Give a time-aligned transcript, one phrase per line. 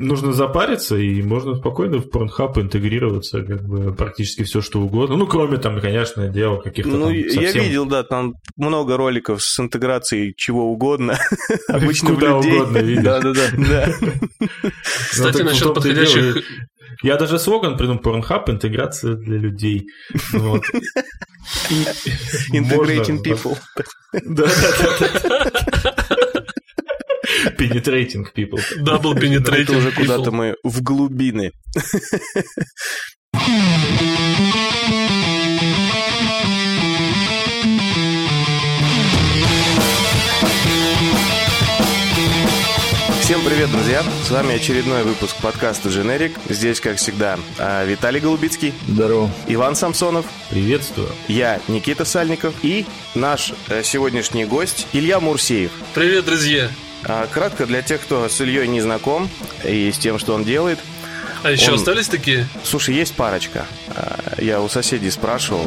[0.00, 5.16] нужно запариться, и можно спокойно в Pornhub интегрироваться, как бы практически все, что угодно.
[5.16, 7.64] Ну, кроме там, конечно, дела каких-то Ну, там я совсем...
[7.64, 11.18] видел, да, там много роликов с интеграцией чего угодно.
[11.68, 12.54] Обычных Куда людей.
[12.54, 13.04] угодно видишь.
[13.04, 13.50] Да-да-да.
[15.10, 16.44] Кстати, так в насчет подходящих...
[17.02, 19.86] Я даже слоган придумал Pornhub интеграция для людей.
[20.32, 20.62] Вот.
[22.52, 23.56] Integrating people.
[24.12, 25.50] Да, да,
[26.08, 26.16] да.
[27.58, 28.58] Penetrating people.
[28.80, 29.94] Double Это penetrating уже people.
[29.94, 31.52] куда-то мы в глубины.
[43.20, 44.02] Всем привет, друзья!
[44.24, 46.32] С вами очередной выпуск подкаста «Дженерик».
[46.48, 49.30] Здесь, как всегда, а, Виталий Голубицкий, Здорово.
[49.46, 51.08] Иван Самсонов, Приветствую.
[51.28, 55.70] я, Никита Сальников и наш э, сегодняшний гость Илья Мурсеев.
[55.94, 56.70] Привет, друзья.
[57.06, 59.28] А, Кратко для тех, кто с Ильей не знаком
[59.64, 60.78] и с тем, что он делает.
[61.42, 62.46] А еще Он- остались такие?
[62.64, 63.64] Слушай, есть парочка.
[63.88, 65.66] А, Я у соседей спрашивал.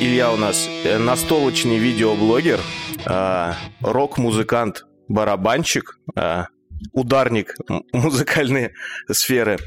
[0.00, 2.60] Илья у нас э, настолочный видеоблогер,
[3.06, 5.98] а, рок-музыкант, барабанщик,
[6.92, 7.54] ударник
[7.92, 8.72] музыкальной
[9.10, 9.58] сферы.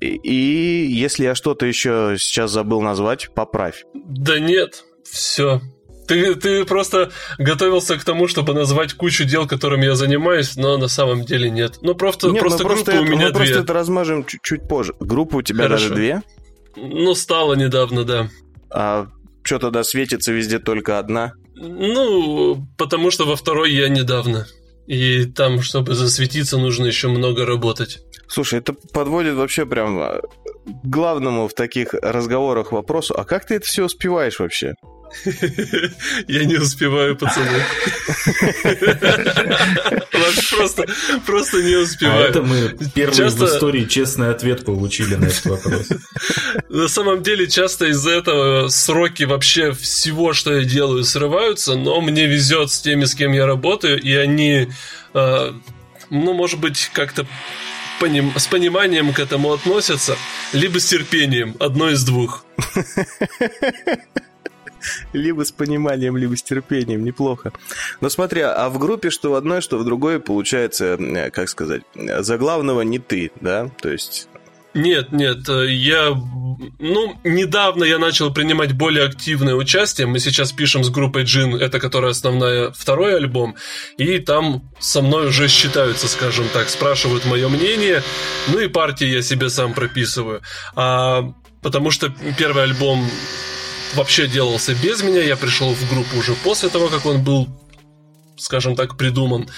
[0.00, 3.84] И, если я что-то еще сейчас забыл назвать, поправь.
[3.94, 5.60] Да нет, все.
[6.06, 10.88] Ты, ты просто готовился к тому, чтобы назвать кучу дел, которыми я занимаюсь, но на
[10.88, 11.78] самом деле нет.
[11.82, 13.62] Ну, просто, Нет, просто мы группа просто у это, меня мы просто две.
[13.62, 14.92] это размажем чуть-чуть позже.
[14.98, 15.84] Группа у тебя Хорошо.
[15.84, 16.22] даже две,
[16.76, 18.28] Ну, стало недавно, да.
[18.74, 19.06] а
[19.44, 21.32] что тогда светится везде только одна?
[21.54, 24.46] Ну, потому что во второй я недавно.
[24.90, 28.00] И там, чтобы засветиться, нужно еще много работать.
[28.26, 30.20] Слушай, это подводит вообще прям а,
[30.66, 33.14] к главному в таких разговорах вопросу.
[33.16, 34.74] А как ты это все успеваешь вообще?
[36.28, 37.62] Я не успеваю, пацаны.
[40.50, 40.86] Просто,
[41.26, 42.28] просто не А успеваю.
[42.30, 45.88] это мы первый Часто- в истории честный ответ получили на этот вопрос.
[46.68, 52.26] На самом деле, часто из-за этого сроки вообще всего, что я делаю, срываются, но мне
[52.26, 54.68] везет с теми, с кем я работаю, и они,
[55.14, 55.52] э,
[56.10, 57.26] ну, может быть, как-то
[58.00, 60.16] поним- с пониманием к этому относятся,
[60.52, 62.44] либо с терпением, одно из двух.
[65.12, 67.52] Либо с пониманием, либо с терпением, неплохо.
[68.00, 71.82] Но смотри, а в группе что в одной, что в другой, получается, э, как сказать,
[71.94, 73.70] за главного не ты, да?
[73.80, 74.28] То есть
[74.74, 76.14] Нет, нет, э, я...
[76.78, 80.06] Ну, недавно я начал принимать более активное участие.
[80.06, 83.56] Мы сейчас пишем с группой Джин, это которая основная, второй альбом.
[83.96, 88.02] И там со мной уже считаются, скажем так, спрашивают мое мнение.
[88.48, 90.42] Ну и партии я себе сам прописываю.
[90.76, 93.08] А, потому что первый альбом
[93.94, 95.22] вообще делался без меня.
[95.22, 97.48] Я пришел в группу уже после того, как он был
[98.40, 99.48] скажем так, придуман.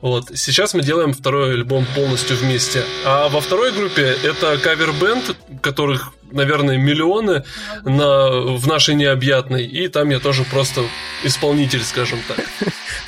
[0.00, 0.30] Вот.
[0.34, 2.82] Сейчас мы делаем второй альбом полностью вместе.
[3.04, 7.44] А во второй группе это кавер-бенд, которых, наверное, миллионы
[7.84, 9.66] на, в нашей необъятной.
[9.66, 10.82] И там я тоже просто
[11.24, 12.44] исполнитель, скажем так.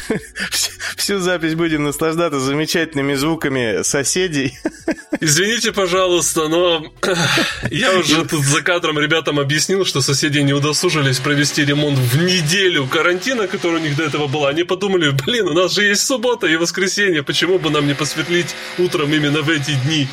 [1.04, 4.58] всю запись будем наслаждаться замечательными звуками соседей.
[5.20, 6.86] Извините, пожалуйста, но
[7.70, 12.86] я уже тут за кадром ребятам объяснил, что соседи не удосужились провести ремонт в неделю
[12.86, 14.48] карантина, который у них до этого была.
[14.48, 18.54] Они подумали, блин, у нас же есть суббота и воскресенье, почему бы нам не посветлить
[18.78, 20.08] утром именно в эти дни?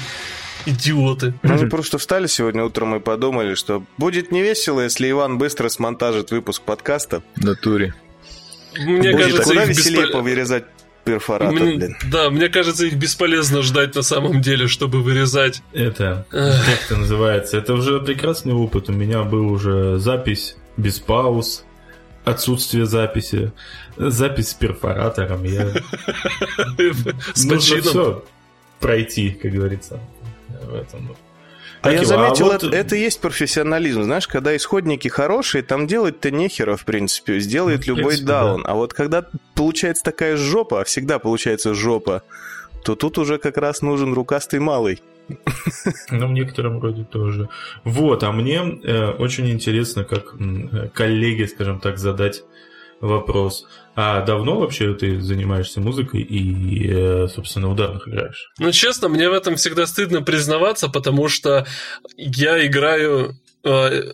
[0.66, 1.34] Идиоты.
[1.44, 6.32] Мы просто встали сегодня утром и подумали, что будет не весело, если Иван быстро смонтажит
[6.32, 7.22] выпуск подкаста.
[7.36, 7.94] В натуре.
[8.78, 10.64] Мне Будет кажется, куда веселее беспо- повырезать
[11.04, 11.96] перфоратор, Мне- блин.
[12.10, 15.62] Да, мне кажется, их бесполезно ждать на самом деле, чтобы вырезать.
[15.74, 17.58] Это, как это называется?
[17.58, 18.88] Это уже прекрасный опыт.
[18.90, 21.66] У меня был уже запись без пауз,
[22.24, 23.52] отсутствие записи,
[23.98, 25.44] запись с перфоратором.
[25.44, 25.68] Я...
[27.34, 28.24] С Нужно все
[28.80, 30.00] пройти, как говорится.
[30.66, 31.16] В этом.
[31.82, 34.04] А Так я его, заметил, вот- это, это и есть профессионализм.
[34.04, 37.40] Знаешь, когда исходники хорошие, там делать-то нехера, в принципе.
[37.40, 38.64] Сделает Ну, в любой принципе, даун.
[38.68, 39.26] А вот когда
[39.56, 42.22] получается такая жопа, а всегда получается жопа,
[42.84, 45.02] то тут уже как раз нужен рукастый малый.
[46.10, 47.48] Ну, в некотором роде тоже.
[47.84, 52.44] Вот, а мне э, очень интересно, как э, коллеге, скажем так, задать
[53.02, 53.66] вопрос.
[53.96, 58.52] А давно вообще ты занимаешься музыкой и, э, собственно, ударных играешь?
[58.60, 61.66] Ну, честно, мне в этом всегда стыдно признаваться, потому что
[62.16, 64.14] я играю э,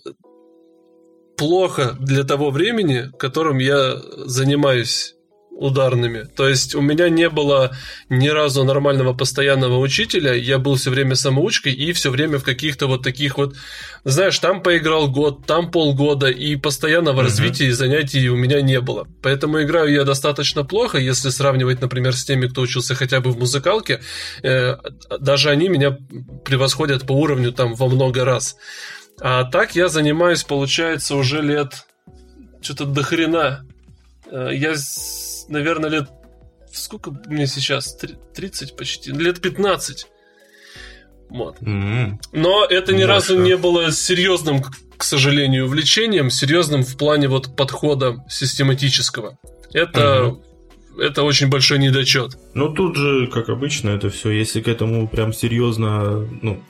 [1.37, 5.16] плохо для того времени, которым я занимаюсь
[5.57, 6.24] ударными.
[6.36, 7.75] То есть у меня не было
[8.09, 12.88] ни разу нормального постоянного учителя, я был все время самоучкой и все время в каких-то
[12.88, 13.56] вот таких вот,
[14.04, 17.24] знаешь, там поиграл год, там полгода, и постоянного uh-huh.
[17.24, 19.07] развития и занятий у меня не было.
[19.24, 23.39] Поэтому играю я достаточно плохо, если сравнивать, например, с теми, кто учился хотя бы в
[23.39, 24.01] музыкалке,
[24.44, 24.75] э,
[25.19, 25.98] даже они меня
[26.45, 28.57] превосходят по уровню там во много раз.
[29.19, 31.88] А так я занимаюсь, получается, уже лет
[32.62, 33.65] что-то до хрена.
[34.30, 34.75] Э, я
[35.47, 36.09] наверное, лет...
[36.71, 37.97] Сколько мне сейчас?
[38.35, 39.11] 30 почти.
[39.11, 40.07] Лет 15.
[41.29, 41.59] Вот.
[41.59, 42.19] Mm-hmm.
[42.33, 43.07] Но это ни Маша.
[43.07, 44.61] разу не было серьезным,
[44.97, 49.38] к сожалению, увлечением, серьезным в плане вот подхода систематического.
[49.73, 50.47] Это mm-hmm
[50.99, 52.38] это очень большой недочет.
[52.53, 56.61] Ну, тут же, как обычно, это все, если к этому прям серьезно, ну,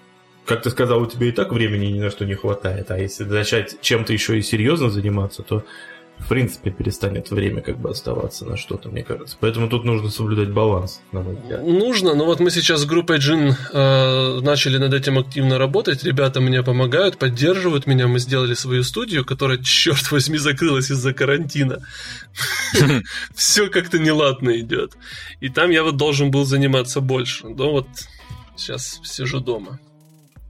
[0.45, 3.23] как ты сказал, у тебя и так времени ни на что не хватает, а если
[3.23, 5.63] начать чем-то еще и серьезно заниматься, то
[6.19, 9.37] в принципе перестанет время как бы оставаться на что-то, мне кажется.
[9.39, 11.63] Поэтому тут нужно соблюдать баланс, на мой взгляд.
[11.63, 16.03] Нужно, но вот мы сейчас с группой Джин э, начали над этим активно работать.
[16.03, 18.07] Ребята мне помогают, поддерживают меня.
[18.07, 21.79] Мы сделали свою студию, которая, черт возьми, закрылась из-за карантина.
[23.35, 24.93] Все как-то неладно идет.
[25.39, 27.47] И там я вот должен был заниматься больше.
[27.47, 27.87] Но вот
[28.55, 29.79] сейчас сижу дома.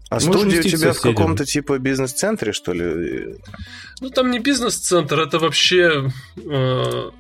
[0.10, 3.36] А студия у тебя в каком-то типа бизнес-центре, что ли?
[4.00, 7.12] Ну, там не бизнес-центр, это вообще э,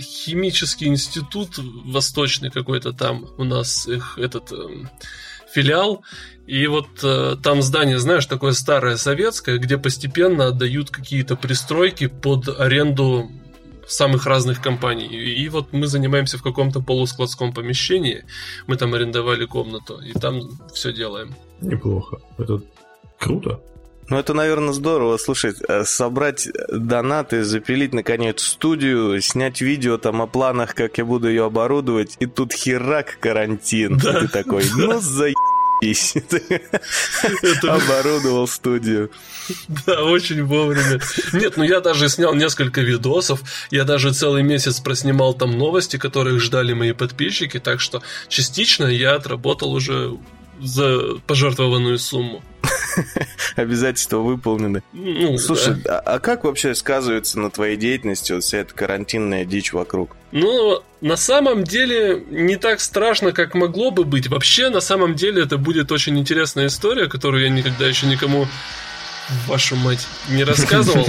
[0.00, 4.56] химический институт восточный какой-то там у нас их этот э,
[5.52, 6.02] филиал.
[6.46, 12.48] И вот э, там здание, знаешь, такое старое советское, где постепенно отдают какие-то пристройки под
[12.60, 13.30] аренду
[13.86, 15.06] самых разных компаний.
[15.06, 18.24] И, и вот мы занимаемся в каком-то полускладском помещении.
[18.66, 20.42] Мы там арендовали комнату, и там
[20.72, 21.34] все делаем.
[21.60, 22.18] Неплохо.
[22.38, 22.60] Это
[23.18, 23.60] круто.
[24.08, 25.16] Ну, это, наверное, здорово.
[25.16, 31.28] Слушай, э, собрать донаты, запилить, наконец, студию, снять видео там о планах, как я буду
[31.28, 33.98] ее оборудовать, и тут херак карантин.
[33.98, 34.20] Да.
[34.20, 35.32] Ты такой, ну, за
[35.82, 37.74] это...
[37.74, 39.10] Оборудовал студию.
[39.86, 41.00] Да, очень вовремя.
[41.32, 46.40] Нет, ну я даже снял несколько видосов, я даже целый месяц проснимал там новости, которых
[46.40, 50.16] ждали мои подписчики, так что частично я отработал уже
[50.60, 52.42] за пожертвованную сумму.
[53.56, 54.82] Обязательства выполнены.
[54.92, 55.98] Ну, Слушай, да.
[56.00, 60.16] а, а как вообще сказывается на твоей деятельности вот вся эта карантинная дичь вокруг?
[60.32, 64.28] Ну, на самом деле не так страшно, как могло бы быть.
[64.28, 68.46] Вообще, на самом деле, это будет очень интересная история, которую я никогда еще никому
[69.46, 71.06] вашу мать, не рассказывал.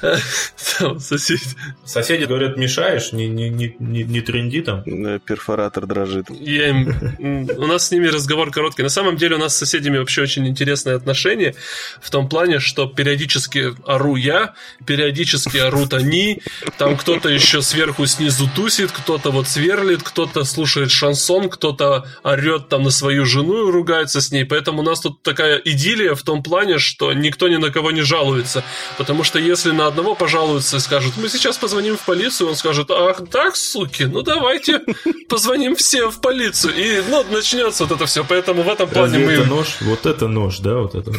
[0.98, 1.42] Соседи.
[1.84, 4.82] Соседи говорят, мешаешь, не, не, не, не, не тренди там.
[5.20, 6.26] Перфоратор дрожит.
[6.30, 7.48] Я им...
[7.56, 8.82] У нас с ними разговор короткий.
[8.82, 11.54] На самом деле у нас с соседями вообще очень интересные отношения
[12.00, 14.54] в том плане, что периодически ору я,
[14.86, 16.42] периодически орут они,
[16.76, 22.82] там кто-то еще сверху снизу тусит, кто-то вот сверлит, кто-то слушает шансон, кто-то орет там
[22.82, 24.44] на свою жену и ругается с ней.
[24.44, 27.90] Поэтому у нас тут такая идиллия в том плане, что не никто ни на кого
[27.90, 28.64] не жалуется.
[28.96, 32.90] Потому что если на одного пожалуются и скажут, мы сейчас позвоним в полицию, он скажет,
[32.90, 34.80] ах, так, суки, ну давайте
[35.28, 36.74] позвоним все в полицию.
[36.76, 38.24] И ну, начнется вот это все.
[38.24, 39.32] Поэтому в этом плане мы...
[39.32, 39.76] это нож?
[39.80, 40.74] Вот это нож, да?
[40.74, 41.12] Вот это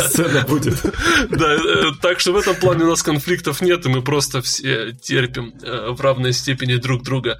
[0.00, 0.82] сцена будет.
[1.30, 4.92] Да, э, так что в этом плане у нас конфликтов нет, и мы просто все
[4.92, 7.38] терпим э, в равной степени друг друга.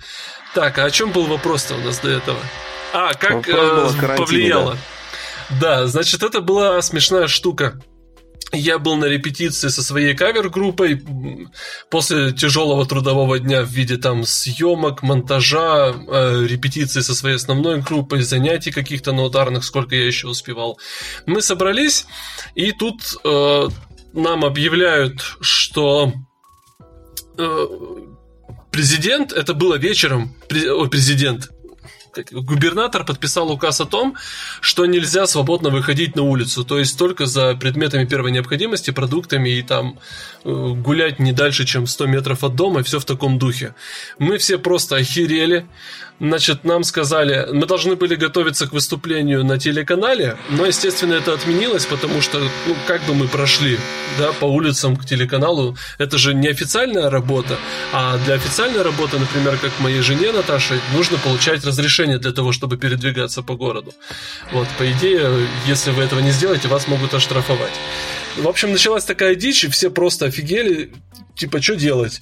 [0.54, 2.38] Так, а о чем был вопрос-то у нас до этого?
[2.92, 4.72] А, как э, повлияло?
[4.72, 4.78] Да,
[5.86, 7.80] значит, это была смешная штука.
[8.52, 11.02] Я был на репетиции со своей кавер-группой
[11.90, 18.22] после тяжелого трудового дня в виде там съемок, монтажа, э, репетиции со своей основной группой,
[18.22, 20.78] занятий каких-то на ударных, сколько я еще успевал.
[21.26, 22.06] Мы собрались,
[22.54, 23.68] и тут э,
[24.12, 26.12] нам объявляют, что
[27.36, 27.66] э,
[28.70, 31.50] президент, это было вечером, президент,
[32.30, 34.16] губернатор подписал указ о том,
[34.60, 39.62] что нельзя свободно выходить на улицу, то есть только за предметами первой необходимости, продуктами и
[39.62, 39.98] там
[40.44, 43.74] э, гулять не дальше, чем 100 метров от дома, все в таком духе.
[44.18, 45.66] Мы все просто охерели,
[46.18, 51.84] Значит, нам сказали, мы должны были готовиться к выступлению на телеканале, но, естественно, это отменилось,
[51.84, 53.78] потому что, ну, как бы мы прошли,
[54.18, 57.58] да, по улицам к телеканалу, это же не официальная работа,
[57.92, 62.78] а для официальной работы, например, как моей жене Наташе, нужно получать разрешение для того, чтобы
[62.78, 63.92] передвигаться по городу.
[64.52, 67.74] Вот, по идее, если вы этого не сделаете, вас могут оштрафовать.
[68.36, 70.92] В общем, началась такая дичь, и все просто офигели,
[71.36, 72.20] типа, что делать?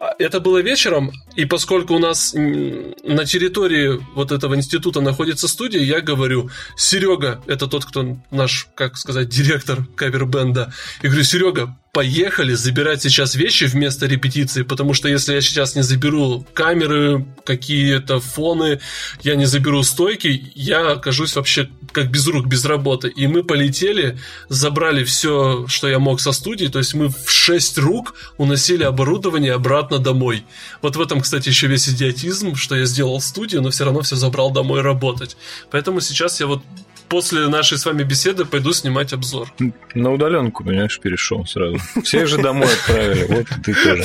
[0.00, 5.80] А, это было вечером, и поскольку у нас на территории вот этого института находится студия,
[5.80, 12.54] я говорю, Серега, это тот, кто наш, как сказать, директор кавербенда, и говорю, Серега, поехали
[12.54, 18.80] забирать сейчас вещи вместо репетиции, потому что если я сейчас не заберу камеры, какие-то фоны,
[19.22, 23.08] я не заберу стойки, я окажусь вообще как без рук, без работы.
[23.08, 24.18] И мы полетели,
[24.48, 29.52] забрали все, что я мог со студии, то есть мы в шесть рук уносили оборудование
[29.52, 30.44] обратно домой.
[30.80, 34.16] Вот в этом, кстати, еще весь идиотизм, что я сделал студию, но все равно все
[34.16, 35.36] забрал домой работать.
[35.70, 36.62] Поэтому сейчас я вот
[37.12, 39.52] после нашей с вами беседы пойду снимать обзор.
[39.94, 41.78] На удаленку, понимаешь, перешел сразу.
[42.02, 44.04] Все же домой отправили, вот ты тоже.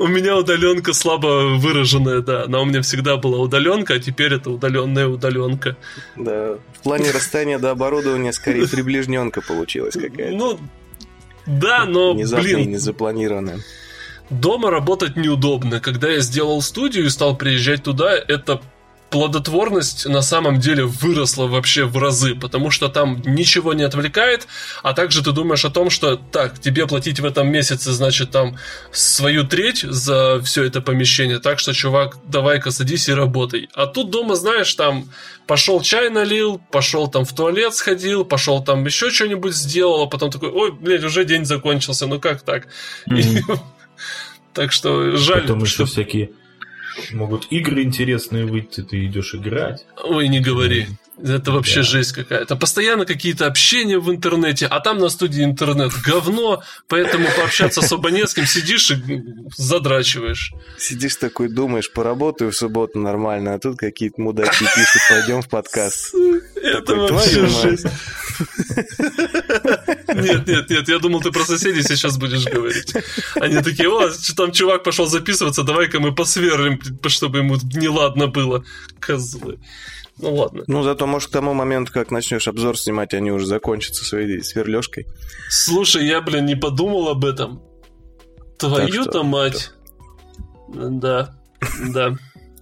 [0.00, 2.46] У меня удаленка слабо выраженная, да.
[2.48, 5.76] Но у меня всегда была удаленка, а теперь это удаленная удаленка.
[6.16, 6.56] Да.
[6.80, 10.36] В плане расстояния до оборудования скорее приближненка получилась какая-то.
[10.36, 10.58] Ну,
[11.46, 12.72] да, но, Внезапно блин...
[12.72, 13.60] незапланированная.
[14.30, 15.78] Дома работать неудобно.
[15.78, 18.60] Когда я сделал студию и стал приезжать туда, это
[19.12, 24.48] плодотворность на самом деле выросла вообще в разы, потому что там ничего не отвлекает,
[24.82, 28.56] а также ты думаешь о том, что так, тебе платить в этом месяце, значит, там
[28.90, 33.68] свою треть за все это помещение, так что, чувак, давай-ка садись и работай.
[33.74, 35.04] А тут дома, знаешь, там
[35.46, 40.30] пошел чай налил, пошел там в туалет сходил, пошел там еще что-нибудь сделал, а потом
[40.30, 42.68] такой, ой, блядь, уже день закончился, ну как так?
[44.54, 45.42] Так что жаль.
[45.42, 46.32] Потому что всякие
[47.12, 49.84] Могут игры интересные выйти, ты идешь играть.
[50.02, 50.86] Ой, не говори.
[51.18, 51.82] Это вообще да.
[51.82, 52.56] жесть какая-то.
[52.56, 58.26] Постоянно какие-то общения в интернете, а там на студии интернет говно, поэтому пообщаться особо не
[58.26, 59.02] с кем, сидишь и
[59.56, 60.52] задрачиваешь.
[60.78, 66.14] Сидишь такой, думаешь, поработаю в субботу нормально, а тут какие-то мудаки пишут, пойдем в подкаст.
[66.54, 67.86] Это вообще жесть.
[70.14, 72.94] Нет, нет, нет, я думал, ты про соседей сейчас будешь говорить.
[73.34, 78.64] Они такие, о, там чувак пошел записываться, давай-ка мы посверлим, чтобы ему неладно было.
[78.98, 79.58] Козлы.
[80.18, 80.64] Ну ладно.
[80.66, 85.06] Ну зато, может, к тому моменту, как начнешь обзор снимать, они уже закончатся своей сверлежкой.
[85.48, 87.62] Слушай, я, блин, не подумал об этом.
[88.58, 89.72] Твою-то мать.
[90.68, 91.34] Да,
[91.88, 92.16] да.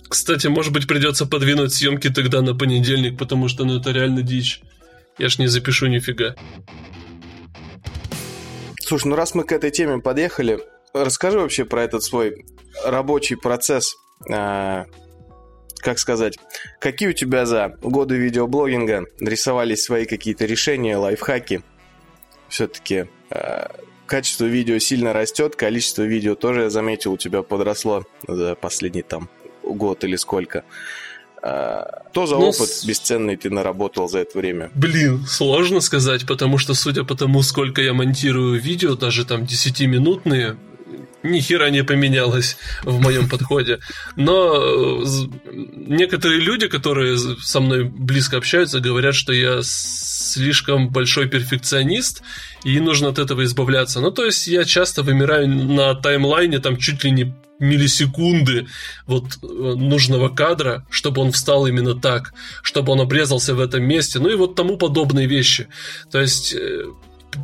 [0.09, 4.61] Кстати, может быть, придется подвинуть съемки тогда на понедельник, потому что ну это реально дичь.
[5.19, 6.35] Я ж не запишу нифига.
[8.81, 10.59] Слушай, ну раз мы к этой теме подъехали,
[10.93, 12.45] расскажи вообще про этот свой
[12.85, 13.95] рабочий процесс.
[15.81, 16.39] Как сказать,
[16.79, 21.63] какие у тебя за годы видеоблогинга рисовались свои какие-то решения, лайфхаки?
[22.49, 23.67] Все-таки э,
[24.07, 29.29] качество видео сильно растет, количество видео тоже, я заметил, у тебя подросло за последний там
[29.63, 30.65] год или сколько.
[31.43, 32.85] А, что за ну, опыт с...
[32.85, 34.71] бесценный ты наработал за это время?
[34.75, 40.57] Блин, сложно сказать, потому что, судя по тому, сколько я монтирую видео, даже там 10-минутные,
[41.23, 43.81] ни хера не поменялось в моем подходе.
[44.17, 45.05] Но э,
[45.77, 52.23] некоторые люди, которые со мной близко общаются, говорят, что я слишком большой перфекционист,
[52.65, 54.01] и нужно от этого избавляться.
[54.01, 58.67] Ну, то есть я часто вымираю на таймлайне там чуть ли не миллисекунды
[59.07, 62.33] вот э, нужного кадра, чтобы он встал именно так,
[62.63, 65.69] чтобы он обрезался в этом месте, ну и вот тому подобные вещи.
[66.11, 66.85] То есть э,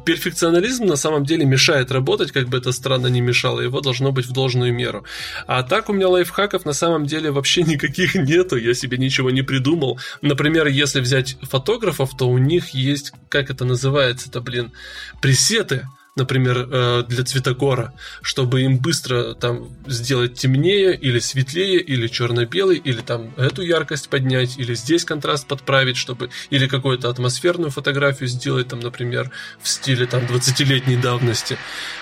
[0.05, 4.27] перфекционализм на самом деле мешает работать, как бы это странно не мешало, его должно быть
[4.27, 5.05] в должную меру.
[5.47, 9.43] А так у меня лайфхаков на самом деле вообще никаких нету, я себе ничего не
[9.43, 9.99] придумал.
[10.23, 14.73] Например, если взять фотографов, то у них есть, как это называется-то, блин,
[15.21, 15.87] пресеты,
[16.17, 17.93] например, э, для цветокора,
[18.23, 24.59] чтобы им быстро там сделать темнее или светлее, или черно-белый, или там эту яркость поднять,
[24.59, 29.31] или здесь контраст подправить, чтобы или какую-то атмосферную фотографию сделать, там, например,
[29.61, 31.59] в стиле там 20-летней давности.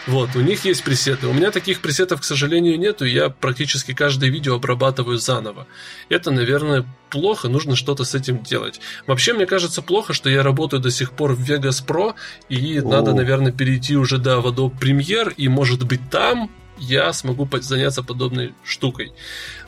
[0.07, 1.27] Вот, у них есть пресеты.
[1.27, 5.67] У меня таких пресетов, к сожалению, нету, я практически каждое видео обрабатываю заново.
[6.09, 8.81] Это, наверное, плохо, нужно что-то с этим делать.
[9.07, 12.15] Вообще, мне кажется, плохо, что я работаю до сих пор в Vegas Pro,
[12.49, 12.83] и О.
[12.83, 18.55] надо, наверное, перейти уже до Adobe Premiere, и, может быть, там я смогу заняться подобной
[18.65, 19.13] штукой.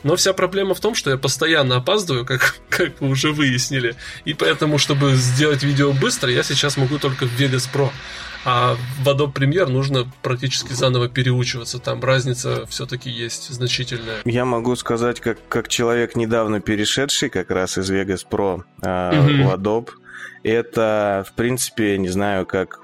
[0.03, 3.95] Но вся проблема в том, что я постоянно опаздываю, как, как вы уже выяснили.
[4.25, 7.89] И поэтому, чтобы сделать видео быстро, я сейчас могу только в Vegas Pro.
[8.45, 11.79] А в Adobe Premiere нужно практически заново переучиваться.
[11.79, 14.17] Там разница все-таки есть значительная.
[14.25, 19.49] Я могу сказать, как, как человек, недавно перешедший как раз из Vegas Pro э, угу.
[19.49, 19.89] в Adobe,
[20.43, 22.79] это, в принципе, не знаю, как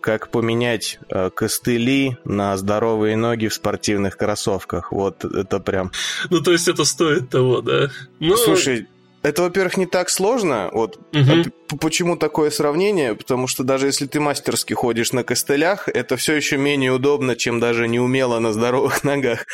[0.00, 4.92] как поменять э, костыли на здоровые ноги в спортивных кроссовках.
[4.92, 5.92] Вот это прям...
[6.30, 7.90] Ну, то есть это стоит того, да?
[8.20, 8.36] Ну...
[8.36, 8.86] Слушай,
[9.22, 10.70] Это, во-первых, не так сложно.
[10.72, 13.16] Вот а почему такое сравнение?
[13.16, 17.58] Потому что даже если ты мастерски ходишь на костылях, это все еще менее удобно, чем
[17.58, 19.46] даже неумело на здоровых ногах.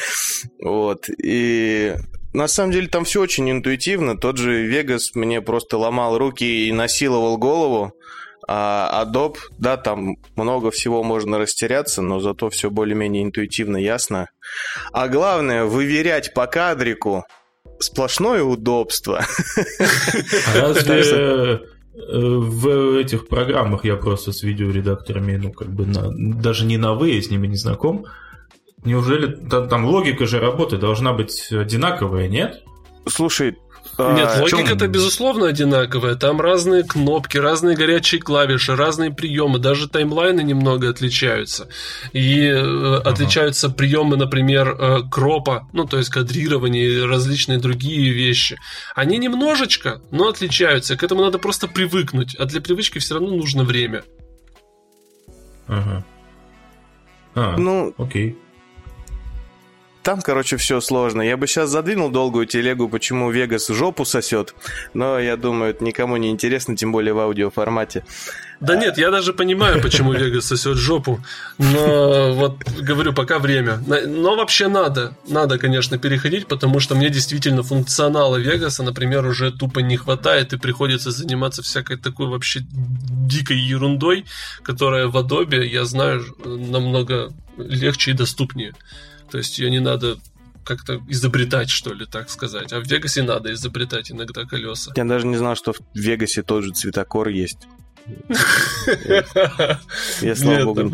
[0.60, 1.08] Вот.
[1.08, 1.94] И
[2.34, 4.16] на самом деле там все очень интуитивно.
[4.16, 7.94] Тот же Вегас мне просто ломал руки и насиловал голову.
[8.48, 14.26] А Adobe, да, там много всего можно растеряться, но зато все более-менее интуитивно ясно.
[14.92, 17.24] А главное, выверять по кадрику
[17.78, 19.24] сплошное удобство.
[20.54, 21.58] А разве э,
[21.94, 27.10] в этих программах я просто с видеоредакторами, ну, как бы на- даже не на «вы»,
[27.10, 28.06] я с ними не знаком,
[28.84, 32.62] неужели та- там логика же работы должна быть одинаковая, нет?
[33.08, 33.71] Слушай, а,
[34.10, 36.14] Нет, чём- логика-то безусловно одинаковая.
[36.14, 41.68] Там разные кнопки, разные горячие клавиши, разные приемы, даже таймлайны немного отличаются.
[42.12, 48.56] И э, отличаются приемы, например, э, кропа, ну то есть кадрирование и различные другие вещи.
[48.94, 50.96] Они немножечко, но отличаются.
[50.96, 54.02] К этому надо просто привыкнуть, а для привычки все равно нужно время.
[55.68, 56.04] Ага.
[57.34, 58.36] А, ну, окей.
[60.02, 61.22] Там, короче, все сложно.
[61.22, 64.54] Я бы сейчас задвинул долгую телегу, почему Вегас жопу сосет,
[64.94, 68.04] но я думаю, это никому не интересно, тем более в аудиоформате.
[68.58, 71.20] Да нет, я даже понимаю, почему Вегас сосет жопу,
[71.58, 73.80] но вот говорю, пока время.
[74.06, 79.80] Но вообще надо, надо, конечно, переходить, потому что мне действительно функционала Вегаса, например, уже тупо
[79.80, 84.24] не хватает, и приходится заниматься всякой такой вообще дикой ерундой,
[84.64, 88.74] которая в Adobe, я знаю, намного легче и доступнее.
[89.32, 90.18] То есть ее не надо
[90.62, 92.70] как-то изобретать, что ли, так сказать.
[92.74, 94.92] А в Вегасе надо изобретать иногда колеса.
[94.94, 97.66] Я даже не знал, что в Вегасе тот же цветокор есть.
[100.20, 100.92] Я, слава богу,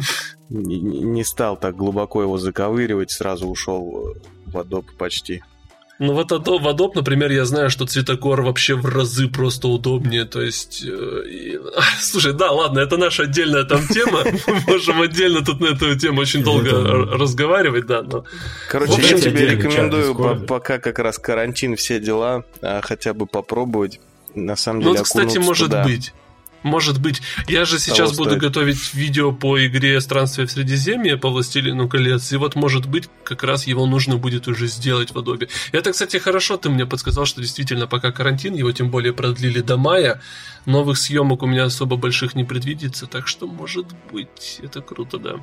[0.50, 4.14] не стал так глубоко его заковыривать, сразу ушел
[4.47, 5.42] в Adobe почти.
[5.99, 6.35] Ну вот в
[6.69, 10.25] Adobe, например, я знаю, что цветокор вообще в разы просто удобнее.
[10.26, 14.21] То есть, э, и- а, слушай, да, ладно, это наша отдельная там тема.
[14.47, 18.02] Мы можем отдельно тут на эту тему очень долго р- разговаривать, да.
[18.02, 18.25] Но
[18.69, 20.14] Короче, я тебе рекомендую,
[20.47, 24.00] пока как раз карантин, все дела, а, хотя бы попробовать.
[24.35, 26.12] На самом Ну, деле, вот, кстати, может быть.
[26.69, 27.23] Может быть.
[27.49, 28.43] Я же сейчас буду стоит.
[28.43, 33.43] готовить видео по игре «Странствие в Средиземье» по «Властелину колец», и вот, может быть, как
[33.43, 35.49] раз его нужно будет уже сделать в Adobe.
[35.73, 39.79] Это, кстати, хорошо ты мне подсказал, что действительно пока карантин, его тем более продлили до
[39.79, 40.21] мая,
[40.67, 45.37] новых съемок у меня особо больших не предвидится, так что, может быть, это круто, да.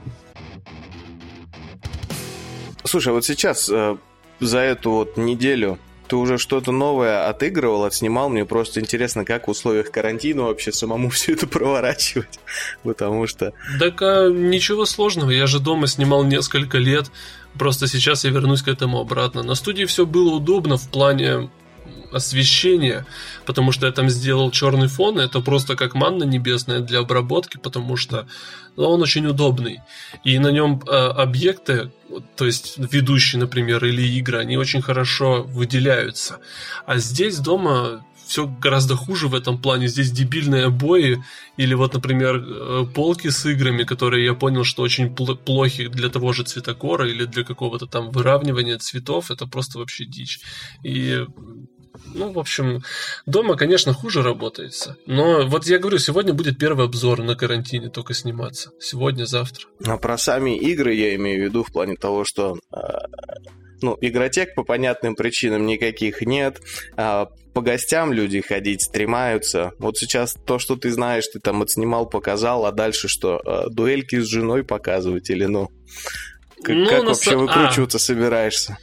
[2.83, 3.97] Слушай, вот сейчас э,
[4.39, 8.29] за эту вот неделю ты уже что-то новое отыгрывал, отснимал.
[8.29, 12.39] Мне просто интересно, как в условиях карантина вообще самому все это проворачивать.
[12.83, 13.53] Потому что...
[13.79, 17.11] Так а, ничего сложного, я же дома снимал несколько лет,
[17.57, 19.43] просто сейчас я вернусь к этому обратно.
[19.43, 21.49] На студии все было удобно в плане
[22.11, 23.05] освещения,
[23.45, 27.57] потому что я там сделал черный фон, и это просто как манна небесная для обработки,
[27.57, 28.27] потому что
[28.77, 29.79] ну, он очень удобный.
[30.23, 31.91] И на нем э, объекты,
[32.35, 36.39] то есть ведущие, например, или игры, они очень хорошо выделяются.
[36.85, 39.87] А здесь дома все гораздо хуже в этом плане.
[39.87, 41.23] Здесь дебильные обои
[41.57, 46.09] или вот, например, э, полки с играми, которые я понял, что очень пл- плохи для
[46.09, 49.31] того же цветокора или для какого-то там выравнивания цветов.
[49.31, 50.39] Это просто вообще дичь.
[50.83, 51.25] И
[52.13, 52.81] ну, в общем,
[53.25, 54.97] дома, конечно, хуже работается.
[55.05, 58.71] Но вот я говорю, сегодня будет первый обзор на карантине только сниматься.
[58.79, 59.65] Сегодня, завтра.
[59.85, 62.57] А про сами игры я имею в виду в плане того, что...
[62.75, 62.77] э,
[63.81, 66.59] ну, игротек по понятным причинам никаких нет.
[66.97, 69.73] А по гостям люди ходить стремаются.
[69.79, 73.41] Вот сейчас то, что ты знаешь, ты там отснимал, показал, а дальше что?
[73.45, 75.69] Э, Дуэльки с женой показывать или ну?
[76.63, 78.77] Как, Ну, как вообще са- выкручиваться собираешься?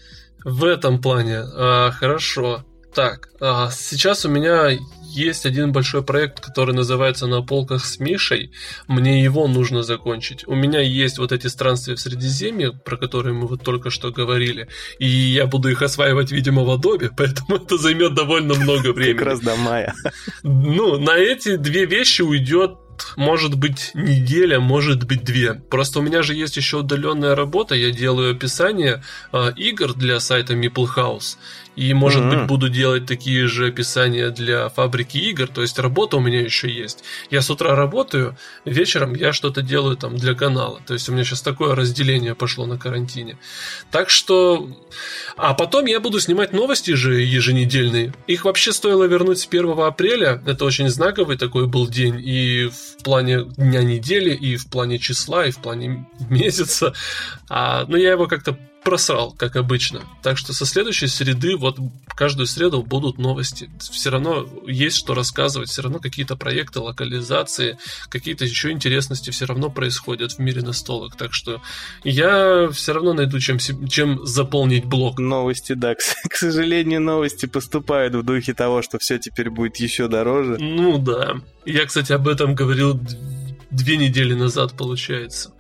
[0.45, 1.41] В этом плане.
[1.55, 2.65] А, хорошо.
[2.95, 4.71] Так, а, сейчас у меня
[5.13, 8.53] есть один большой проект, который называется «На полках с Мишей».
[8.87, 10.47] Мне его нужно закончить.
[10.47, 14.69] У меня есть вот эти странствия в Средиземье, про которые мы вот только что говорили,
[14.99, 19.19] и я буду их осваивать, видимо, в Adobe, поэтому это займет довольно много времени.
[19.19, 19.95] Как раз до мая.
[20.43, 22.73] Ну, на эти две вещи уйдет
[23.17, 25.55] может быть неделя, может быть две.
[25.55, 29.03] Просто у меня же есть еще удаленная работа, я делаю описание
[29.33, 31.37] э, игр для сайта Meeple House.
[31.77, 32.31] И, может Мгм.
[32.31, 35.49] быть, буду делать такие же описания для фабрики игр.
[35.49, 37.03] То есть работа у меня еще есть.
[37.31, 40.81] Я с утра работаю, вечером я что-то делаю там для канала.
[40.87, 43.39] То есть у меня сейчас такое разделение пошло на карантине.
[43.91, 44.69] Так что...
[45.37, 48.13] А потом я буду снимать новости же еженедельные.
[48.27, 50.43] Их вообще стоило вернуть с 1 апреля.
[50.47, 52.21] Это очень знаковый такой был день.
[52.23, 56.93] И в плане дня недели, и в плане числа, и в плане месяца.
[57.49, 60.03] А, но я его как-то просрал, как обычно.
[60.23, 61.79] Так что со следующей среды, вот
[62.17, 63.71] каждую среду будут новости.
[63.79, 69.71] Все равно есть что рассказывать, все равно какие-то проекты, локализации, какие-то еще интересности все равно
[69.71, 71.17] происходят в мире настолок.
[71.17, 71.63] Так что
[72.05, 75.19] я все равно найду чем, чем заполнить блок.
[75.19, 75.95] Новости, да.
[75.95, 80.59] К сожалению, новости поступают в духе того, что все теперь будет еще дороже.
[80.59, 81.37] Ну да.
[81.65, 83.01] Я, кстати, об этом говорил
[83.71, 85.53] две недели назад, получается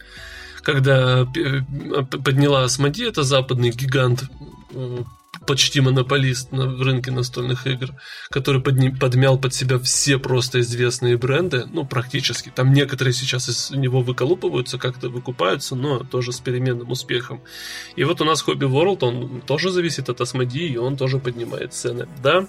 [0.62, 4.24] когда подняла Асмоди, это западный гигант,
[4.70, 4.98] э,
[5.46, 7.90] почти монополист на рынке настольных игр,
[8.30, 12.50] который подни, подмял под себя все просто известные бренды, ну, практически.
[12.54, 17.42] Там некоторые сейчас из него выколупываются, как-то выкупаются, но тоже с переменным успехом.
[17.96, 21.74] И вот у нас Hobby World, он тоже зависит от Асмоди, и он тоже поднимает
[21.74, 22.08] цены.
[22.22, 22.46] Да,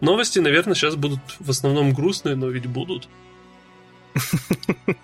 [0.00, 3.08] новости, наверное, сейчас будут в основном грустные, но ведь будут.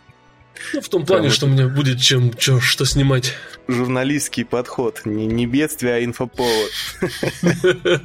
[0.72, 3.34] Ну, в том плане, что у меня будет чем чё, что снимать.
[3.68, 5.02] Журналистский подход.
[5.04, 6.70] Не, не бедствие, а инфоповод.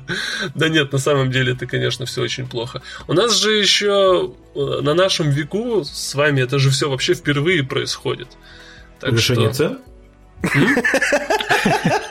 [0.56, 2.82] Да нет, на самом деле это, конечно, все очень плохо.
[3.08, 7.63] У нас же еще э, на нашем веку с вами это же все вообще впервые
[7.63, 8.28] происходит.
[9.00, 9.80] Повышение цен?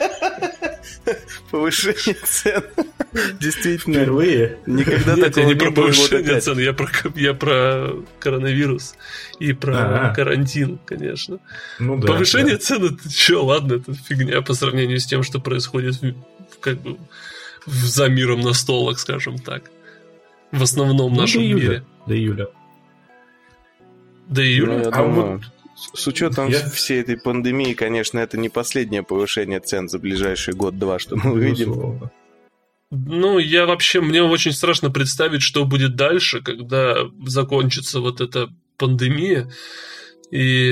[1.50, 2.64] Повышение цен.
[3.40, 3.94] Действительно.
[3.94, 4.58] Впервые.
[4.66, 8.94] Никогда Нет, такого я не про повышение цен, я про, я про коронавирус
[9.38, 10.14] и про А-а.
[10.14, 11.38] карантин, конечно.
[11.78, 12.60] Ну, да, Повышение да.
[12.60, 16.14] цен, это что, ладно, это фигня по сравнению с тем, что происходит в,
[16.60, 16.98] как бы
[17.66, 19.70] за миром на столах, скажем так.
[20.52, 21.62] В основном ну, нашем до июля.
[21.62, 21.84] мире.
[22.06, 22.48] До июля.
[24.28, 24.78] До июля?
[24.78, 25.32] Ну, а думаю...
[25.32, 25.53] вот
[25.92, 26.68] с учетом я...
[26.68, 32.10] всей этой пандемии, конечно, это не последнее повышение цен за ближайший год-два, что мы увидим.
[32.90, 39.50] Ну, я вообще, мне очень страшно представить, что будет дальше, когда закончится вот эта пандемия.
[40.30, 40.68] И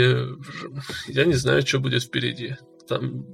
[1.09, 2.57] я не знаю, что будет впереди.
[2.88, 3.27] Там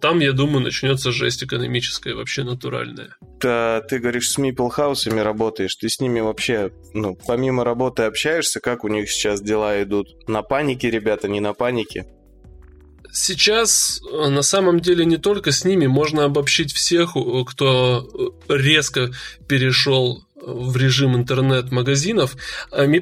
[0.00, 3.16] там, я думаю, начнется жесть экономическая, вообще натуральная.
[3.40, 8.60] Да, ты говоришь, с Meeple Хаусами работаешь, ты с ними вообще, ну, помимо работы общаешься,
[8.60, 10.28] как у них сейчас дела идут?
[10.28, 12.06] На панике, ребята, не на панике?
[13.12, 17.14] Сейчас э, на самом деле не только с ними, можно обобщить всех,
[17.46, 19.10] кто э, резко
[19.48, 22.36] перешел в режим интернет-магазинов.
[22.72, 23.00] И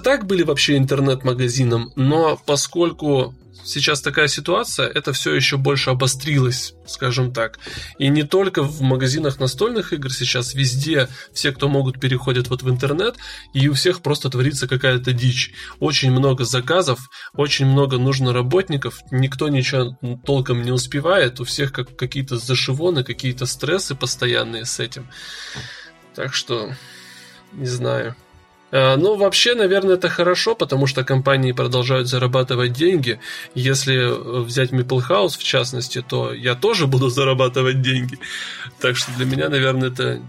[0.00, 7.32] так были вообще интернет-магазином, но поскольку сейчас такая ситуация, это все еще больше обострилось, скажем
[7.32, 7.58] так.
[7.98, 12.70] И не только в магазинах настольных игр сейчас, везде все, кто могут, переходят вот в
[12.70, 13.16] интернет,
[13.54, 15.52] и у всех просто творится какая-то дичь.
[15.80, 17.00] Очень много заказов,
[17.34, 23.46] очень много нужно работников, никто ничего толком не успевает, у всех как какие-то зашивоны, какие-то
[23.46, 25.08] стрессы постоянные с этим.
[26.14, 26.74] Так что,
[27.52, 28.16] не знаю.
[28.72, 33.20] Э, ну, вообще, наверное, это хорошо, потому что компании продолжают зарабатывать деньги.
[33.54, 38.18] Если взять Maple House, в частности, то я тоже буду зарабатывать деньги.
[38.80, 40.20] Так что для меня, наверное, это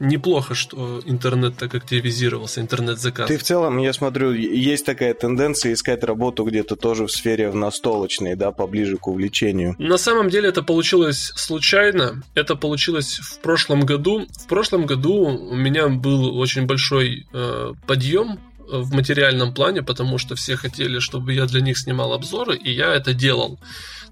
[0.00, 3.28] неплохо, что интернет так активизировался, интернет-заказ.
[3.28, 7.54] Ты в целом, я смотрю, есть такая тенденция искать работу где-то тоже в сфере в
[7.54, 9.74] настолочной, да, поближе к увлечению.
[9.78, 12.22] На самом деле это получилось случайно.
[12.34, 14.26] Это получилось в прошлом году.
[14.44, 18.38] В прошлом году у меня был очень большой э, подъем
[18.70, 22.94] в материальном плане, потому что все хотели, чтобы я для них снимал обзоры, и я
[22.94, 23.58] это делал.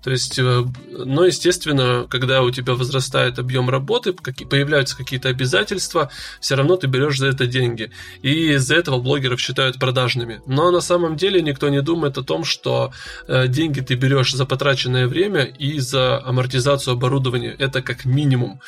[0.07, 6.55] То есть, э, но, естественно, когда у тебя возрастает объем работы, появляются какие-то обязательства, все
[6.55, 7.91] равно ты берешь за это деньги.
[8.23, 10.43] И из-за этого блогеров считают продажными.
[10.47, 12.93] Но на самом деле никто не думает о том, что
[13.27, 17.57] э, деньги ты берешь за потраченное время и за амортизацию оборудования.
[17.59, 18.61] Это как минимум.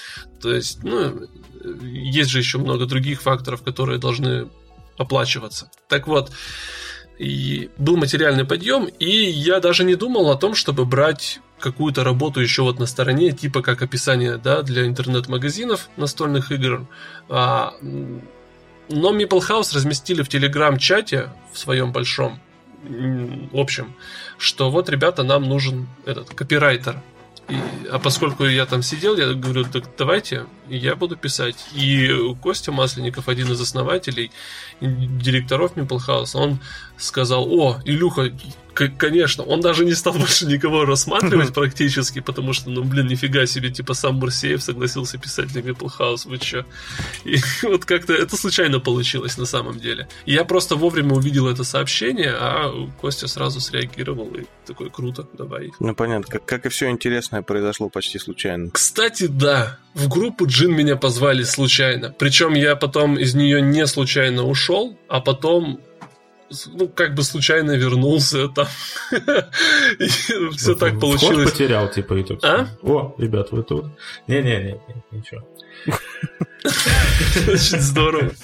[0.42, 1.20] То есть, ну,
[1.84, 4.48] есть же еще много других факторов, которые должны
[4.96, 5.70] оплачиваться.
[5.86, 6.32] Так вот,
[7.18, 12.40] и был материальный подъем, и я даже не думал о том, чтобы брать какую-то работу
[12.40, 16.86] еще вот на стороне, типа как описание да, для интернет-магазинов настольных игр.
[17.28, 22.40] А, но Meeple House разместили в телеграм-чате в своем большом
[23.52, 23.94] общем,
[24.38, 27.00] что вот, ребята, нам нужен этот копирайтер.
[27.48, 27.56] И,
[27.90, 31.56] а поскольку я там сидел, я говорю, так давайте, я буду писать.
[31.74, 34.30] И Костя Масленников, один из основателей,
[34.80, 36.58] директоров House, он
[36.96, 38.32] сказал, о, Илюха,
[38.86, 43.70] конечно, он даже не стал больше никого рассматривать практически, потому что, ну, блин, нифига себе,
[43.70, 46.64] типа сам Мурсеев согласился писать для House, вы чё?
[47.24, 50.08] И вот как-то это случайно получилось на самом деле.
[50.26, 55.70] Я просто вовремя увидел это сообщение, а Костя сразу среагировал и такой, круто, давай.
[55.80, 58.70] Ну, понятно, как, как и все интересное произошло почти случайно.
[58.70, 62.12] Кстати, да, в группу Джин меня позвали случайно.
[62.18, 65.80] Причем я потом из нее не случайно ушел, а потом
[66.66, 68.66] ну, как бы случайно вернулся там.
[70.56, 71.52] Все так получилось.
[71.52, 72.40] потерял, типа, итог.
[72.42, 72.66] А?
[72.82, 73.84] О, ребят, вы тут.
[74.26, 74.80] Не-не-не,
[75.12, 75.46] ничего.
[77.46, 78.32] Очень здорово.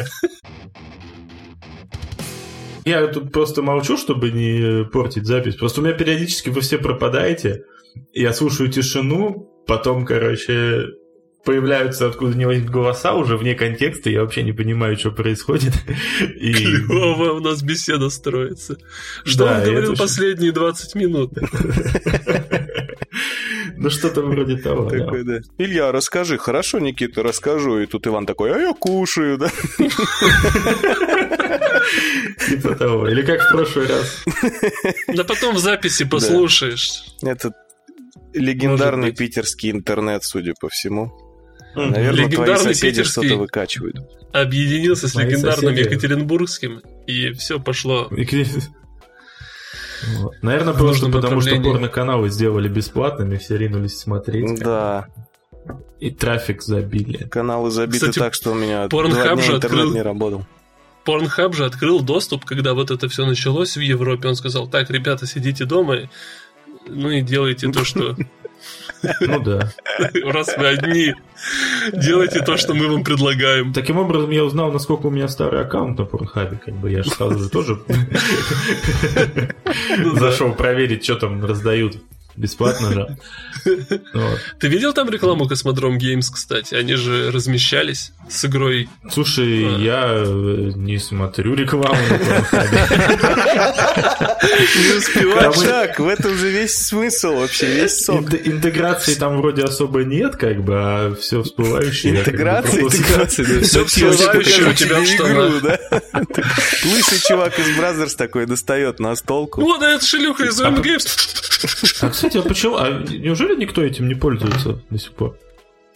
[2.84, 5.56] Я тут просто молчу, чтобы не портить запись.
[5.56, 7.64] Просто у меня периодически вы все пропадаете.
[8.12, 10.90] Я слушаю тишину, потом, короче,
[11.44, 15.74] появляются откуда-нибудь голоса уже вне контекста, я вообще не понимаю, что происходит.
[16.36, 16.52] И...
[16.54, 18.76] Клево у нас беседа строится.
[19.24, 21.32] Что да, он говорил последние 20 минут?
[23.76, 25.40] Ну, что-то вроде того, такой, да.
[25.58, 26.38] Илья, расскажи.
[26.38, 27.80] Хорошо, Никита, расскажу.
[27.80, 29.50] И тут Иван такой, а я кушаю, да?
[32.48, 33.08] Типа того.
[33.08, 34.24] Или как в прошлый раз.
[35.08, 37.04] Да потом в записи послушаешь.
[37.22, 37.52] Это
[38.32, 41.23] легендарный питерский интернет, судя по всему.
[41.74, 43.96] Наверное, твои соседи что-то выкачивают.
[44.32, 48.08] Объединился с легендарным Екатеринбургским, и все пошло.
[50.42, 54.58] Наверное, просто потому, что порно-каналы сделали бесплатными, все ринулись смотреть.
[54.60, 55.08] Да.
[55.98, 57.26] И трафик забили.
[57.28, 59.94] Каналы забиты Кстати, так, что у меня Pornhub же интернет открыл...
[59.94, 60.44] не работал.
[61.06, 64.28] Pornhub же открыл доступ, когда вот это все началось в Европе.
[64.28, 66.10] Он сказал, так, ребята, сидите дома,
[66.86, 68.16] ну и делайте то, что
[69.20, 69.72] ну да.
[70.24, 71.14] Раз вы одни,
[71.92, 73.72] делайте то, что мы вам предлагаем.
[73.72, 76.58] Таким образом, я узнал, насколько у меня старый аккаунт на Порнхабе.
[76.64, 77.78] Как бы я же сразу же тоже
[79.98, 81.98] ну зашел проверить, что там раздают.
[82.36, 83.16] Бесплатно же.
[84.58, 86.74] Ты видел там рекламу Cosmodrome Games, кстати?
[86.74, 88.88] Они же размещались с игрой.
[89.10, 89.78] Слушай, а.
[89.78, 91.96] я э, не смотрю рекламу
[94.74, 95.56] Не успеваешь.
[95.58, 98.34] Так, в этом же весь смысл вообще, весь сок.
[98.34, 102.18] Интеграции там вроде особо нет, как бы, а все всплывающее.
[102.18, 103.62] Интеграция, интеграция.
[103.62, 105.62] Все всплывающее у тебя в штанах.
[106.84, 109.60] Лысый чувак из Brazzers такой достает настолку.
[109.60, 110.60] Вот, это шелюха из.
[110.60, 110.70] А,
[112.28, 112.76] кстати, а почему?
[112.76, 115.36] А неужели никто этим не пользуется до сих пор?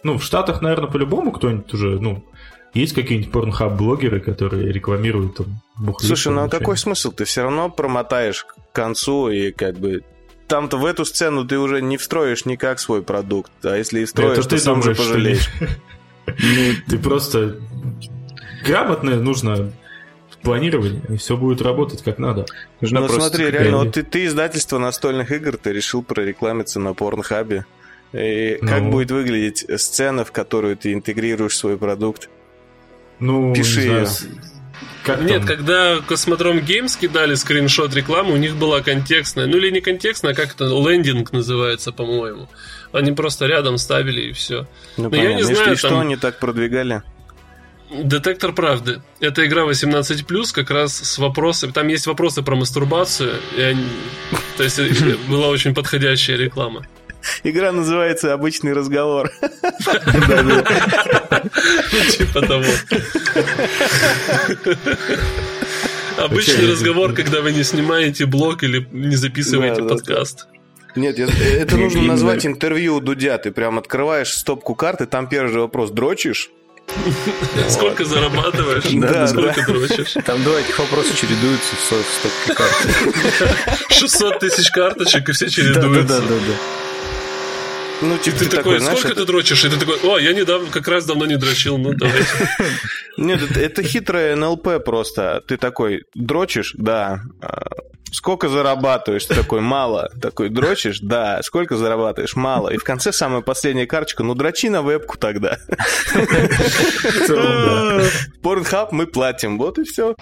[0.03, 2.25] Ну, в Штатах, наверное, по-любому кто-нибудь уже, ну,
[2.75, 6.07] есть какие-нибудь порнхаб-блогеры, которые рекламируют там бухлит?
[6.07, 7.13] Слушай, ну а какой смысл?
[7.13, 10.03] Ты все равно промотаешь к концу и как бы
[10.47, 13.51] там-то в эту сцену ты уже не встроишь никак свой продукт.
[13.65, 15.51] А если и встроишь, Это то ты сам же пожалеешь.
[16.27, 17.57] Ну, ты просто
[18.67, 19.73] грамотно нужно
[20.43, 22.47] планирование, и все будет работать как надо.
[22.81, 27.67] Нужно ну смотри, реально, вот ты, ты издательство настольных игр, ты решил прорекламиться на Порнхабе.
[28.13, 28.69] И ну.
[28.69, 32.31] как будет выглядеть сцена, в которую ты интегрируешь свой продукт?
[33.21, 34.07] Ну, Пиши ее.
[35.05, 35.47] Как Нет, там?
[35.47, 40.35] когда Космодром Геймс кидали скриншот рекламы, у них была контекстная, ну или не контекстная, а
[40.35, 42.49] как это, лендинг называется, по-моему.
[42.93, 44.67] Они просто рядом ставили и все.
[44.97, 45.29] Ну, Но понятно.
[45.31, 45.91] я не знаю, Если там...
[45.91, 47.03] что они так продвигали?
[47.91, 49.01] Детектор правды.
[49.21, 51.73] Это игра 18+, как раз с вопросами...
[51.73, 53.35] Там есть вопросы про мастурбацию.
[53.57, 53.87] И они...
[54.57, 54.89] То есть э,
[55.29, 56.87] была очень подходящая реклама.
[57.45, 59.31] Игра называется «Обычный разговор».
[62.11, 62.65] Типа того.
[66.17, 70.47] Обычный разговор, когда вы не снимаете блог или не записываете подкаст.
[70.97, 73.39] Нет, это нужно назвать интервью у Дудя.
[73.39, 75.91] Ты прям открываешь стопку карты, там первый же вопрос.
[75.91, 76.51] Дрочишь?
[77.69, 78.85] Сколько зарабатываешь?
[78.93, 80.15] Да, Сколько дрочишь?
[80.25, 83.91] Там два этих вопроса чередуются в стопке карт.
[83.91, 86.21] 600 тысяч карточек, и все чередуются.
[86.21, 86.55] Да, да, да.
[88.01, 89.23] Ну, типа, ты, ты такой, знаешь, сколько это...
[89.23, 89.65] ты дрочишь?
[89.65, 92.23] И ты такой, о, я недавно, как раз давно не дрочил, ну давай.
[93.17, 95.43] Нет, это, это хитрое НЛП просто.
[95.49, 96.75] Ты такой, дрочишь?
[96.79, 97.23] Да.
[98.13, 99.25] Сколько зарабатываешь?
[99.27, 100.11] Ты такой, мало.
[100.21, 101.01] Такой, дрочишь?
[101.01, 101.41] Да.
[101.43, 102.37] Сколько зарабатываешь?
[102.37, 102.71] Мало.
[102.71, 105.59] И в конце самая последняя карточка, ну дрочи на вебку тогда.
[108.43, 110.15] Порнхаб мы платим, вот и все.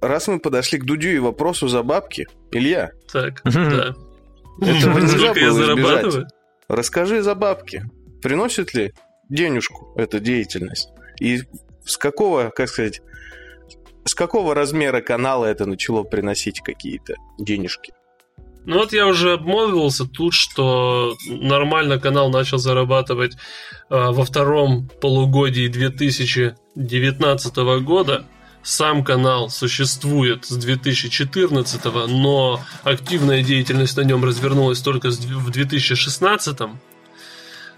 [0.00, 2.90] Раз мы подошли к Дудю и вопросу за бабки, Илья.
[3.12, 3.94] Так, да.
[4.60, 6.26] Этого нельзя было я зарабатываю?
[6.68, 7.84] Расскажи за бабки.
[8.20, 8.92] Приносит ли
[9.28, 10.88] денежку эта деятельность?
[11.20, 11.42] И
[11.84, 13.00] с какого, как сказать,
[14.04, 17.92] с какого размера канала это начало приносить какие-то денежки?
[18.64, 23.36] Ну вот я уже обмолвился тут, что нормально канал начал зарабатывать э,
[23.88, 28.24] во втором полугодии 2019 года.
[28.62, 36.58] Сам канал существует с 2014, но активная деятельность на нем развернулась только в 2016.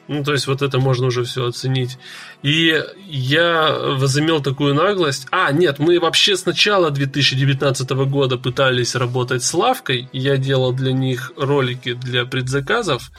[0.06, 1.98] Ну, то есть вот это можно уже все оценить.
[2.42, 5.26] И я возымел такую наглость.
[5.30, 10.08] А, нет, мы вообще с начала 2019 года пытались работать с лавкой.
[10.12, 13.10] Я делал для них ролики для предзаказов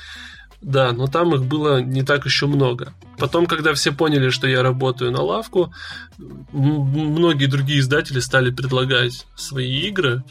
[0.65, 2.91] да, но там их было не так еще много.
[3.19, 5.71] Потом, когда все поняли, что я работаю на лавку,
[6.17, 10.23] многие другие издатели стали предлагать свои игры,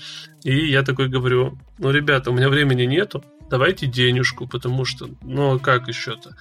[0.43, 5.55] и я такой говорю, ну, ребята, у меня времени нету, давайте денежку, потому что, ну,
[5.55, 6.35] а как еще-то?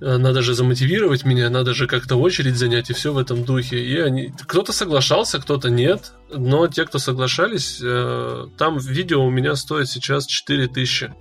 [0.00, 3.84] Э, надо же замотивировать меня, надо же как-то очередь занять, и все в этом духе.
[3.84, 4.32] И они...
[4.46, 10.26] Кто-то соглашался, кто-то нет, но те, кто соглашались, э, там видео у меня стоит сейчас
[10.26, 11.12] 4000.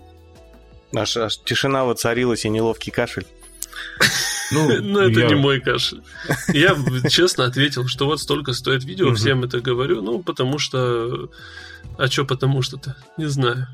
[0.96, 3.26] Аж, аж тишина воцарилась и неловкий кашель.
[4.52, 5.28] Ну, это я...
[5.28, 6.04] не мой кашель.
[6.50, 6.78] Я
[7.10, 11.32] честно ответил, что вот столько стоит видео, всем это говорю, ну, потому что...
[11.98, 12.96] А что потому что-то?
[13.18, 13.68] Не знаю.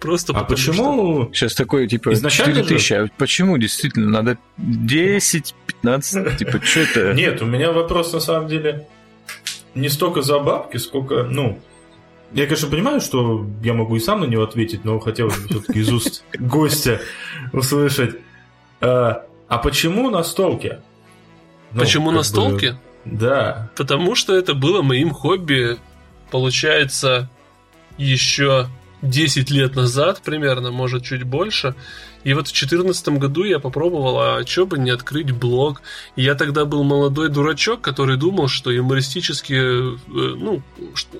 [0.00, 1.24] Просто а почему...
[1.24, 1.34] Что...
[1.34, 3.02] Сейчас такое, типа, Изначально 4000, же...
[3.02, 7.14] а почему действительно надо 10, 15, типа, что это?
[7.14, 8.86] Нет, у меня вопрос на самом деле
[9.74, 11.60] не столько за бабки, сколько, ну,
[12.32, 15.78] я, конечно, понимаю, что я могу и сам на него ответить, но хотел бы все-таки
[15.80, 17.00] из уст гостя
[17.52, 18.16] услышать.
[18.80, 20.80] А, а почему настолки?
[21.72, 22.70] Ну, почему настолки?
[22.70, 23.70] Бы, да.
[23.76, 25.76] Потому что это было моим хобби,
[26.30, 27.30] получается,
[27.96, 28.66] еще
[29.02, 31.74] 10 лет назад примерно, может чуть больше.
[32.24, 35.82] И вот в 2014 году я попробовал, а что бы не открыть блог.
[36.16, 40.62] И я тогда был молодой дурачок, который думал, что юмористически, э, ну,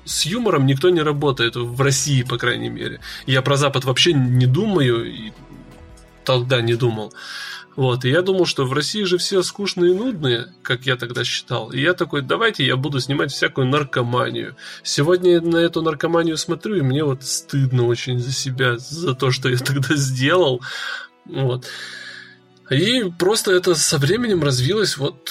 [0.03, 2.99] с юмором никто не работает, в России, по крайней мере.
[3.25, 5.31] Я про Запад вообще не думаю, и
[6.25, 7.13] тогда не думал.
[7.77, 11.23] Вот, и я думал, что в России же все скучные и нудные, как я тогда
[11.23, 11.69] считал.
[11.69, 14.55] И я такой, давайте я буду снимать всякую наркоманию.
[14.81, 19.29] Сегодня я на эту наркоманию смотрю, и мне вот стыдно очень за себя, за то,
[19.29, 20.59] что я тогда сделал.
[21.25, 21.67] Вот.
[22.71, 25.29] И просто это со временем развилось вот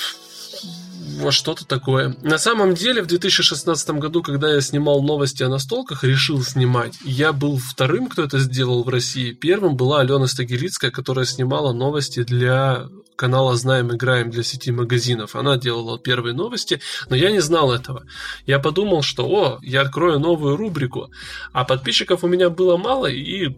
[1.17, 2.17] во что-то такое.
[2.23, 7.33] На самом деле, в 2016 году, когда я снимал новости о настолках, решил снимать, я
[7.33, 9.33] был вторым, кто это сделал в России.
[9.33, 15.37] Первым была Алена Стагирицкая, которая снимала новости для канала «Знаем, играем» для сети магазинов.
[15.37, 18.05] Она делала первые новости, но я не знал этого.
[18.47, 21.11] Я подумал, что, о, я открою новую рубрику,
[21.53, 23.57] а подписчиков у меня было мало, и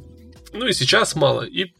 [0.52, 1.42] ну и сейчас мало.
[1.42, 1.72] И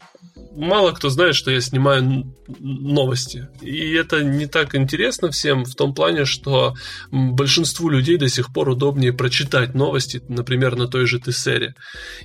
[0.59, 3.49] мало кто знает, что я снимаю новости.
[3.62, 6.75] И это не так интересно всем в том плане, что
[7.11, 11.75] большинству людей до сих пор удобнее прочитать новости, например, на той же Тессере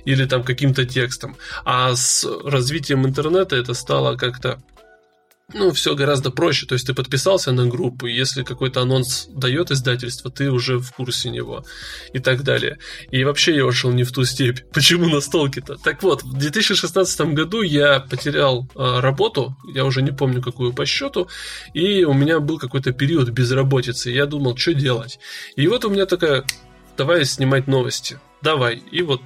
[0.04, 1.36] или там каким-то текстом.
[1.64, 4.60] А с развитием интернета это стало как-то
[5.52, 6.66] ну, все гораздо проще.
[6.66, 10.92] То есть ты подписался на группу, и если какой-то анонс дает издательство, ты уже в
[10.92, 11.64] курсе него
[12.12, 12.78] и так далее.
[13.10, 14.60] И вообще я ушел не в ту степь.
[14.72, 15.76] Почему на столке-то?
[15.76, 20.86] Так вот, в 2016 году я потерял э, работу, я уже не помню какую по
[20.86, 21.28] счету,
[21.74, 24.10] и у меня был какой-то период безработицы.
[24.10, 25.18] Я думал, что делать.
[25.56, 26.44] И вот у меня такая,
[26.96, 28.18] давай снимать новости.
[28.40, 28.82] Давай.
[28.90, 29.20] И вот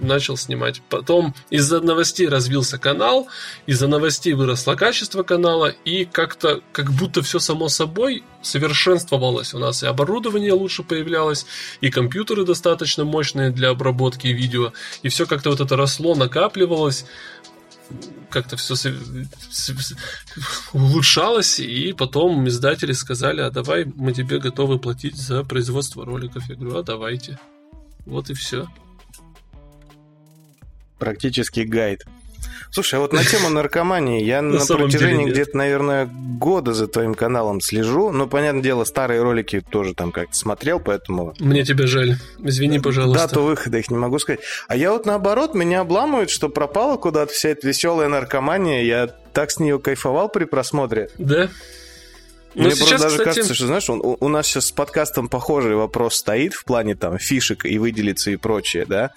[0.00, 0.82] начал снимать.
[0.88, 3.28] Потом из-за новостей развился канал,
[3.66, 9.54] из-за новостей выросло качество канала, и как-то, как будто все само собой совершенствовалось.
[9.54, 11.46] У нас и оборудование лучше появлялось,
[11.80, 17.04] и компьютеры достаточно мощные для обработки видео, и все как-то вот это росло, накапливалось
[18.30, 18.74] как-то все
[20.74, 26.48] улучшалось, и потом издатели сказали, а давай мы тебе готовы платить за производство роликов.
[26.48, 27.38] Я говорю, а давайте.
[28.04, 28.68] Вот и все
[30.98, 32.04] практически гайд.
[32.70, 37.14] Слушай, а вот на тему наркомании я на, на протяжении где-то, наверное, года за твоим
[37.14, 38.10] каналом слежу.
[38.10, 41.34] Ну, понятное дело, старые ролики тоже там как-то смотрел, поэтому...
[41.38, 42.16] Мне тебя жаль.
[42.42, 43.26] Извини, пожалуйста.
[43.26, 44.40] Дату выхода их не могу сказать.
[44.68, 48.82] А я вот наоборот, меня обламывает, что пропала куда-то вся эта веселая наркомания.
[48.82, 51.10] Я так с нее кайфовал при просмотре.
[51.18, 51.48] Да?
[52.58, 53.34] Но Мне сейчас, просто даже кстати...
[53.36, 57.16] кажется, что, знаешь, он, у нас сейчас с подкастом похожий вопрос стоит в плане там
[57.16, 59.12] фишек и выделиться и прочее, да?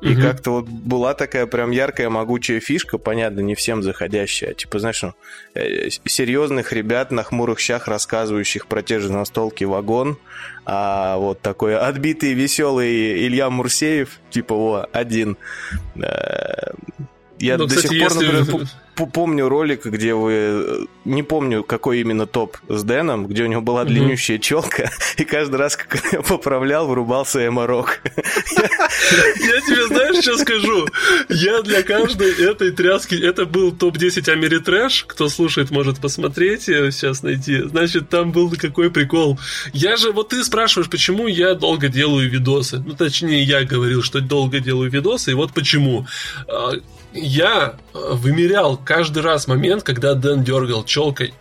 [0.00, 0.22] И угу.
[0.22, 4.54] как-то вот была такая прям яркая, могучая фишка, понятно, не всем заходящая.
[4.54, 5.12] Типа, знаешь, ну,
[5.54, 10.16] э, серьезных ребят на хмурых щах, рассказывающих про те же настолки вагон,
[10.64, 15.36] а вот такой отбитый, веселый Илья Мурсеев, типа, о, один.
[15.96, 16.70] Э,
[17.38, 18.32] я ну, до кстати, сих пор, если...
[18.32, 18.68] например,
[19.04, 20.32] помню ролик, где вы...
[20.32, 24.40] Э, не помню, какой именно топ с Дэном, где у него была длиннющая mm-hmm.
[24.40, 28.00] челка, и каждый раз, как я поправлял, врубался эморок.
[28.16, 30.86] Я тебе знаешь, что скажу?
[31.28, 33.14] Я для каждой этой тряски...
[33.14, 35.04] Это был топ-10 Америтрэш.
[35.04, 37.62] Кто слушает, может посмотреть, сейчас найти.
[37.62, 39.38] Значит, там был какой прикол.
[39.72, 40.12] Я же...
[40.12, 42.82] Вот ты спрашиваешь, почему я долго делаю видосы.
[42.84, 46.06] Ну, точнее, я говорил, что долго делаю видосы, и вот почему
[46.48, 46.72] а,
[47.16, 51.34] я вымерял каждый раз момент, когда Дэн дергал челкой.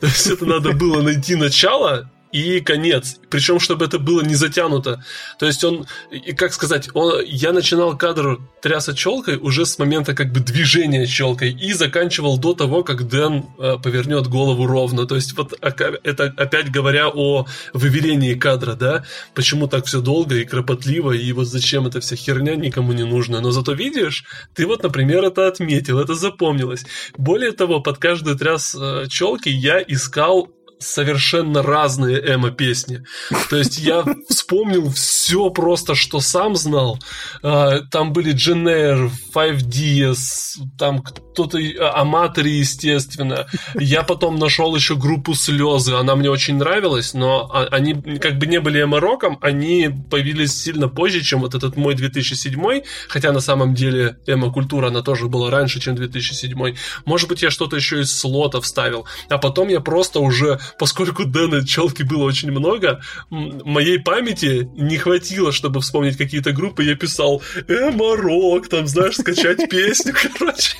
[0.00, 3.20] То есть это надо было найти начало и конец.
[3.30, 5.04] Причем, чтобы это было не затянуто.
[5.38, 10.14] То есть он, и как сказать, он, я начинал кадр тряса челкой уже с момента
[10.14, 15.06] как бы движения челкой и заканчивал до того, как Дэн э, повернет голову ровно.
[15.06, 19.04] То есть вот это опять говоря о выверении кадра, да,
[19.34, 23.40] почему так все долго и кропотливо, и вот зачем эта вся херня никому не нужна.
[23.40, 26.84] Но зато видишь, ты вот, например, это отметил, это запомнилось.
[27.16, 30.48] Более того, под каждый тряс э, челки я искал
[30.84, 33.04] совершенно разные эмо-песни.
[33.50, 36.98] То есть я вспомнил все просто, что сам знал.
[37.42, 41.02] А, там были Дженер, 5DS, там
[41.34, 43.46] кто-то, а, Аматори, естественно.
[43.74, 48.46] Я потом нашел еще группу Слезы, она мне очень нравилась, но а, они как бы
[48.46, 53.74] не были эмо-роком, они появились сильно позже, чем вот этот мой 2007, хотя на самом
[53.74, 56.76] деле эмо-культура, она тоже была раньше, чем 2007.
[57.04, 59.06] Может быть, я что-то еще из слота вставил.
[59.28, 65.52] А потом я просто уже поскольку Дэна Челки было очень много, моей памяти не хватило,
[65.52, 66.84] чтобы вспомнить какие-то группы.
[66.84, 70.76] Я писал Эморок, там, знаешь, скачать песню, короче.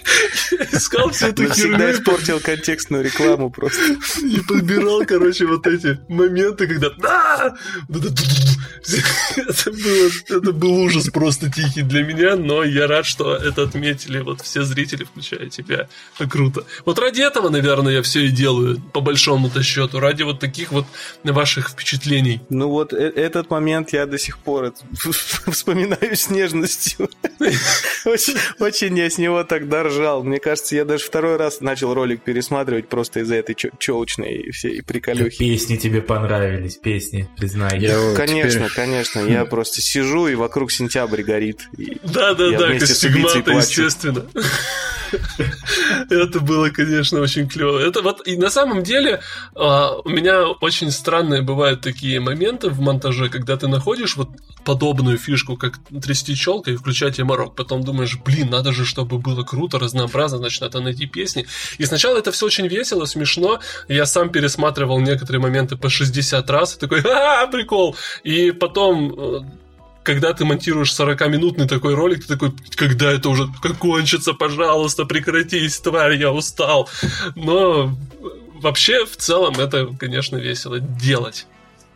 [0.72, 1.54] искал всю эту херню.
[1.54, 3.82] всегда испортил контекстную рекламу просто.
[4.22, 7.56] И подбирал, короче, вот эти моменты, когда да!
[9.36, 14.20] это, было, это был ужас просто тихий для меня, но я рад, что это отметили
[14.20, 15.88] вот все зрители, включая тебя.
[16.18, 16.64] Это круто.
[16.84, 20.86] Вот ради этого, наверное, я все и делаю, по большому-то счету ради вот таких вот
[21.22, 22.40] ваших впечатлений.
[22.50, 24.74] Ну вот э этот момент я до сих пор
[25.50, 27.08] вспоминаю с нежностью.
[28.04, 30.24] Очень, очень я с него тогда ржал.
[30.34, 35.38] Мне кажется, я даже второй раз начал ролик пересматривать просто из-за этой челочной всей приколюхи.
[35.38, 37.78] Песни тебе понравились, песни, признай.
[38.16, 39.20] конечно, конечно.
[39.20, 41.68] Я просто сижу, и вокруг сентябрь горит.
[42.02, 44.26] Да-да-да, Костигмата, естественно.
[46.10, 47.78] Это было, конечно, очень клево.
[47.78, 49.20] Это вот и на самом деле
[49.54, 54.30] а, у меня очень странные бывают такие моменты в монтаже, когда ты находишь вот
[54.64, 57.54] подобную фишку, как трясти челкой и включать яморок.
[57.54, 61.46] Потом думаешь, блин, надо же, чтобы было круто, разнообразно, значит, надо найти песни.
[61.78, 63.60] И сначала это все очень весело, смешно.
[63.88, 67.96] Я сам пересматривал некоторые моменты по 60 раз и такой, а, прикол.
[68.22, 69.40] И потом э,
[70.02, 73.48] когда ты монтируешь 40-минутный такой ролик, ты такой, когда это уже
[73.80, 76.88] кончится, пожалуйста, прекратись, тварь, я устал.
[77.34, 77.96] Но
[78.60, 81.46] вообще, в целом, это, конечно, весело делать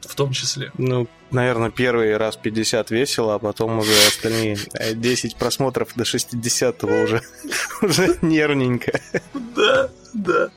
[0.01, 0.73] в том числе.
[0.79, 4.59] Ну, наверное, первый раз 50 весело, а потом уже остальные
[4.95, 7.23] 10 э, просмотров до 60-го уже,
[7.83, 9.01] уже нервненько.
[9.35, 10.49] Да, да.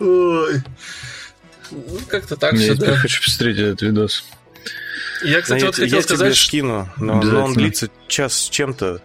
[0.00, 0.62] Ой.
[1.70, 2.92] Ну, как-то так все, да.
[2.92, 4.24] Я хочу посмотреть этот видос.
[5.22, 6.34] Я, кстати, вот хотел я сказать...
[6.34, 9.00] тебе скину, но, но он длится час с чем-то.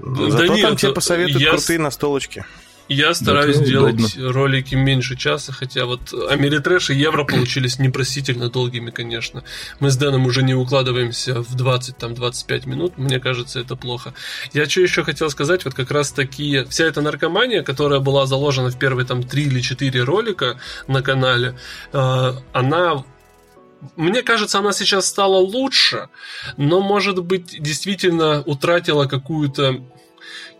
[0.00, 1.50] Да Зато нет, там тебе посоветуют я...
[1.50, 2.44] крутые настолочки.
[2.88, 4.32] Я стараюсь да, делать удобно.
[4.32, 9.44] ролики меньше часа, хотя вот Америтрэш и Евро получились непростительно долгими, конечно.
[9.80, 14.14] Мы с Дэном уже не укладываемся в 20-25 минут, мне кажется, это плохо.
[14.52, 18.70] Я что еще хотел сказать, вот как раз такие, вся эта наркомания, которая была заложена
[18.70, 21.56] в первые там 3 или 4 ролика на канале,
[21.92, 23.04] э, она
[23.96, 26.08] мне кажется, она сейчас стала лучше,
[26.56, 29.82] но, может быть, действительно утратила какую-то,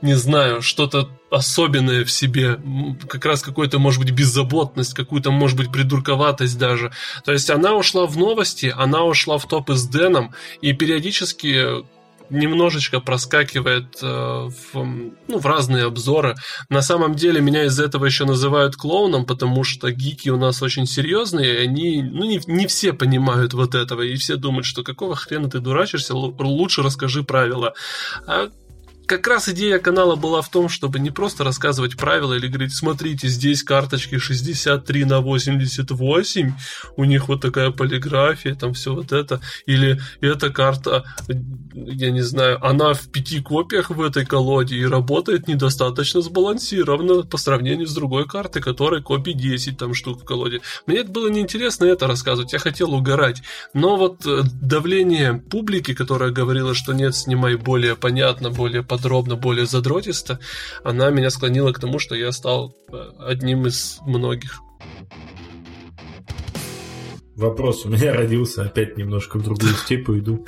[0.01, 2.61] не знаю, что-то особенное в себе,
[3.09, 6.93] как раз какую-то, может быть, беззаботность, какую-то, может быть, придурковатость даже.
[7.25, 11.85] То есть она ушла в новости, она ушла в топы с Дэном, и периодически
[12.33, 16.35] немножечко проскакивает э, в, ну, в разные обзоры.
[16.69, 20.87] На самом деле меня из этого еще называют клоуном, потому что гики у нас очень
[20.87, 25.15] серьезные, и они, ну, не, не все понимают вот этого, и все думают, что какого
[25.15, 27.75] хрена ты дурачишься, лучше расскажи правила.
[28.27, 28.49] А
[29.07, 33.29] как раз идея канала была в том, чтобы не просто рассказывать правила или говорить, смотрите,
[33.29, 36.53] здесь карточки 63 на 88,
[36.97, 41.05] у них вот такая полиграфия, там все вот это, или эта карта,
[41.75, 47.39] я не знаю, она в пяти копиях в этой колоде и работает недостаточно сбалансированно по
[47.39, 50.61] сравнению с другой картой, которой копий 10 там штук в колоде.
[50.87, 53.43] Мне это было неинтересно это рассказывать, я хотел угорать,
[53.75, 59.65] но вот э, давление публики, которая говорила, что нет, снимай более понятно, более подробно, более
[59.65, 60.39] задротисто,
[60.85, 64.61] она меня склонила к тому, что я стал э, одним из многих.
[67.35, 70.45] Вопрос у меня родился, опять немножко в другую степь иду.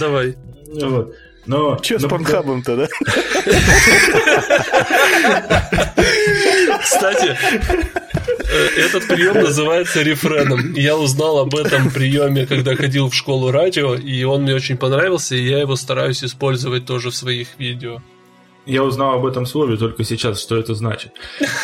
[0.00, 0.36] Давай.
[0.80, 1.14] Вот.
[1.46, 2.88] Но, Че с панхабом-то, да?
[6.82, 7.36] Кстати,
[8.28, 10.72] э, этот прием называется рефреном.
[10.74, 15.34] Я узнал об этом приеме, когда ходил в школу радио, и он мне очень понравился,
[15.34, 18.00] и я его стараюсь использовать тоже в своих видео.
[18.64, 21.12] Я узнал об этом слове только сейчас, что это значит.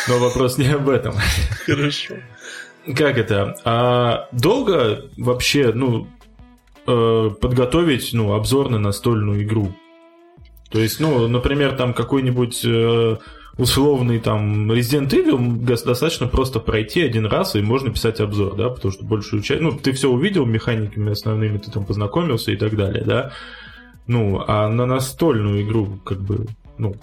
[0.09, 1.15] Но вопрос не об этом.
[1.65, 2.15] Хорошо.
[2.97, 3.55] как это?
[3.63, 6.07] А долго вообще, ну,
[6.89, 9.73] э, подготовить, ну, обзор на настольную игру?
[10.71, 13.17] То есть, ну, например, там какой-нибудь э,
[13.57, 18.91] условный там Resident Evil достаточно просто пройти один раз, и можно писать обзор, да, потому
[18.91, 19.61] что большую часть...
[19.61, 23.31] Ну, ты все увидел механиками основными, ты там познакомился и так далее, да.
[24.07, 26.95] Ну, а на настольную игру, как бы, ну,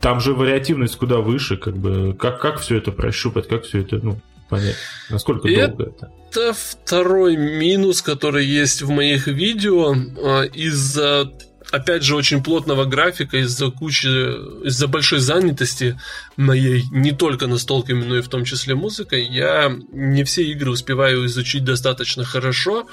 [0.00, 4.00] там же вариативность куда выше, как бы, как, как все это прощупать, как все это,
[4.02, 4.18] ну,
[4.52, 4.76] понять,
[5.08, 6.12] насколько и долго это.
[6.30, 11.32] Это второй минус, который есть в моих видео а, из-за
[11.70, 14.06] опять же, очень плотного графика из-за кучи,
[14.66, 15.98] из-за большой занятости
[16.36, 21.24] моей, не только настолками, но и в том числе музыкой, я не все игры успеваю
[21.24, 22.86] изучить достаточно хорошо,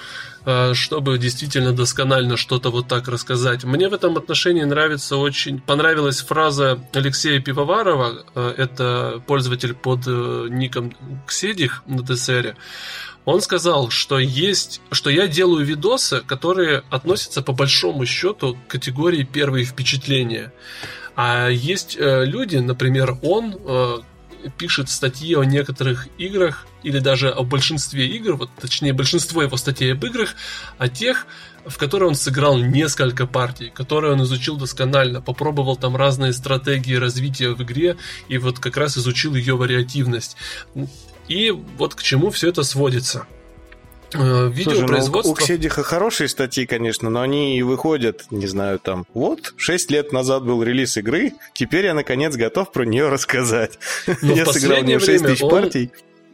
[0.74, 3.64] чтобы действительно досконально что-то вот так рассказать.
[3.64, 10.48] Мне в этом отношении нравится очень, понравилась фраза Алексея Пивоварова, а, это пользователь под э,
[10.50, 10.96] ником
[11.28, 12.56] Кседих на ТСРе,
[13.26, 19.24] он сказал, что есть, что я делаю видосы, которые относятся по большому счету к категории
[19.24, 20.52] первые впечатления.
[21.16, 23.98] А есть э, люди, например, он э,
[24.58, 29.94] пишет статьи о некоторых играх или даже о большинстве игр, вот точнее большинство его статей
[29.94, 30.36] об играх,
[30.78, 31.28] о тех,
[31.66, 37.50] в которые он сыграл несколько партий, которые он изучил досконально, попробовал там разные стратегии развития
[37.50, 40.38] в игре и вот как раз изучил ее вариативность.
[41.28, 43.28] И вот к чему все это сводится.
[44.14, 45.22] Э, видеопроизводство...
[45.22, 49.54] Слушай, ну, у Кседиха хорошие статьи, конечно, но они и выходят, не знаю, там, вот,
[49.58, 53.78] 6 лет назад был релиз игры, теперь я, наконец, готов про нее рассказать.
[54.24, 55.52] Но я сыграл в нее 6 тысяч он...
[55.52, 55.92] партий.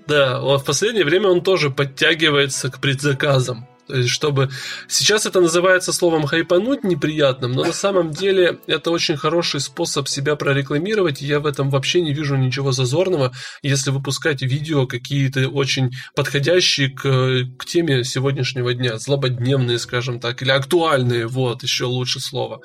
[0.07, 3.67] Да, в последнее время он тоже подтягивается к предзаказам.
[3.87, 4.49] То есть, чтобы...
[4.87, 10.35] Сейчас это называется словом хайпануть неприятным, но на самом деле это очень хороший способ себя
[10.35, 13.31] прорекламировать, и я в этом вообще не вижу ничего зазорного,
[13.61, 20.49] если выпускать видео какие-то очень подходящие к, к теме сегодняшнего дня, злободневные, скажем так, или
[20.49, 22.61] актуальные, вот, еще лучше слово.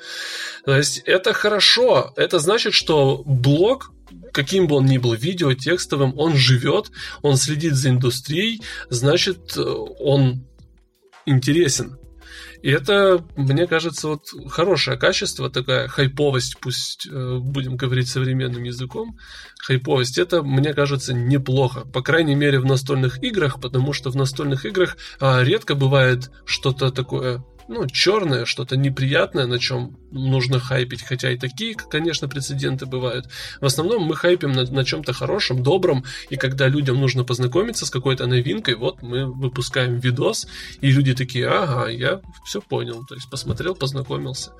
[0.65, 3.91] То есть, это хорошо, это значит, что блог
[4.31, 10.45] каким бы он ни был видео, текстовым, он живет, он следит за индустрией, значит, он
[11.25, 11.97] интересен.
[12.61, 19.17] И это, мне кажется, вот хорошее качество, такая хайповость, пусть э, будем говорить современным языком,
[19.65, 21.81] хайповость, это, мне кажется, неплохо.
[21.81, 26.91] По крайней мере, в настольных играх, потому что в настольных играх а, редко бывает что-то
[26.91, 33.27] такое ну, черное, что-то неприятное, на чем нужно хайпить, хотя и такие, конечно, прецеденты бывают.
[33.59, 37.89] В основном мы хайпим на, на чем-то хорошем, добром, и когда людям нужно познакомиться с
[37.89, 40.47] какой-то новинкой, вот мы выпускаем видос,
[40.81, 44.51] и люди такие, ага, я все понял, то есть посмотрел, познакомился.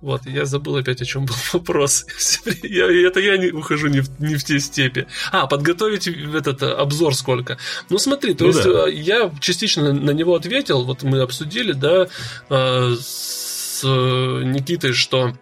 [0.00, 2.06] Вот, я забыл опять, о чем был вопрос.
[2.62, 5.06] я, это я не ухожу не в, не в те степи.
[5.32, 7.58] А, подготовить этот э, обзор сколько?
[7.90, 8.88] Ну, смотри, то ну, есть да.
[8.88, 12.08] Э, я частично на него ответил, вот мы обсудили, да,
[12.50, 13.47] э, с
[13.86, 15.32] Никитой, что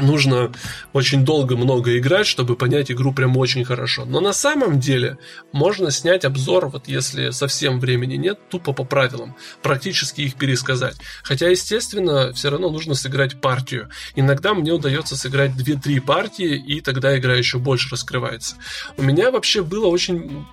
[0.00, 0.52] нужно
[0.92, 4.04] очень долго много играть, чтобы понять игру прям очень хорошо.
[4.04, 5.18] Но на самом деле
[5.52, 10.96] можно снять обзор, вот если совсем времени нет, тупо по правилам, практически их пересказать.
[11.22, 13.90] Хотя, естественно, все равно нужно сыграть партию.
[14.16, 18.56] Иногда мне удается сыграть 2-3 партии, и тогда игра еще больше раскрывается.
[18.96, 20.46] У меня вообще было очень,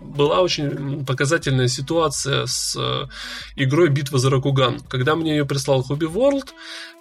[0.00, 3.06] была очень показательная ситуация с э,
[3.56, 4.80] игрой «Битва за Ракуган».
[4.80, 6.48] Когда мне ее прислал Hobby World,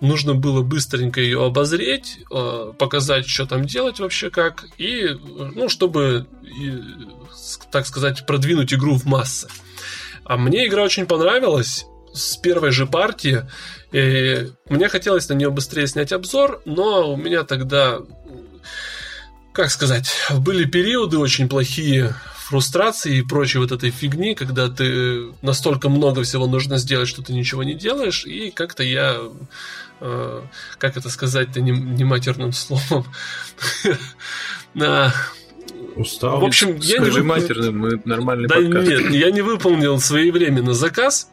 [0.01, 5.09] нужно было быстренько ее обозреть, э, показать, что там делать вообще как, и,
[5.55, 6.27] ну, чтобы,
[7.71, 9.47] так сказать, продвинуть игру в массы.
[10.23, 13.47] А мне игра очень понравилась с первой же партии.
[13.91, 17.99] И мне хотелось на нее быстрее снять обзор, но у меня тогда,
[19.53, 22.13] как сказать, были периоды очень плохие
[22.47, 27.33] фрустрации и прочей вот этой фигни, когда ты настолько много всего нужно сделать, что ты
[27.33, 29.19] ничего не делаешь, и как-то я
[29.99, 30.43] Э,
[30.77, 33.05] как это сказать-то не, не матерным словом.
[35.95, 36.39] Устал.
[36.39, 37.23] В общем, я не вып...
[37.23, 38.87] матерным, мы нормальный да, подкаст.
[38.87, 41.29] Нет, я не выполнил своевременно заказ.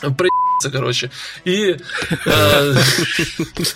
[0.00, 1.10] Проебаться, короче.
[1.44, 1.76] И,
[2.26, 2.74] э,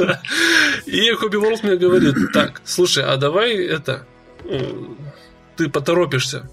[0.87, 4.07] и Хобби Ворлд мне говорит, так, слушай, а давай это,
[4.45, 4.73] э,
[5.57, 6.49] ты поторопишься.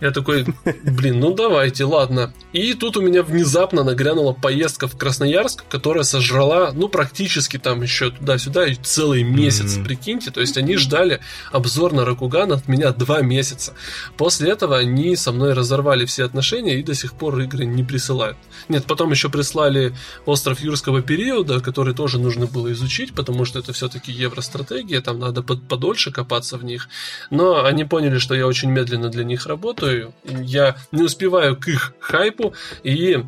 [0.00, 0.46] Я такой,
[0.84, 2.32] блин, ну давайте, ладно.
[2.52, 8.10] И тут у меня внезапно нагрянула поездка в Красноярск, которая сожрала, ну, практически там еще
[8.10, 9.84] туда-сюда целый месяц, mm-hmm.
[9.84, 10.30] прикиньте.
[10.30, 11.20] То есть они ждали
[11.50, 13.74] обзор на Ракуган от меня два месяца.
[14.16, 18.36] После этого они со мной разорвали все отношения и до сих пор игры не присылают.
[18.68, 19.94] Нет, потом еще прислали
[20.26, 25.42] Остров Юрского периода, который тоже нужно было изучить, потому что это все-таки евростратегия, там надо
[25.42, 26.88] подольше копаться в них.
[27.30, 31.68] Но они поняли, что я очень медленно для них работаю, работаю, я не успеваю к
[31.68, 33.24] их хайпу, и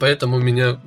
[0.00, 0.80] поэтому меня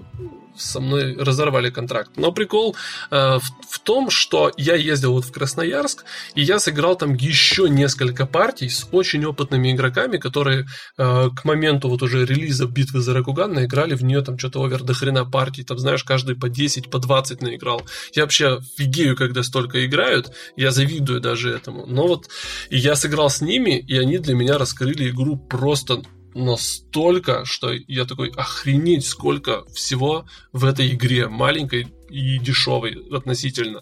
[0.57, 2.11] со мной разорвали контракт.
[2.15, 2.75] Но прикол
[3.11, 6.03] э, в, в том, что я ездил вот в Красноярск,
[6.35, 11.89] и я сыграл там еще несколько партий с очень опытными игроками, которые э, к моменту
[11.89, 15.63] вот уже релиза битвы за Ракуган наиграли в нее там что-то овер до хрена партий.
[15.63, 17.81] Там, знаешь, каждый по 10, по 20 наиграл.
[18.13, 20.31] Я вообще офигею, когда столько играют.
[20.55, 21.85] Я завидую даже этому.
[21.85, 22.27] Но вот
[22.69, 26.01] я сыграл с ними, и они для меня раскрыли игру просто
[26.37, 33.81] настолько, что я такой, охренеть, сколько всего в этой игре, маленькой и дешевой относительно.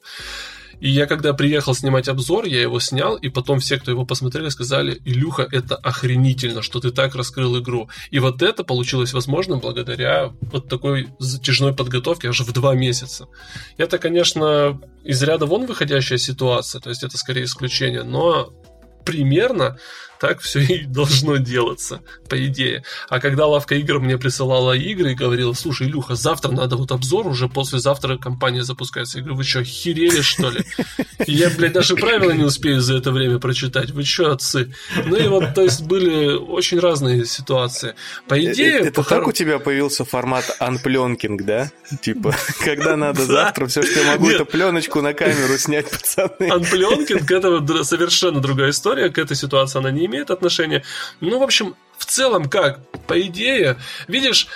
[0.79, 4.49] И я когда приехал снимать обзор, я его снял, и потом все, кто его посмотрели,
[4.49, 7.89] сказали, Илюха, это охренительно, что ты так раскрыл игру.
[8.11, 13.27] И вот это получилось возможно благодаря вот такой затяжной подготовке аж в два месяца.
[13.77, 18.53] Это, конечно, из ряда вон выходящая ситуация, то есть это скорее исключение, но
[19.05, 19.77] примерно
[20.19, 22.83] так все и должно делаться, по идее.
[23.09, 27.27] А когда лавка игр мне присылала игры и говорила, слушай, Илюха, завтра надо вот обзор,
[27.27, 29.17] уже послезавтра компания запускается.
[29.17, 30.63] Я говорю, вы что, херели, что ли?
[31.27, 33.91] Я, блядь, даже правила не успею за это время прочитать.
[33.91, 34.73] Вы что, отцы?
[35.05, 37.95] Ну и вот, то есть, были очень разные ситуации.
[38.27, 38.79] По э, идее...
[38.79, 39.19] Это похор...
[39.19, 41.71] так у тебя появился формат анпленкинг, да?
[42.01, 46.49] Типа, когда надо завтра, все, что я могу, это пленочку на камеру снять, пацаны.
[46.49, 50.83] Анпленкинг, это совершенно другая история, к этой ситуации она не имеет отношения.
[51.21, 52.79] Ну, в общем, в целом как?
[53.07, 53.77] По идее,
[54.07, 54.47] видишь,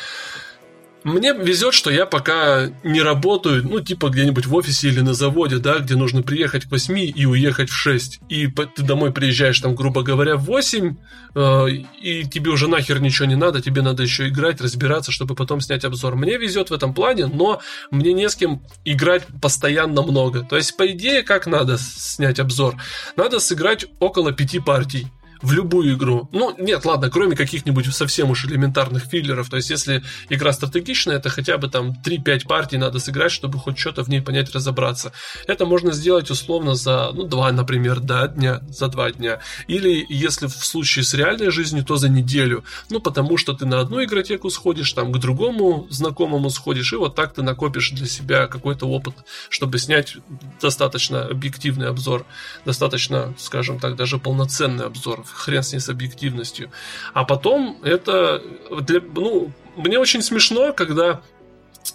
[1.04, 5.58] мне везет, что я пока не работаю, ну, типа где-нибудь в офисе или на заводе,
[5.58, 8.20] да, где нужно приехать к 8 и уехать в 6.
[8.28, 10.95] И ты домой приезжаешь, там, грубо говоря, в 8,
[11.36, 11.70] э,
[12.02, 15.86] и тебе уже нахер ничего не надо, тебе надо еще играть, разбираться, чтобы потом снять
[15.86, 16.16] обзор.
[16.16, 20.41] Мне везет в этом плане, но мне не с кем играть постоянно много.
[20.41, 22.76] То есть, по идее, как надо снять обзор?
[23.16, 25.08] Надо сыграть около пяти партий
[25.42, 26.30] в любую игру.
[26.32, 29.50] Ну, нет, ладно, кроме каких-нибудь совсем уж элементарных филлеров.
[29.50, 33.78] То есть, если игра стратегичная, это хотя бы там 3-5 партий надо сыграть, чтобы хоть
[33.78, 35.12] что-то в ней понять, разобраться.
[35.48, 39.40] Это можно сделать условно за, ну, 2, например, да, дня, за 2 дня.
[39.68, 42.64] Или, если в случае с реальной жизнью, то за неделю.
[42.90, 47.16] Ну, потому что ты на одну игротеку сходишь, там, к другому знакомому сходишь, и вот
[47.16, 49.16] так ты накопишь для себя какой-то опыт,
[49.50, 50.18] чтобы снять
[50.62, 52.26] достаточно объективный обзор,
[52.66, 56.72] достаточно, скажем так, даже полноценный обзор хрен с ней с объективностью.
[57.14, 58.42] А потом это,
[58.82, 61.22] для, ну, мне очень смешно, когда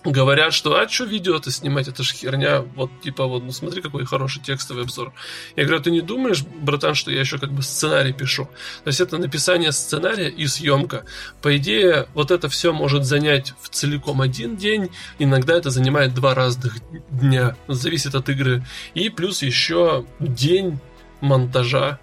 [0.04, 4.04] говорят, что а что видео-то снимать, это же херня, вот типа вот, ну смотри, какой
[4.04, 5.12] хороший текстовый обзор.
[5.56, 8.44] Я говорю, «А ты не думаешь, братан, что я еще как бы сценарий пишу?
[8.84, 11.04] То есть это написание сценария и съемка.
[11.42, 16.34] По идее, вот это все может занять в целиком один день, иногда это занимает два
[16.34, 16.78] разных
[17.10, 18.64] дня, зависит от игры.
[18.94, 20.78] И плюс еще день
[21.20, 21.98] монтажа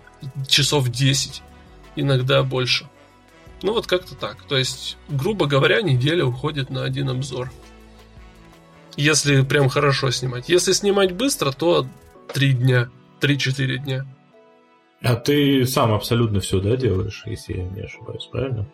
[0.48, 1.42] часов 10,
[1.96, 2.88] иногда больше.
[3.62, 4.44] Ну вот как-то так.
[4.44, 7.52] То есть, грубо говоря, неделя уходит на один обзор.
[8.98, 10.50] Если прям хорошо снимать.
[10.50, 11.88] Если снимать быстро, то
[12.34, 12.90] 3 дня,
[13.22, 14.06] 3-4 дня.
[15.02, 18.68] А ты сам абсолютно все, да, делаешь, если я не ошибаюсь, правильно?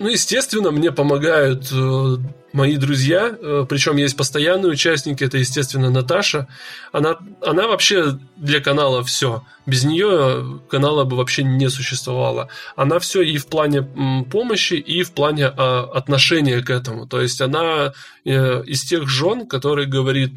[0.00, 2.16] Ну, естественно, мне помогают э,
[2.54, 6.48] мои друзья, э, причем есть постоянные участники, это, естественно, Наташа.
[6.90, 9.44] Она, она вообще для канала все.
[9.66, 12.48] Без нее канала бы вообще не существовало.
[12.76, 13.82] Она все и в плане
[14.30, 17.06] помощи, и в плане э, отношения к этому.
[17.06, 17.92] То есть она
[18.24, 20.30] э, из тех жен, которые говорит,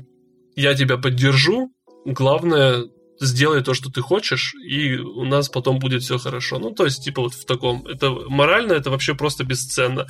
[0.57, 1.71] я тебя поддержу,
[2.03, 2.89] главное
[3.25, 6.59] сделай то, что ты хочешь, и у нас потом будет все хорошо.
[6.59, 7.85] Ну, то есть, типа, вот в таком.
[7.87, 10.07] Это морально, это вообще просто бесценно.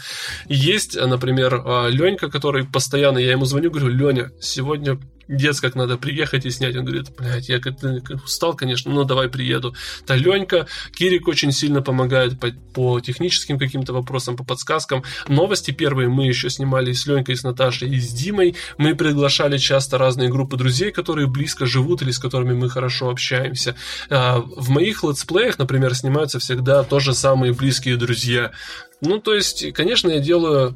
[0.47, 5.97] Есть, например, а, Ленька, который постоянно, я ему звоню, говорю, Леня, сегодня дец, как надо
[5.97, 6.75] приехать и снять.
[6.75, 9.75] Он говорит, блядь, я как-то устал, конечно, но давай приеду.
[10.05, 15.03] Та Ленька, Кирик очень сильно помогает по, по техническим каким-то вопросам, по подсказкам.
[15.27, 18.55] Новости первые мы еще снимали и с Ленькой, и с Наташей, и с Димой.
[18.77, 23.75] Мы приглашали часто разные группы друзей, которые близко живут или с которыми мы хорошо общаемся.
[24.09, 28.51] А, в моих летсплеях, например, снимаются всегда тоже самые близкие друзья.
[29.01, 30.75] Ну, то есть, конечно, я делаю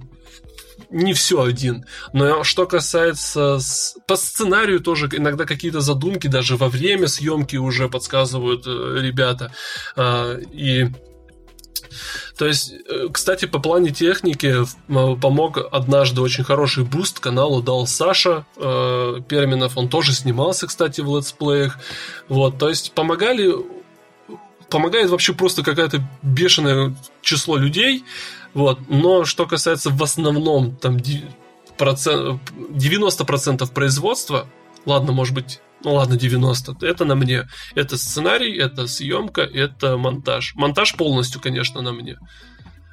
[0.90, 1.86] не все один.
[2.14, 3.60] Но что касается...
[4.08, 9.52] По сценарию тоже иногда какие-то задумки даже во время съемки уже подсказывают э, ребята.
[9.96, 10.88] А, и
[12.38, 14.56] то есть, э, кстати, по плане техники
[14.88, 19.78] помог однажды очень хороший буст каналу дал Саша э, Перминов.
[19.78, 21.80] Он тоже снимался, кстати, в летсплеях.
[22.30, 23.54] Вот, то есть помогали
[24.70, 28.04] помогает вообще просто какое-то бешеное число людей,
[28.58, 28.80] вот.
[28.90, 30.98] Но что касается в основном там
[31.78, 32.42] процент,
[32.72, 34.48] 90% производства,
[34.84, 37.48] ладно, может быть, ну ладно, 90, это на мне.
[37.76, 40.56] Это сценарий, это съемка, это монтаж.
[40.56, 42.18] Монтаж полностью, конечно, на мне.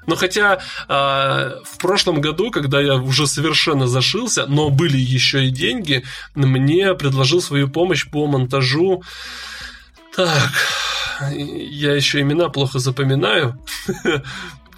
[0.07, 5.51] Но хотя э, в прошлом году, когда я уже совершенно зашился, но были еще и
[5.51, 6.05] деньги,
[6.35, 9.03] мне предложил свою помощь по монтажу.
[10.15, 10.53] Так,
[11.33, 13.59] я еще имена плохо запоминаю.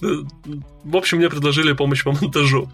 [0.00, 2.70] В общем, мне предложили помощь по монтажу.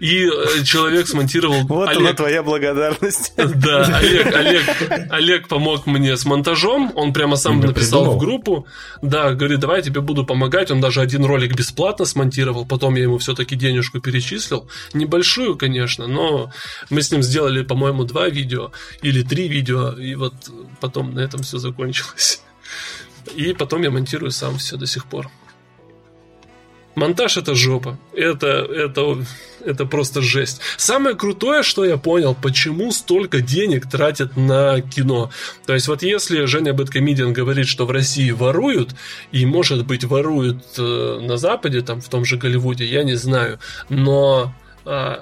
[0.00, 1.60] И э, человек смонтировал...
[1.64, 2.00] Вот Олег...
[2.00, 3.34] она твоя благодарность.
[3.36, 4.64] Да, Олег, Олег,
[5.10, 8.16] Олег помог мне с монтажом, он прямо сам написал придумал.
[8.16, 8.66] в группу,
[9.02, 13.02] да, говорит, давай я тебе буду помогать, он даже один ролик бесплатно смонтировал, потом я
[13.02, 16.50] ему все-таки денежку перечислил, небольшую, конечно, но
[16.88, 20.32] мы с ним сделали, по-моему, два видео или три видео, и вот
[20.80, 22.42] потом на этом все закончилось.
[23.34, 25.30] И потом я монтирую сам все до сих пор.
[26.96, 27.98] Монтаж это жопа.
[28.14, 29.24] Это, это,
[29.64, 30.60] это просто жесть.
[30.76, 35.30] Самое крутое, что я понял, почему столько денег тратят на кино.
[35.66, 38.94] То есть вот если Женя Бэткомедиан говорит, что в России воруют,
[39.30, 43.60] и может быть воруют э, на Западе, там в том же Голливуде, я не знаю.
[43.88, 44.52] Но
[44.84, 45.16] э,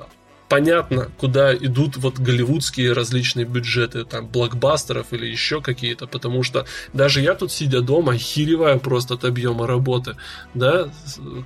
[0.49, 7.21] понятно, куда идут вот голливудские различные бюджеты, там, блокбастеров или еще какие-то, потому что даже
[7.21, 10.17] я тут, сидя дома, хереваю просто от объема работы,
[10.55, 10.91] да,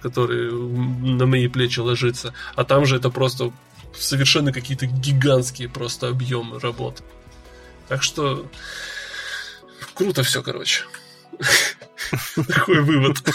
[0.00, 3.52] который на мои плечи ложится, а там же это просто
[3.94, 7.02] совершенно какие-то гигантские просто объемы работ.
[7.88, 8.46] Так что
[9.94, 10.84] круто все, короче.
[12.48, 13.18] Такой вывод.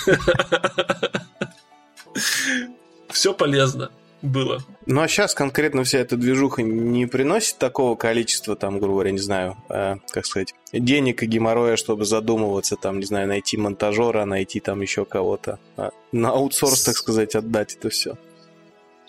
[3.09, 3.89] Все полезно
[4.21, 4.63] было.
[4.85, 9.19] Ну а сейчас конкретно вся эта движуха не приносит такого количества, там, грубо говоря, не
[9.19, 14.59] знаю, э, как сказать, денег и геморроя, чтобы задумываться, там, не знаю, найти монтажера, найти
[14.59, 15.59] там еще кого-то.
[15.75, 18.17] А на аутсорс, так сказать, отдать это все.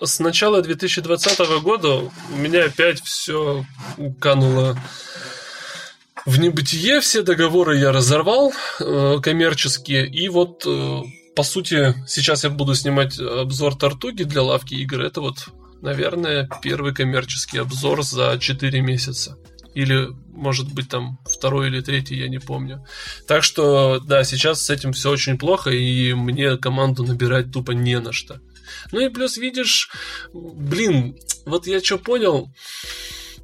[0.01, 3.65] С начала 2020 года у меня опять все
[4.21, 4.77] кануло
[6.25, 7.01] в небытие.
[7.01, 10.07] Все договоры я разорвал э, коммерческие.
[10.07, 11.03] И вот э,
[11.39, 15.03] по сути, сейчас я буду снимать обзор Тартуги для лавки игр.
[15.03, 19.39] Это вот, наверное, первый коммерческий обзор за 4 месяца.
[19.73, 22.85] Или, может быть, там второй или третий, я не помню.
[23.29, 28.01] Так что, да, сейчас с этим все очень плохо, и мне команду набирать тупо не
[28.01, 28.41] на что.
[28.91, 29.91] Ну и плюс, видишь,
[30.35, 31.17] блин,
[31.47, 32.53] вот я что понял,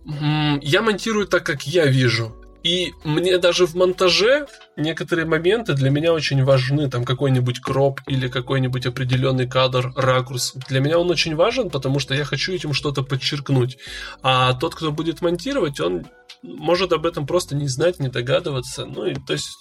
[0.04, 2.34] я монтирую так, как я вижу.
[2.64, 4.46] И мне даже в монтаже
[4.76, 6.90] некоторые моменты для меня очень важны.
[6.90, 10.54] Там какой-нибудь кроп или какой-нибудь определенный кадр, ракурс.
[10.68, 13.76] Для меня он очень важен, потому что я хочу этим что-то подчеркнуть.
[14.22, 16.06] А тот, кто будет монтировать, он
[16.42, 18.86] может об этом просто не знать, не догадываться.
[18.86, 19.58] Ну и то есть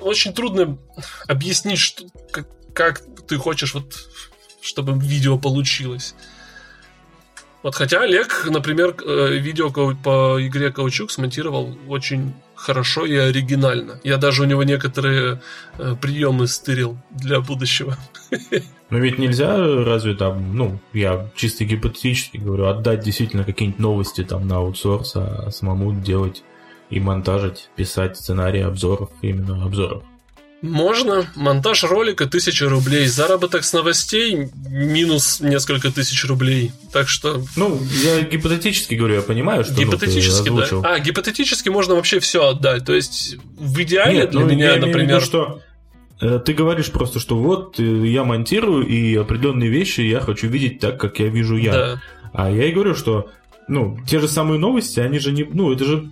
[0.00, 0.78] очень трудно
[1.28, 3.94] объяснить, что, как, как ты хочешь вот
[4.64, 6.14] чтобы видео получилось.
[7.64, 13.98] Вот хотя Олег, например, э, видео по игре Каучук смонтировал очень хорошо и оригинально.
[14.04, 15.40] Я даже у него некоторые
[15.78, 17.96] э, приемы стырил для будущего.
[18.90, 24.46] Но ведь нельзя разве там, ну, я чисто гипотетически говорю, отдать действительно какие-нибудь новости там
[24.46, 26.42] на аутсорс, а самому делать
[26.90, 30.02] и монтажить, писать сценарии обзоров, именно обзоров.
[30.64, 31.26] Можно.
[31.34, 33.06] Монтаж ролика 1000 рублей.
[33.06, 36.72] Заработок с новостей минус несколько тысяч рублей.
[36.90, 37.42] Так что...
[37.54, 40.94] Ну, я гипотетически говорю, я понимаю, что Гипотетически, ну, да.
[40.94, 42.86] А, гипотетически можно вообще все отдать.
[42.86, 45.16] То есть, в идеале Нет, для ну, меня, я например...
[45.16, 45.60] Виду, что
[46.22, 50.80] э, ты говоришь просто, что вот э, я монтирую, и определенные вещи я хочу видеть
[50.80, 51.72] так, как я вижу я.
[51.72, 52.02] Да.
[52.32, 53.28] А я и говорю, что
[53.68, 55.44] ну, те же самые новости, они же не...
[55.44, 56.10] Ну, это же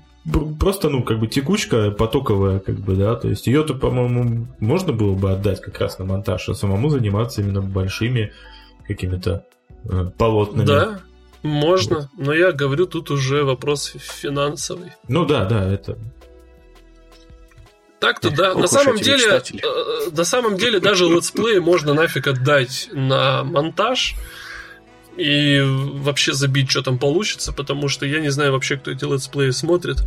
[0.59, 5.15] просто, ну, как бы текучка потоковая, как бы, да, то есть ее-то, по-моему, можно было
[5.15, 8.33] бы отдать как раз на монтаж, а самому заниматься именно большими
[8.87, 9.45] какими-то
[9.85, 10.67] э, полотнами.
[10.67, 11.01] Да,
[11.43, 12.27] можно, вот.
[12.27, 14.93] но я говорю, тут уже вопрос финансовый.
[15.09, 15.99] Ну да, да, это...
[17.99, 23.45] Так-то да, на самом деле, э, на самом деле даже летсплей можно нафиг отдать на
[23.45, 24.17] монтаж,
[25.17, 29.51] и вообще забить, что там получится, потому что я не знаю вообще, кто эти летсплеи
[29.51, 29.99] смотрит.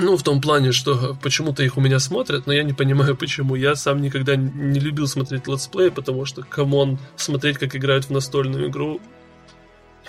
[0.00, 3.56] Ну, в том плане, что почему-то их у меня смотрят, но я не понимаю, почему.
[3.56, 8.10] Я сам никогда не любил смотреть летсплеи, потому что, come on, смотреть, как играют в
[8.10, 9.00] настольную игру,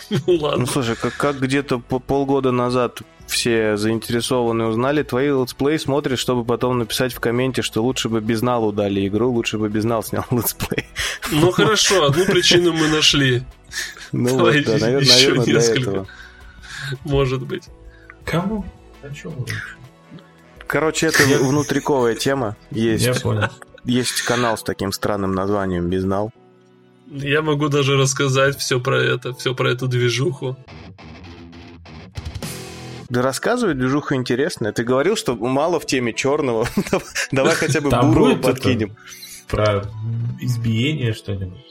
[0.10, 0.60] ну ладно.
[0.60, 6.44] Ну слушай, как, как где-то по полгода назад все заинтересованные узнали, твои летсплей смотрят, чтобы
[6.44, 10.04] потом написать в комменте, что лучше бы без Безналу дали игру, лучше бы без Безнал
[10.04, 10.86] снял летсплей.
[11.32, 13.44] Ну хорошо, одну причину мы нашли.
[14.12, 16.08] Ну Давай вот, да, наверное, наверное для этого.
[17.04, 17.64] Может быть.
[18.26, 18.66] Кому?
[19.02, 19.34] О чем
[20.68, 22.56] Короче, это внутриковая тема.
[22.72, 23.50] Есть, Я понял.
[23.86, 26.32] Есть канал с таким странным названием Безнал.
[27.12, 30.58] Я могу даже рассказать все про это, все про эту движуху.
[33.10, 34.72] Да рассказывай, движуха интересная.
[34.72, 36.68] Ты говорил, что мало в теме черного.
[37.32, 38.96] Давай хотя бы бурого подкинем.
[39.48, 39.84] Про
[40.40, 41.66] избиение что-нибудь.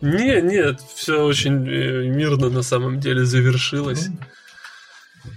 [0.00, 4.08] Не, нет, все очень э, мирно на самом деле завершилось.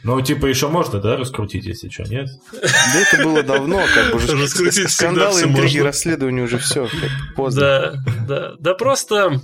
[0.03, 2.27] Ну, типа, еще можно, да, раскрутить, если что, нет?
[2.51, 4.35] Да это было давно, как бы уже.
[4.35, 6.87] Раскрутить Скандалы, интриги, расследования уже все,
[7.35, 7.61] поздно.
[7.61, 8.55] Да, да.
[8.59, 9.41] Да просто...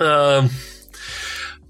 [0.00, 0.44] А,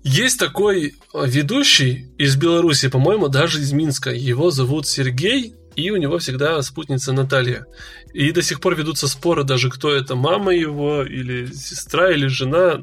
[0.03, 4.11] есть такой ведущий из Беларуси, по-моему, даже из Минска.
[4.11, 7.67] Его зовут Сергей, и у него всегда спутница Наталья.
[8.13, 12.81] И до сих пор ведутся споры даже, кто это, мама его, или сестра, или жена.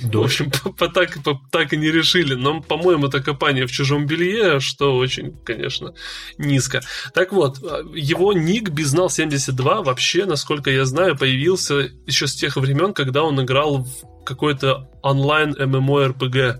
[0.00, 2.34] Ну, в общем, по, так, по, так и не решили.
[2.34, 5.94] Но, по-моему, это копание в чужом белье, что очень, конечно,
[6.38, 6.82] низко.
[7.14, 7.58] Так вот,
[7.94, 13.84] его ник Бизнал72 вообще, насколько я знаю, появился еще с тех времен, когда он играл
[13.84, 16.58] в какой-то онлайн MMORPG.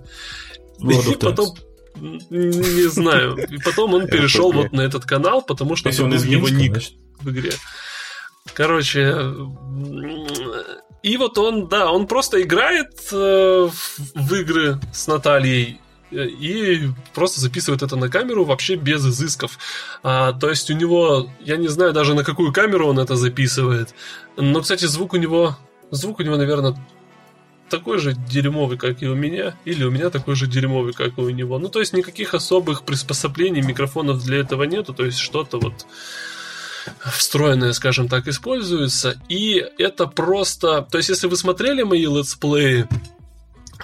[0.80, 1.54] И потом
[2.30, 3.36] не знаю.
[3.36, 6.78] И потом он перешел вот на этот канал, потому что он из его ник
[7.20, 7.52] в игре.
[8.54, 9.14] Короче,
[11.02, 13.68] и вот он, да, он просто играет э,
[14.14, 15.80] в игры с Натальей
[16.10, 19.58] э, и просто записывает это на камеру вообще без изысков.
[20.02, 23.94] А, то есть у него, я не знаю даже на какую камеру он это записывает,
[24.36, 25.56] но, кстати, звук у него,
[25.90, 26.76] звук у него, наверное,
[27.68, 31.20] такой же дерьмовый, как и у меня, или у меня такой же дерьмовый, как и
[31.20, 31.58] у него.
[31.58, 35.86] Ну, то есть никаких особых приспособлений, микрофонов для этого нету, то есть что-то вот
[37.04, 39.20] встроенное, скажем так, используется.
[39.28, 40.82] И это просто...
[40.90, 42.86] То есть, если вы смотрели мои летсплеи,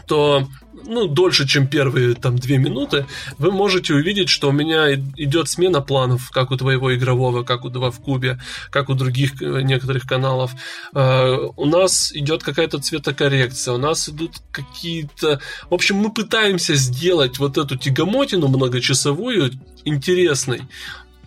[0.07, 0.47] то
[0.87, 3.07] ну, дольше, чем первые там две минуты,
[3.39, 7.71] вы можете увидеть, что у меня идет смена планов, как у твоего игрового, как у
[7.71, 8.39] два в кубе,
[8.71, 10.53] как у других э, некоторых каналов.
[10.93, 15.41] Uh, у нас идет какая-то цветокоррекция, у нас идут какие-то...
[15.71, 19.53] В общем, мы пытаемся сделать вот эту тягомотину многочасовую
[19.85, 20.63] интересной,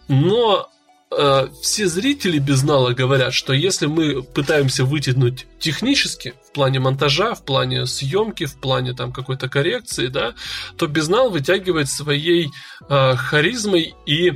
[0.07, 0.70] но
[1.12, 7.34] э, все зрители без нала говорят, что если мы пытаемся вытянуть технически, в плане монтажа,
[7.34, 10.34] в плане съемки, в плане там какой-то коррекции, да,
[10.78, 12.49] то безнал вытягивает своей
[12.89, 14.34] э, харизмой и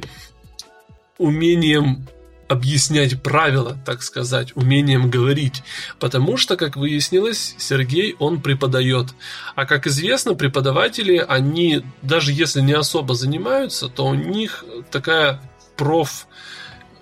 [1.18, 2.08] умением
[2.52, 5.64] объяснять правила, так сказать, умением говорить.
[6.00, 9.08] Потому что, как выяснилось, Сергей, он преподает.
[9.56, 15.40] А как известно, преподаватели, они, даже если не особо занимаются, то у них такая
[15.78, 16.28] проф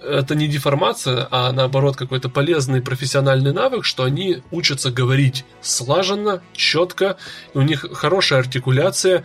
[0.03, 7.17] это не деформация, а наоборот какой-то полезный профессиональный навык, что они учатся говорить слаженно, четко,
[7.53, 9.23] у них хорошая артикуляция,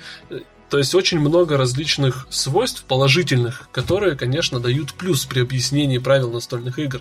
[0.71, 6.79] то есть очень много различных свойств положительных, которые, конечно, дают плюс при объяснении правил настольных
[6.79, 7.01] игр.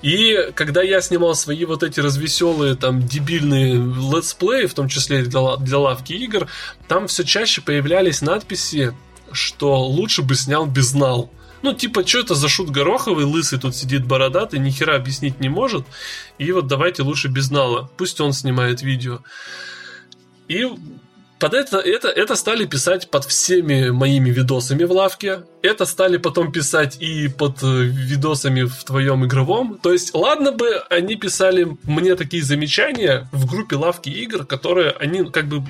[0.00, 5.56] И когда я снимал свои вот эти развеселые, там, дебильные летсплеи, в том числе для,
[5.56, 6.48] для лавки игр,
[6.88, 8.94] там все чаще появлялись надписи,
[9.32, 11.30] что лучше бы снял безнал.
[11.64, 15.48] Ну, типа, что это за шут Гороховый, лысый тут сидит бородатый, ни хера объяснить не
[15.48, 15.86] может.
[16.36, 17.90] И вот давайте лучше без нала.
[17.96, 19.20] Пусть он снимает видео.
[20.46, 20.68] И
[21.44, 25.42] под это, это, это стали писать под всеми моими видосами в лавке.
[25.60, 29.78] Это стали потом писать и под э, видосами в твоем игровом.
[29.82, 35.30] То есть, ладно бы они писали мне такие замечания в группе лавки игр, которые они
[35.30, 35.62] как бы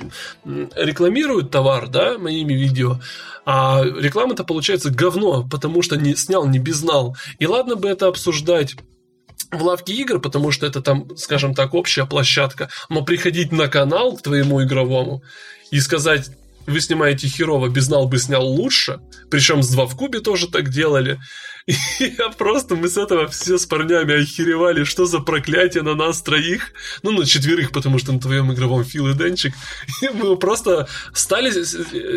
[0.76, 3.00] рекламируют товар, да, моими видео.
[3.44, 7.16] А реклама-то получается говно, потому что не снял, не безнал.
[7.40, 8.76] И ладно бы это обсуждать
[9.58, 14.16] в лавке игр, потому что это там, скажем так, общая площадка, но приходить на канал
[14.16, 15.22] к твоему игровому
[15.70, 16.30] и сказать,
[16.66, 19.00] вы снимаете херово, Безнал бы снял лучше,
[19.30, 21.18] причем с два в кубе тоже так делали,
[21.98, 26.72] я просто, мы с этого все с парнями охеревали, что за проклятие на нас троих,
[27.02, 29.54] ну, на четверых, потому что на твоем игровом Фил и Денчик,
[30.02, 31.50] и мы просто стали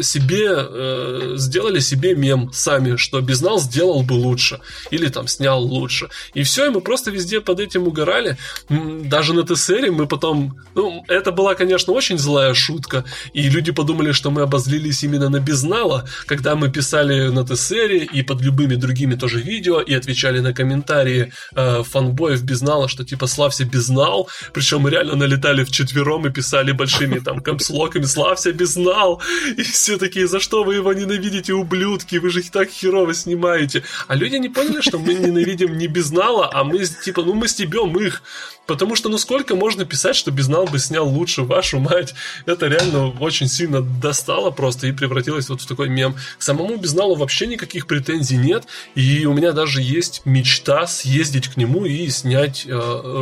[0.01, 4.59] себе, э, сделали себе мем сами, что Безнал сделал бы лучше,
[4.91, 8.37] или там снял лучше, и все, и мы просто везде под этим угорали,
[8.69, 14.11] даже на ТСРе мы потом, ну, это была, конечно, очень злая шутка, и люди подумали,
[14.11, 19.15] что мы обозлились именно на Безнала, когда мы писали на ТСРе и под любыми другими
[19.15, 24.81] тоже тоже видео и отвечали на комментарии э, фанбоев Безнала, что типа славься Безнал, причем
[24.81, 29.21] мы реально налетали в четвером и писали большими там камслоками славься Безнал,
[29.57, 33.83] и все такие, за что вы его ненавидите, ублюдки, вы же их так херово снимаете.
[34.07, 37.97] А люди не поняли, что мы ненавидим не Безнала, а мы типа, ну мы стебем
[37.97, 38.21] их.
[38.67, 42.13] Потому что ну сколько можно писать, что Безнал бы снял лучше, вашу мать.
[42.45, 46.15] Это реально очень сильно достало просто и превратилось вот в такой мем.
[46.37, 48.65] К самому Безналу вообще никаких претензий нет.
[48.93, 52.71] И у меня даже есть мечта съездить к нему и снять э,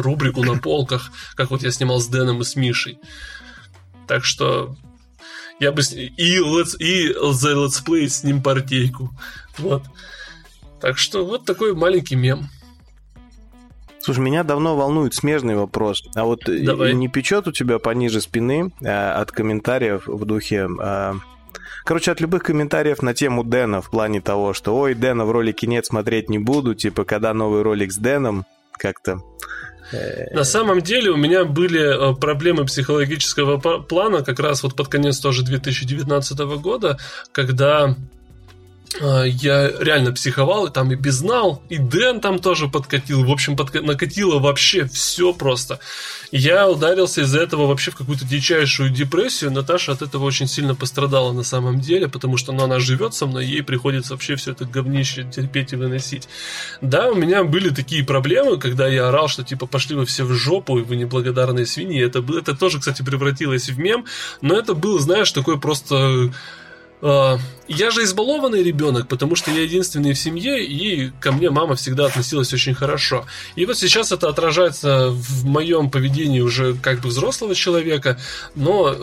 [0.02, 3.00] рубрику на полках, как вот я снимал с Дэном и с Мишей.
[4.08, 4.76] Так что
[5.60, 5.82] Я бы...
[5.82, 9.12] И, let's, и The Let's Play с ним партейку.
[9.58, 9.84] Вот.
[10.82, 12.50] Так что вот такой маленький мем.
[14.00, 16.04] Слушай, меня давно волнует смежный вопрос.
[16.14, 16.94] А вот Давай.
[16.94, 20.68] не печет у тебя пониже спины а, от комментариев в духе...
[20.80, 21.16] А,
[21.86, 25.68] короче, от любых комментариев на тему Дэна в плане того, что «Ой, Дэна в ролике
[25.68, 28.46] нет, смотреть не буду», типа «Когда новый ролик с Дэном?»
[28.78, 29.22] Как-то...
[30.32, 35.20] На самом деле у меня были э, проблемы психологического плана как раз вот под конец
[35.20, 36.98] тоже 2019 года,
[37.32, 37.96] когда
[39.02, 43.24] я реально психовал, и там и Безнал, и Дэн там тоже подкатил.
[43.24, 43.82] В общем, подка...
[43.82, 45.80] накатило вообще все просто.
[46.32, 49.52] Я ударился из-за этого вообще в какую-то дичайшую депрессию.
[49.52, 53.26] Наташа от этого очень сильно пострадала на самом деле, потому что ну, она живет со
[53.26, 56.28] мной, ей приходится вообще все это говнище терпеть и выносить.
[56.82, 60.34] Да, у меня были такие проблемы, когда я орал, что типа пошли вы все в
[60.34, 62.04] жопу, и вы неблагодарные свиньи.
[62.04, 64.06] Это, это тоже, кстати, превратилось в мем,
[64.42, 66.32] но это был, знаешь, такой просто
[67.02, 67.38] а,
[67.68, 72.06] я же избалованный ребенок, потому что я единственный в семье, и ко мне мама всегда
[72.06, 73.26] относилась очень хорошо.
[73.56, 78.20] И вот сейчас это отражается в моем поведении уже как бы взрослого человека,
[78.54, 78.96] но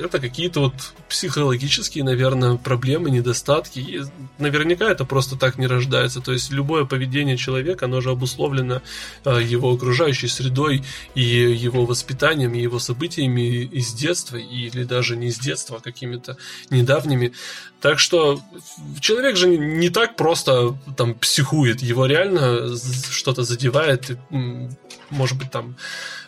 [0.00, 0.74] это какие-то вот
[1.08, 3.78] психологические, наверное, проблемы, недостатки.
[3.78, 4.02] И
[4.38, 6.20] наверняка это просто так не рождается.
[6.20, 8.82] То есть любое поведение человека, оно же обусловлено
[9.24, 10.82] а, его окружающей средой
[11.14, 16.36] и его воспитанием, и его событиями из детства, или даже не из детства, а какими-то
[16.70, 17.32] недавними.
[17.80, 18.05] Так что
[19.00, 22.76] человек же не так просто там психует, его реально
[23.10, 24.18] что-то задевает,
[25.10, 25.76] может быть там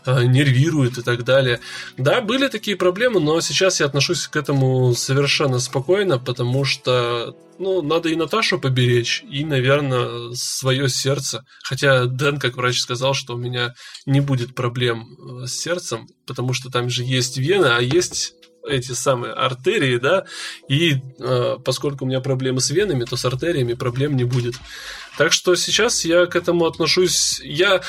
[0.07, 1.61] э, нервирует и так далее.
[1.97, 7.83] Да, были такие проблемы, но сейчас я отношусь к этому совершенно спокойно, потому что, ну,
[7.83, 11.45] надо и Наташу поберечь, и, наверное, свое сердце.
[11.63, 13.75] Хотя Дэн, как врач, сказал, что у меня
[14.07, 15.09] не будет проблем
[15.43, 18.35] э, с сердцем, потому что там же есть вена, а есть
[18.69, 20.25] эти самые артерии, да,
[20.69, 24.55] и э, поскольку у меня проблемы с венами, то с артериями проблем не будет.
[25.19, 27.41] Так что сейчас я к этому отношусь.
[27.43, 27.83] Я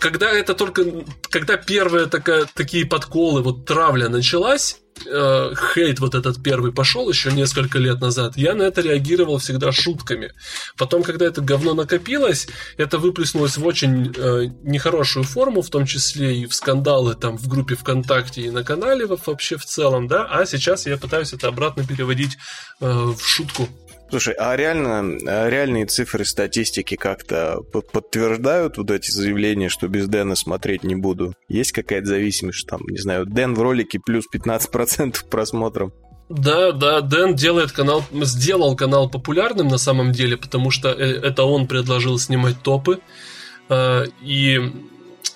[0.00, 0.84] когда это только,
[1.30, 7.30] когда первые такая, такие подколы, вот травля началась, э, хейт вот этот первый пошел еще
[7.30, 10.32] несколько лет назад, я на это реагировал всегда шутками.
[10.76, 16.38] Потом, когда это говно накопилось, это выплеснулось в очень э, нехорошую форму, в том числе
[16.38, 20.44] и в скандалы там в группе ВКонтакте и на канале вообще в целом, да, а
[20.44, 22.36] сейчас я пытаюсь это обратно переводить
[22.80, 23.68] э, в шутку.
[24.08, 30.36] Слушай, а реально, а реальные цифры статистики как-то подтверждают вот эти заявления, что без Дэна
[30.36, 31.34] смотреть не буду?
[31.48, 35.92] Есть какая-то зависимость, там, не знаю, Дэн в ролике плюс 15% просмотров?
[36.28, 41.44] Да, да, Дэн делает канал, сделал канал популярным на самом деле, потому что э, это
[41.44, 43.00] он предложил снимать топы.
[43.68, 44.72] А, и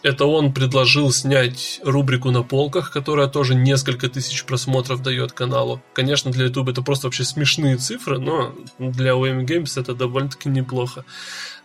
[0.02, 5.82] это он предложил снять рубрику на полках, которая тоже несколько тысяч просмотров дает каналу.
[5.92, 11.04] Конечно, для YouTube это просто вообще смешные цифры, но для OM Games это довольно-таки неплохо.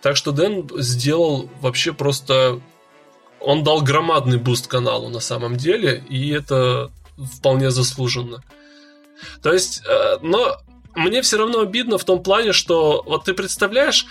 [0.01, 2.59] Так что Дэн сделал вообще просто...
[3.39, 8.43] Он дал громадный буст каналу на самом деле, и это вполне заслуженно.
[9.41, 10.57] То есть, э, но
[10.95, 14.07] мне все равно обидно в том плане, что вот ты представляешь,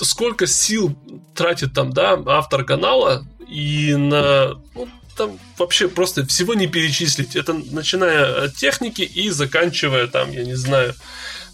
[0.00, 0.96] сколько сил
[1.34, 7.36] тратит там, да, автор канала и на ну, там вообще просто всего не перечислить.
[7.36, 10.94] Это начиная от техники и заканчивая там, я не знаю,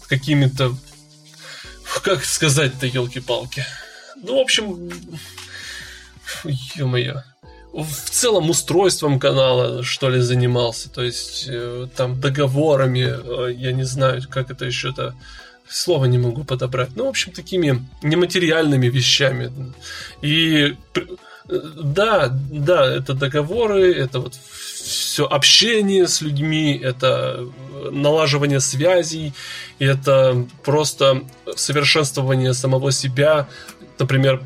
[0.07, 0.75] какими-то...
[2.03, 3.65] Как сказать-то, елки-палки.
[4.15, 4.89] Ну, в общем,
[6.75, 7.23] ё-моё.
[7.73, 10.89] В целом устройством канала, что ли, занимался.
[10.89, 15.15] То есть, э, там, договорами, э, я не знаю, как это еще-то
[15.71, 16.89] слова не могу подобрать.
[16.95, 19.51] Ну, в общем, такими нематериальными вещами.
[20.21, 20.75] И
[21.47, 27.47] да, да, это договоры, это вот все общение с людьми, это
[27.91, 29.33] налаживание связей,
[29.79, 31.23] это просто
[31.55, 33.47] совершенствование самого себя.
[33.99, 34.43] Например,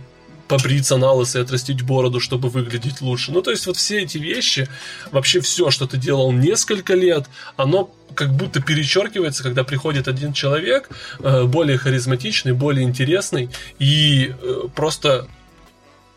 [0.48, 3.32] побриться на лысо и отрастить бороду, чтобы выглядеть лучше.
[3.32, 4.68] Ну, то есть вот все эти вещи,
[5.12, 7.26] вообще все, что ты делал несколько лет,
[7.58, 10.90] оно как будто перечеркивается, когда приходит один человек,
[11.20, 13.50] э, более харизматичный, более интересный,
[13.80, 15.28] и э, просто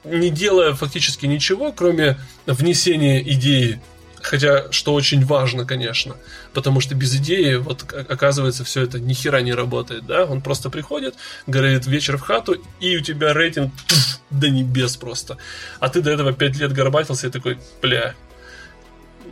[0.05, 3.81] не делая фактически ничего, кроме внесения идеи
[4.21, 6.17] Хотя, что очень важно, конечно,
[6.53, 10.25] потому что без идеи, вот оказывается, все это ни хера не работает, да?
[10.25, 11.15] Он просто приходит,
[11.47, 15.39] говорит вечер в хату, и у тебя рейтинг пфф, до небес просто.
[15.79, 18.15] А ты до этого пять лет горбатился и такой, бля,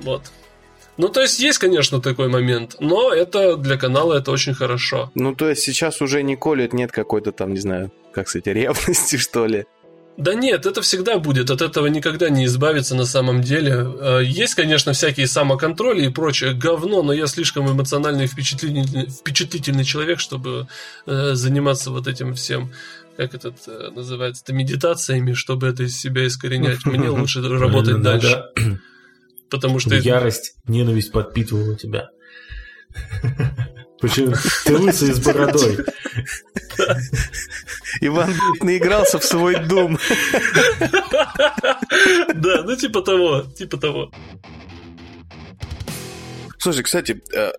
[0.03, 0.23] вот.
[0.97, 5.11] Ну, то есть есть, конечно, такой момент, но это для канала это очень хорошо.
[5.15, 9.17] Ну, то есть сейчас уже не колет, нет какой-то там, не знаю, как сказать, ревности,
[9.17, 9.67] что ли?
[10.17, 13.87] Да нет, это всегда будет, от этого никогда не избавиться на самом деле.
[14.01, 19.85] Э, есть, конечно, всякие самоконтроли и прочее говно, но я слишком эмоциональный и впечатлительный, впечатлительный
[19.85, 20.69] человек, чтобы
[21.07, 22.73] э, заниматься вот этим всем
[23.17, 26.85] как это э, называется, медитациями, чтобы это из себя искоренять.
[26.85, 28.45] Мне лучше работать дальше.
[29.51, 29.95] Потому что...
[29.95, 32.11] Ярость, ненависть подпитывала тебя.
[34.01, 34.35] Почему?
[34.65, 35.79] Ты лысый с бородой.
[38.01, 39.99] Иван наигрался в свой дом.
[42.35, 44.11] Да, ну типа того, типа того.
[46.59, 47.53] Слушай, кстати, э,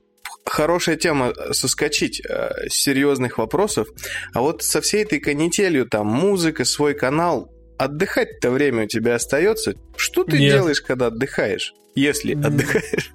[0.45, 3.87] хорошая тема соскочить э, с серьезных вопросов.
[4.33, 9.75] А вот со всей этой канителью, там, музыка, свой канал, отдыхать-то время у тебя остается?
[9.95, 10.53] Что ты Нет.
[10.53, 11.73] делаешь, когда отдыхаешь?
[11.95, 13.11] Если отдыхаешь.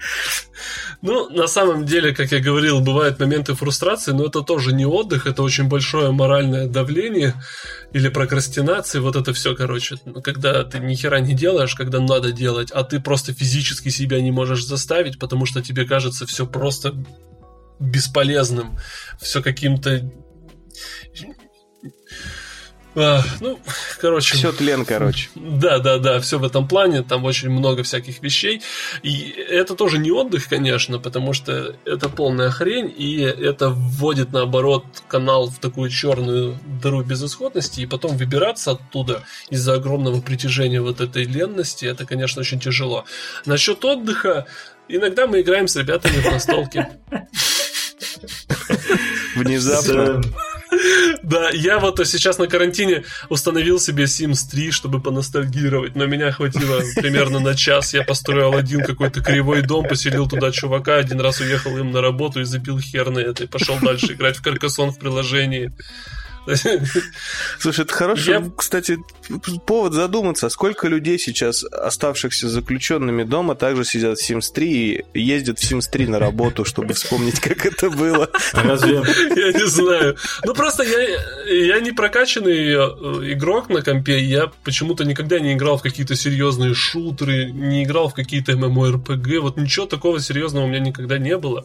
[1.03, 5.27] Ну, на самом деле, как я говорил, бывают моменты фрустрации, но это тоже не отдых,
[5.27, 7.35] это очень большое моральное давление
[7.93, 12.71] или прокрастинация, вот это все, короче, когда ты ни хера не делаешь, когда надо делать,
[12.71, 16.95] а ты просто физически себя не можешь заставить, потому что тебе кажется все просто
[17.81, 18.79] бесполезным,
[19.21, 20.09] все каким-то
[22.95, 23.59] а, ну,
[24.01, 24.37] короче.
[24.37, 25.31] Все тлен, короче.
[25.35, 28.63] Да, да, да, все в этом плане, там очень много всяких вещей.
[29.03, 34.85] И это тоже не отдых, конечно, потому что это полная хрень, и это вводит, наоборот,
[35.09, 41.25] канал в такую черную дыру безысходности, и потом выбираться оттуда из-за огромного притяжения вот этой
[41.25, 43.05] ленности, это, конечно, очень тяжело.
[43.47, 44.47] Насчет отдыха,
[44.89, 46.91] иногда мы играем с ребятами в настолке.
[49.35, 50.21] Внезапно.
[51.23, 56.83] Да, я вот сейчас на карантине установил себе Sims 3, чтобы поностальгировать, но меня хватило
[56.97, 57.95] примерно на час.
[57.95, 62.41] Я построил один какой-то кривой дом, поселил туда чувака, один раз уехал им на работу
[62.41, 65.73] и забил хер на это, и пошел дальше играть в Каркасон в приложении.
[67.59, 68.51] Слушай, это хороший, я...
[68.57, 68.99] кстати,
[69.67, 75.59] повод задуматься, сколько людей сейчас, оставшихся заключенными дома, также сидят в Sims 3 и ездят
[75.59, 78.29] в Sims 3 на работу, чтобы вспомнить, как это было.
[78.53, 79.03] Разве?
[79.37, 80.17] Я не знаю.
[80.45, 85.79] Ну, просто я, я не прокачанный э, игрок на компе, я почему-то никогда не играл
[85.79, 90.81] в какие-то серьезные шутеры, не играл в какие-то MMORPG, вот ничего такого серьезного у меня
[90.81, 91.65] никогда не было.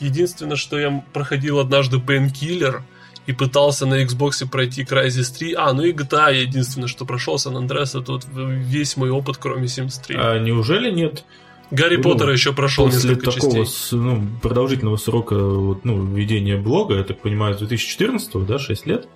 [0.00, 2.82] Единственное, что я проходил однажды Painkiller,
[3.26, 5.54] и пытался на Xbox пройти Crysis 3.
[5.54, 9.66] А, ну и GTA единственное, что прошел Сан Андреас, это вот весь мой опыт, кроме
[9.66, 10.16] Sims 3.
[10.18, 11.24] А неужели нет
[11.72, 13.98] Гарри ну, Поттера еще прошел после несколько такого частей.
[13.98, 19.08] ну, продолжительного срока вот, ну, ведения блога, я так понимаю, с 2014 да, 6 лет?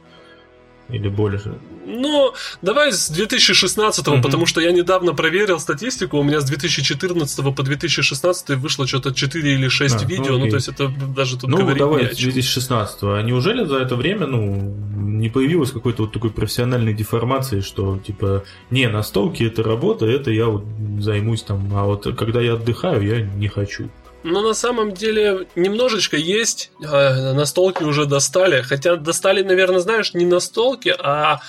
[0.88, 1.58] Или больше?
[1.84, 2.32] Ну,
[2.62, 4.22] давай с 2016, угу.
[4.22, 9.54] потому что я недавно проверил статистику, у меня с 2014 по 2016 вышло что-то 4
[9.54, 12.12] или 6 а, видео, ну, ну то есть это даже тут ну, говорить давай не
[12.12, 12.98] с 2016.
[13.02, 18.44] А неужели за это время, ну, не появилось какой-то вот такой профессиональной деформации, что, типа,
[18.70, 20.64] не, настолки это работа, это я вот
[21.00, 23.90] займусь там, а вот когда я отдыхаю, я не хочу.
[24.26, 26.72] Но на самом деле немножечко есть.
[26.82, 28.62] Э, настолки уже достали.
[28.62, 31.40] Хотя достали, наверное, знаешь, не настолки, а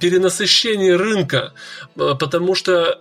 [0.00, 1.52] перенасыщение рынка.
[1.94, 3.00] Э, потому что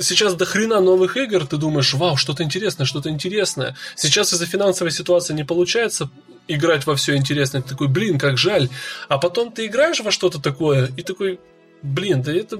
[0.00, 3.76] сейчас до хрена новых игр, ты думаешь, вау, что-то интересное, что-то интересное.
[3.94, 6.10] Сейчас из-за финансовой ситуации не получается
[6.48, 7.62] играть во все интересное.
[7.62, 8.68] Ты такой, блин, как жаль.
[9.08, 11.38] А потом ты играешь во что-то такое и такой,
[11.80, 12.58] блин, да это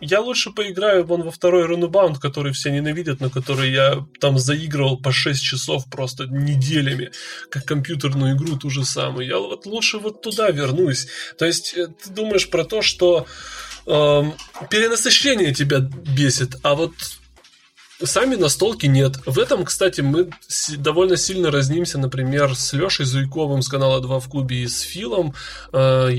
[0.00, 4.98] я лучше поиграю вон во второй Runebound, который все ненавидят, но который я там заигрывал
[4.98, 7.12] по 6 часов просто неделями,
[7.50, 9.26] как компьютерную игру ту же самую.
[9.26, 11.08] Я вот лучше вот туда вернусь.
[11.38, 13.26] То есть э, ты думаешь про то, что
[13.86, 14.22] э,
[14.70, 16.92] перенасыщение тебя бесит, а вот
[18.02, 19.16] Сами настолки нет.
[19.24, 20.28] В этом, кстати, мы
[20.76, 25.34] довольно сильно разнимся, например, с Лешей Зуйковым с канала 2 в клубе и с Филом
[25.72, 26.10] э,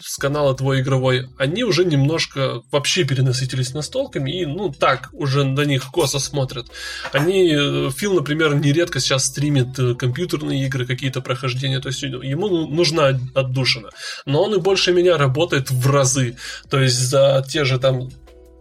[0.00, 1.28] с канала Твой игровой.
[1.36, 6.68] Они уже немножко вообще перенасытились настолками и, ну, так, уже на них косо смотрят.
[7.12, 12.48] Они, э, Фил, например, нередко сейчас стримит э, компьютерные игры, какие-то прохождения, то есть ему
[12.48, 13.90] ну, нужна отдушина.
[14.24, 16.36] Но он и больше меня работает в разы.
[16.70, 18.08] То есть за те же там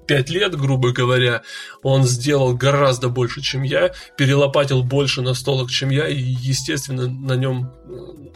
[0.08, 1.42] пять лет, грубо говоря,
[1.84, 7.72] он сделал гораздо больше, чем я, перелопатил больше настолок, чем я, и, естественно, на нем,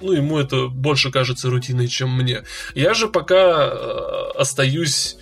[0.02, 2.44] ну, ему это больше кажется рутиной, чем мне.
[2.76, 5.18] Я же пока э, остаюсь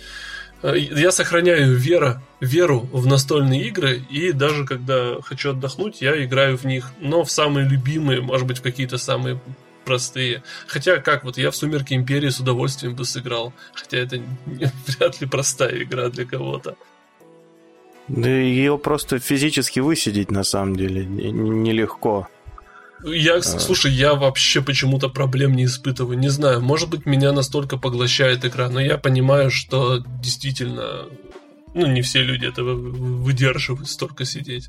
[0.62, 6.56] э, я сохраняю вера, веру в настольные игры, и даже когда хочу отдохнуть, я играю
[6.56, 9.40] в них, но в самые любимые, может быть, в какие-то самые
[9.88, 10.42] простые.
[10.66, 13.54] Хотя, как вот, я в «Сумерки Империи» с удовольствием бы сыграл.
[13.72, 14.20] Хотя это
[14.86, 16.76] вряд ли простая игра для кого-то.
[18.08, 22.28] Да ее просто физически высидеть, на самом деле, нелегко.
[23.02, 23.42] Я, а...
[23.42, 26.18] слушай, я вообще почему-то проблем не испытываю.
[26.18, 31.06] Не знаю, может быть, меня настолько поглощает игра, но я понимаю, что действительно,
[31.74, 34.68] ну, не все люди этого выдерживают столько сидеть.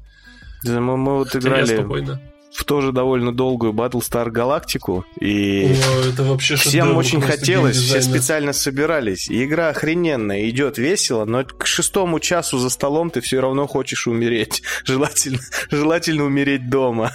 [0.63, 1.71] Да, мы, мы вот играли...
[1.71, 2.21] Я спокойно
[2.59, 5.05] в тоже довольно долгую Battlestar Галактику.
[5.21, 9.29] И О, это вообще всем очень хотелось, все специально собирались.
[9.29, 14.07] И игра охрененная, идет весело, но к шестому часу за столом ты все равно хочешь
[14.07, 14.61] умереть.
[14.83, 15.39] Желательно,
[15.71, 17.11] желательно умереть дома.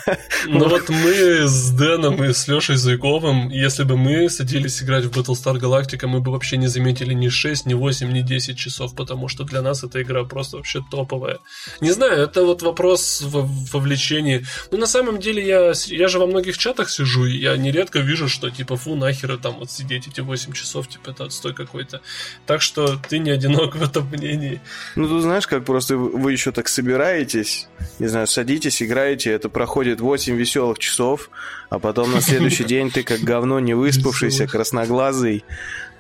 [0.47, 5.11] Ну вот мы с Дэном и с Лешей Зайковым, если бы мы садились играть в
[5.11, 9.29] Battlestar Galactica, мы бы вообще не заметили ни 6, ни 8, ни 10 часов, потому
[9.29, 11.39] что для нас эта игра просто вообще топовая.
[11.81, 14.45] Не знаю, это вот вопрос вовлечения.
[14.71, 18.01] Ну, на самом деле, деле я, я же во многих чатах сижу, и я нередко
[18.01, 22.01] вижу, что типа фу, нахера там вот сидеть эти 8 часов, типа это отстой какой-то.
[22.47, 24.61] Так что ты не одинок в этом мнении.
[24.97, 30.01] Ну, ты знаешь, как просто вы еще так собираетесь, не знаю, садитесь, играете, это проходит
[30.01, 31.31] 8 веселых часов,
[31.71, 35.45] а потом на следующий день ты как говно не выспавшийся, красноглазый,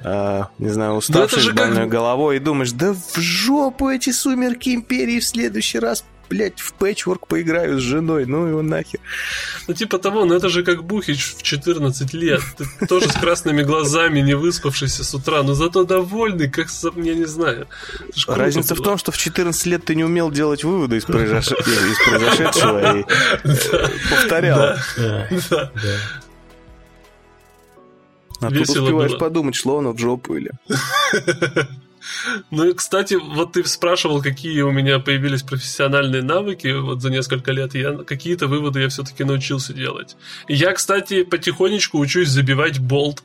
[0.02, 1.88] Uh, не знаю, уставший с больной как...
[1.88, 6.04] головой и думаешь, да в жопу эти сумерки империи в следующий раз
[6.34, 8.98] блядь, в пэтчворк поиграю с женой, ну его нахер.
[9.68, 12.40] Ну, типа того, ну это же как Бухич в 14 лет.
[12.58, 17.26] Ты тоже с красными глазами, не выспавшийся с утра, но зато довольный, как, я не
[17.26, 17.68] знаю.
[18.26, 23.04] Разница в том, что в 14 лет ты не умел делать выводы из произошедшего и
[23.44, 24.76] э, повторял.
[28.40, 30.50] А тут успеваешь подумать, шло оно в жопу или...
[32.50, 37.52] Ну и, кстати, вот ты спрашивал, какие у меня появились профессиональные навыки вот за несколько
[37.52, 37.74] лет.
[37.74, 40.16] Я какие-то выводы я все-таки научился делать.
[40.48, 43.22] я, кстати, потихонечку учусь забивать болт.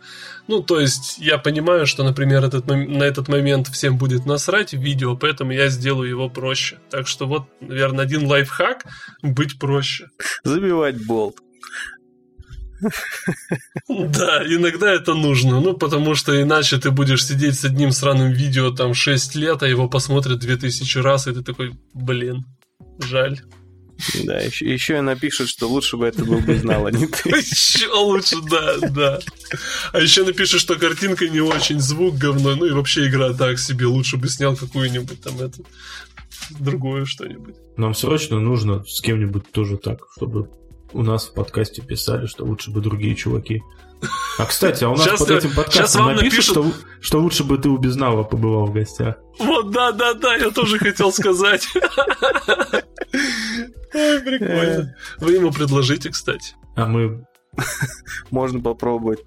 [0.48, 5.16] Ну, то есть я понимаю, что, например, этот, на этот момент всем будет насрать видео,
[5.16, 6.80] поэтому я сделаю его проще.
[6.90, 8.86] Так что вот, наверное, один лайфхак—
[9.22, 10.10] быть проще.
[10.44, 11.38] Забивать болт.
[13.90, 18.72] Да, иногда это нужно, ну, потому что иначе ты будешь сидеть с одним сраным видео
[18.72, 22.46] там 6 лет, а его посмотрят 2000 раз, и ты такой, блин,
[23.00, 23.40] жаль.
[24.24, 27.30] Да, еще, еще и напишут, что лучше бы это был бы знал, а не ты.
[27.38, 29.20] Еще лучше, да, да.
[29.92, 33.88] А еще напишут, что картинка не очень, звук говно, ну и вообще игра так себе,
[33.88, 35.62] лучше бы снял какую-нибудь там это
[36.60, 37.56] другое что-нибудь.
[37.76, 40.50] Нам срочно нужно с кем-нибудь тоже так, чтобы
[40.94, 43.62] у нас в подкасте писали, что лучше бы другие чуваки.
[44.38, 46.72] А, кстати, а у нас сейчас, под этим подкастом напишут, напишут, что,
[47.02, 49.16] что лучше бы ты у Безнава побывал в гостях.
[49.38, 51.68] Вот, да-да-да, я тоже хотел сказать.
[53.94, 54.96] Ой, прикольно.
[55.18, 56.56] Вы ему предложите, кстати.
[56.76, 57.26] А мы...
[58.32, 59.20] Можно попробовать.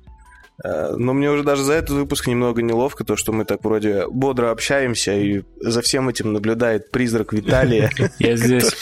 [0.65, 4.07] Э, но мне уже даже за этот выпуск немного неловко, то, что мы так вроде
[4.09, 7.91] бодро общаемся, и за всем этим наблюдает призрак Виталия.
[8.19, 8.75] Я здесь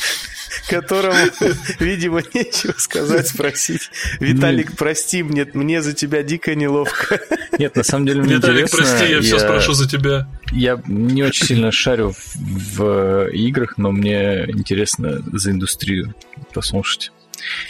[0.70, 1.18] которому,
[1.80, 3.90] видимо, нечего сказать, спросить.
[4.20, 7.20] Виталик, прости, мне, мне за тебя дико неловко.
[7.58, 8.78] Нет, на самом деле мне Виталик, интересно.
[8.78, 10.28] прости, я, я все спрошу за тебя.
[10.52, 16.14] Я не очень сильно шарю в, в играх, но мне интересно за индустрию
[16.54, 17.10] послушать.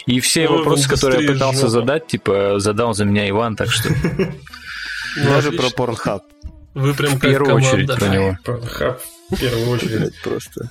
[0.05, 1.71] И все ну, вопросы, которые я пытался жопа.
[1.71, 3.89] задать, типа, задал за меня Иван, так что...
[5.15, 6.23] Даже про Порнхаб.
[6.73, 8.37] Вы прям в первую очередь про него.
[8.43, 10.13] Порнхаб в первую очередь.
[10.21, 10.69] Просто.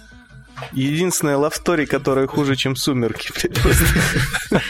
[0.72, 3.30] Единственная лавстори, которая хуже, чем «Сумерки».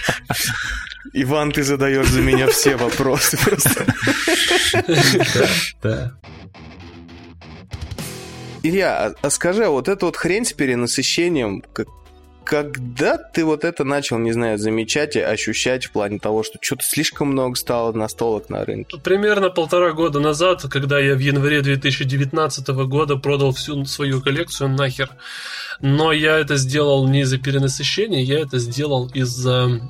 [1.13, 3.87] Иван, ты задаешь за меня все вопросы просто.
[5.83, 6.15] Да,
[8.63, 11.89] Илья, а, а скажи, а вот эта вот хрень с перенасыщением, как,
[12.45, 16.85] когда ты вот это начал, не знаю, замечать и ощущать в плане того, что что-то
[16.85, 18.99] слишком много стало настолок на рынке?
[19.03, 25.11] Примерно полтора года назад, когда я в январе 2019 года продал всю свою коллекцию нахер,
[25.81, 29.81] но я это сделал не из-за перенасыщения, я это сделал из-за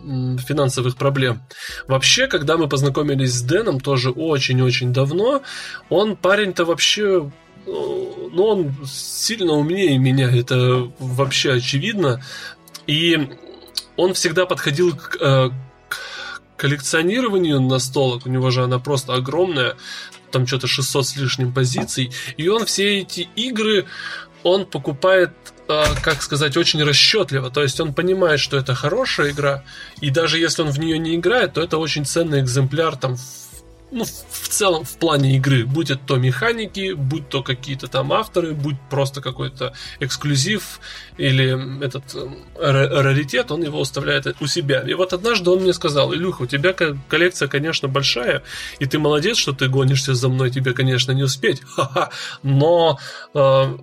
[0.46, 1.42] финансовых проблем.
[1.88, 5.42] Вообще, когда мы познакомились с Дэном, тоже очень-очень давно,
[5.88, 7.30] он парень-то вообще
[7.66, 12.22] ну, он сильно умнее меня, это вообще очевидно.
[12.86, 13.28] И
[13.96, 15.50] он всегда подходил к, э,
[15.88, 15.96] к
[16.56, 19.76] коллекционированию настолок, у него же она просто огромная,
[20.30, 23.86] там что-то 600 с лишним позиций, и он все эти игры,
[24.42, 25.32] он покупает
[25.70, 27.48] Э, как сказать, очень расчетливо.
[27.50, 29.62] То есть он понимает, что это хорошая игра,
[30.00, 33.16] и даже если он в нее не играет, то это очень ценный экземпляр там
[33.90, 38.52] ну, в целом в плане игры, будь это то механики, будь то какие-то там авторы,
[38.52, 40.80] будь просто какой-то эксклюзив
[41.16, 44.82] или этот э, раритет, он его оставляет у себя.
[44.82, 48.42] И вот однажды он мне сказал, Илюха, у тебя коллекция, конечно, большая,
[48.78, 52.10] и ты молодец, что ты гонишься за мной, тебе, конечно, не успеть, ха-ха,
[52.42, 52.98] но
[53.34, 53.78] э,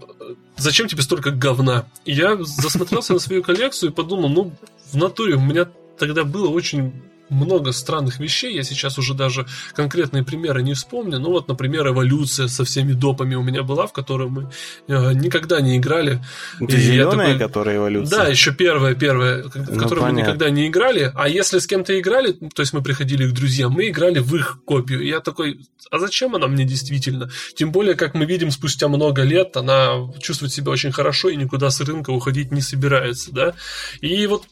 [0.55, 1.85] зачем тебе столько говна?
[2.05, 4.53] И я засмотрелся на свою коллекцию и подумал, ну,
[4.91, 5.67] в натуре у меня
[5.97, 6.93] тогда было очень
[7.29, 12.47] много странных вещей, я сейчас уже даже конкретные примеры не вспомню, ну вот, например, эволюция
[12.47, 14.51] со всеми допами у меня была, в которую мы
[14.87, 16.23] э, никогда не играли.
[16.59, 17.39] Это зеленая, такой...
[17.39, 18.19] которая эволюция?
[18.19, 20.11] Да, еще первая, первая, в ну, которую понятно.
[20.11, 23.71] мы никогда не играли, а если с кем-то играли, то есть мы приходили к друзьям,
[23.71, 25.59] мы играли в их копию, и я такой,
[25.91, 27.29] а зачем она мне действительно?
[27.55, 31.69] Тем более, как мы видим, спустя много лет она чувствует себя очень хорошо и никуда
[31.69, 33.53] с рынка уходить не собирается, да,
[34.01, 34.45] и вот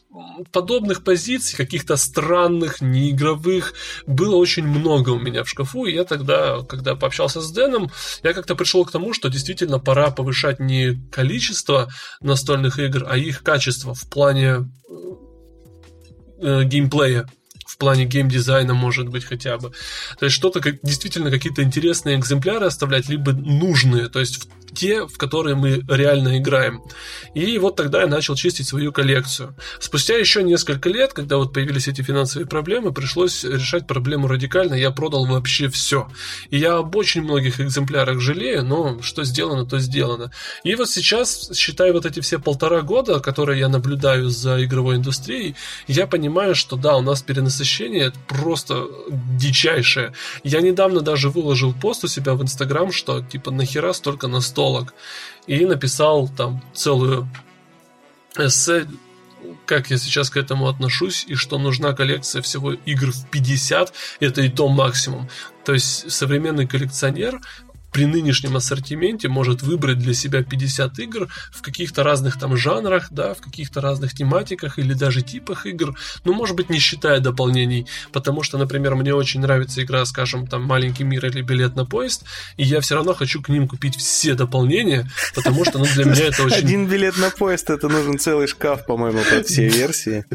[0.52, 3.74] подобных позиций, каких-то странных, неигровых,
[4.06, 7.90] было очень много у меня в шкафу, и я тогда, когда пообщался с Дэном,
[8.22, 11.88] я как-то пришел к тому, что действительно пора повышать не количество
[12.20, 14.68] настольных игр, а их качество в плане
[16.40, 17.28] э, геймплея
[17.76, 19.70] в плане геймдизайна, может быть, хотя бы.
[20.18, 25.16] То есть что-то как, действительно какие-то интересные экземпляры оставлять, либо нужные, то есть те, в
[25.18, 26.82] которые мы реально играем.
[27.34, 29.54] И вот тогда я начал чистить свою коллекцию.
[29.78, 34.74] Спустя еще несколько лет, когда вот появились эти финансовые проблемы, пришлось решать проблему радикально.
[34.74, 36.08] Я продал вообще все.
[36.50, 40.32] И я об очень многих экземплярах жалею, но что сделано, то сделано.
[40.64, 45.56] И вот сейчас, считая вот эти все полтора года, которые я наблюдаю за игровой индустрией,
[45.86, 47.65] я понимаю, что да, у нас перенасыщение
[48.28, 50.12] просто дичайшее.
[50.44, 54.66] Я недавно даже выложил пост у себя в Инстаграм, что типа нахера столько на стол
[54.66, 54.94] психолог,
[55.46, 57.28] и написал там целую
[58.36, 58.86] эссе,
[59.64, 64.42] как я сейчас к этому отношусь, и что нужна коллекция всего игр в 50, это
[64.42, 65.28] и то максимум.
[65.64, 67.40] То есть современный коллекционер
[67.96, 73.32] при нынешнем ассортименте может выбрать для себя 50 игр в каких-то разных там жанрах, да,
[73.32, 75.96] в каких-то разных тематиках или даже типах игр,
[76.26, 80.64] ну, может быть, не считая дополнений, потому что, например, мне очень нравится игра, скажем, там,
[80.64, 82.24] «Маленький мир» или «Билет на поезд»,
[82.58, 86.26] и я все равно хочу к ним купить все дополнения, потому что, ну, для меня
[86.26, 86.58] это очень...
[86.58, 90.26] Один билет на поезд, это нужен целый шкаф, по-моему, под все версии.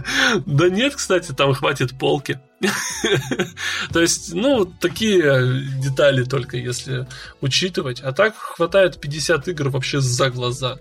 [0.48, 2.40] Да нет, кстати, там хватит полки.
[3.94, 7.08] То есть, ну, такие детали только если
[7.42, 8.02] учитывать.
[8.02, 10.78] А так хватает 50 игр вообще за глаза.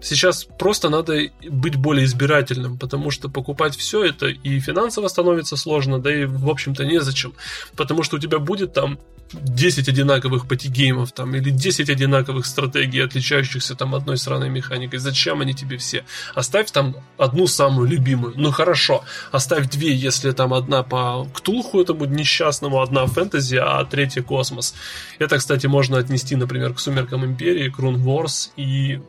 [0.00, 5.98] Сейчас просто надо быть более избирательным, потому что покупать все это и финансово становится сложно,
[5.98, 7.34] да и, в общем-то, незачем.
[7.76, 8.98] Потому что у тебя будет там
[9.32, 14.98] 10 одинаковых патигеймов там, или 10 одинаковых стратегий, отличающихся там одной сраной механикой.
[14.98, 16.04] Зачем они тебе все?
[16.34, 18.34] Оставь там одну самую любимую.
[18.36, 24.22] Ну хорошо, оставь две, если там одна по Ктулху этому несчастному, одна фэнтези, а третья
[24.22, 24.74] космос.
[25.18, 29.00] Это, кстати, можно отнести, например, к Сумеркам Империи, к Rune Wars и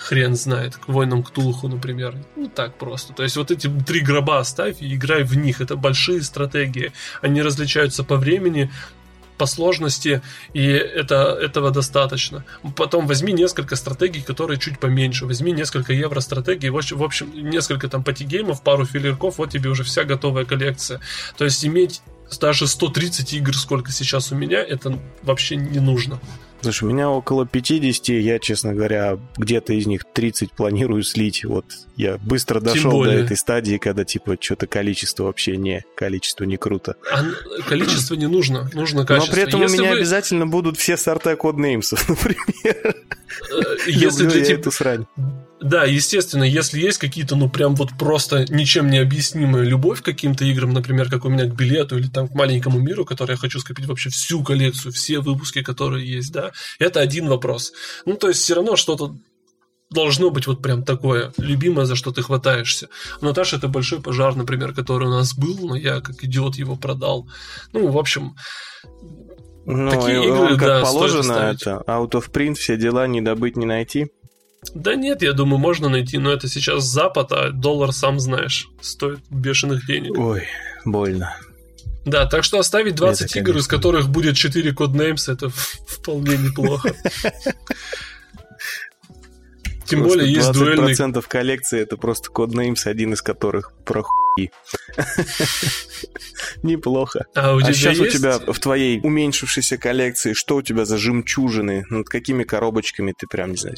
[0.00, 2.16] хрен знает, к войнам Ктулху, например.
[2.34, 3.12] Ну, так просто.
[3.12, 5.60] То есть вот эти три гроба оставь и играй в них.
[5.60, 6.92] Это большие стратегии.
[7.22, 8.70] Они различаются по времени,
[9.40, 10.20] по сложности,
[10.52, 12.44] и это, этого достаточно.
[12.76, 15.24] Потом возьми несколько стратегий, которые чуть поменьше.
[15.24, 19.82] Возьми несколько евро-стратегий, в общем, в общем несколько там патигеймов, пару филерков, вот тебе уже
[19.82, 21.00] вся готовая коллекция.
[21.38, 22.02] То есть иметь
[22.38, 26.20] даже 130 игр, сколько сейчас у меня, это вообще не нужно.
[26.62, 31.44] Слушай, у меня около 50, я, честно говоря, где-то из них 30 планирую слить.
[31.44, 31.64] Вот
[31.96, 36.96] я быстро дошел до этой стадии, когда, типа, что-то количество вообще не, количество не круто.
[37.10, 37.24] А
[37.68, 39.30] количество не нужно, нужно качество.
[39.30, 39.98] Но при этом Если у меня вы...
[39.98, 42.96] обязательно будут все сорта коднеймсов, например.
[43.50, 44.54] Э, если для тебя...
[44.56, 45.06] эту срань.
[45.60, 50.44] Да, естественно, если есть какие-то, ну, прям вот просто ничем не объяснимая любовь к каким-то
[50.46, 53.60] играм, например, как у меня к билету или там к маленькому миру, который я хочу
[53.60, 57.72] скопить вообще всю коллекцию, все выпуски, которые есть, да, это один вопрос.
[58.06, 59.16] Ну, то есть все равно что-то
[59.90, 62.88] должно быть вот прям такое, любимое, за что ты хватаешься.
[63.20, 66.76] У Наташи это большой пожар, например, который у нас был, но я как идиот его
[66.76, 67.28] продал.
[67.74, 68.34] Ну, в общем,
[69.66, 73.66] ну, такие игры, как да, положено, это out of print, все дела не добыть, не
[73.66, 74.08] найти.
[74.74, 79.20] Да нет, я думаю, можно найти, но это сейчас Запад, а доллар, сам знаешь, стоит
[79.30, 80.18] бешеных денег.
[80.18, 80.44] Ой,
[80.84, 81.34] больно.
[82.04, 86.94] Да, так что оставить 20 это, игр, из которых будет 4 codenames, это вполне неплохо.
[89.90, 90.92] Тем более есть дуэльный...
[90.92, 94.50] 20% коллекции это просто Codenames, один из которых про хуи.
[96.62, 97.26] Неплохо.
[97.34, 98.14] А, у тебя а сейчас есть?
[98.14, 101.84] у тебя в твоей уменьшившейся коллекции, что у тебя за жемчужины?
[101.90, 103.76] Над какими коробочками ты прям, не знаю,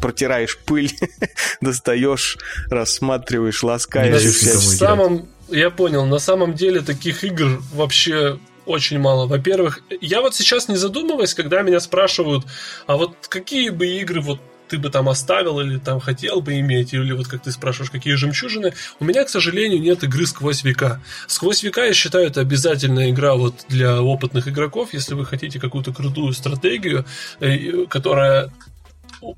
[0.00, 0.92] протираешь пыль,
[1.60, 2.38] достаешь,
[2.70, 4.22] рассматриваешь, ласкаешь.
[4.22, 5.28] На самом...
[5.48, 9.26] Я понял, на самом деле таких игр вообще очень мало.
[9.26, 12.44] Во-первых, я вот сейчас не задумываюсь, когда меня спрашивают,
[12.86, 14.40] а вот какие бы игры вот
[14.72, 18.14] ты бы там оставил или там хотел бы иметь, или вот как ты спрашиваешь, какие
[18.14, 18.72] жемчужины.
[19.00, 20.98] У меня, к сожалению, нет игры сквозь века.
[21.26, 25.92] Сквозь века, я считаю, это обязательная игра вот для опытных игроков, если вы хотите какую-то
[25.92, 27.04] крутую стратегию,
[27.40, 28.50] э, которая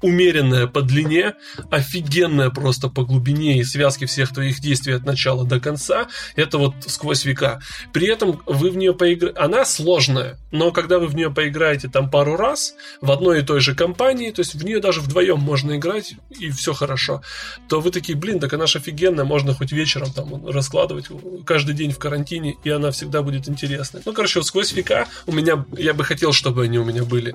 [0.02, 1.34] умеренная по длине,
[1.70, 6.08] офигенная просто по глубине и связке всех твоих действий от начала до конца.
[6.36, 7.60] Это вот сквозь века.
[7.92, 9.38] При этом вы в нее поиграете...
[9.38, 13.60] Она сложная, но когда вы в нее поиграете там пару раз в одной и той
[13.60, 17.22] же компании, то есть в нее даже вдвоем можно играть, и все хорошо,
[17.68, 21.06] то вы такие, блин, так она же офигенная, можно хоть вечером там раскладывать
[21.44, 24.02] каждый день в карантине, и она всегда будет интересной.
[24.04, 27.34] Ну, короче, вот сквозь века у меня, я бы хотел, чтобы они у меня были.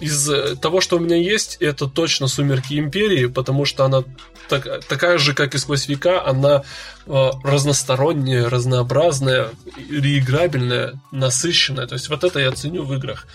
[0.00, 4.04] Из э, того, что у меня есть, это точно Сумерки Империи, потому что она
[4.48, 6.62] так, такая же, как и сквозь века, она
[7.06, 9.50] э, разносторонняя, разнообразная,
[9.90, 11.86] реиграбельная, насыщенная.
[11.86, 13.26] То есть вот это я ценю в играх.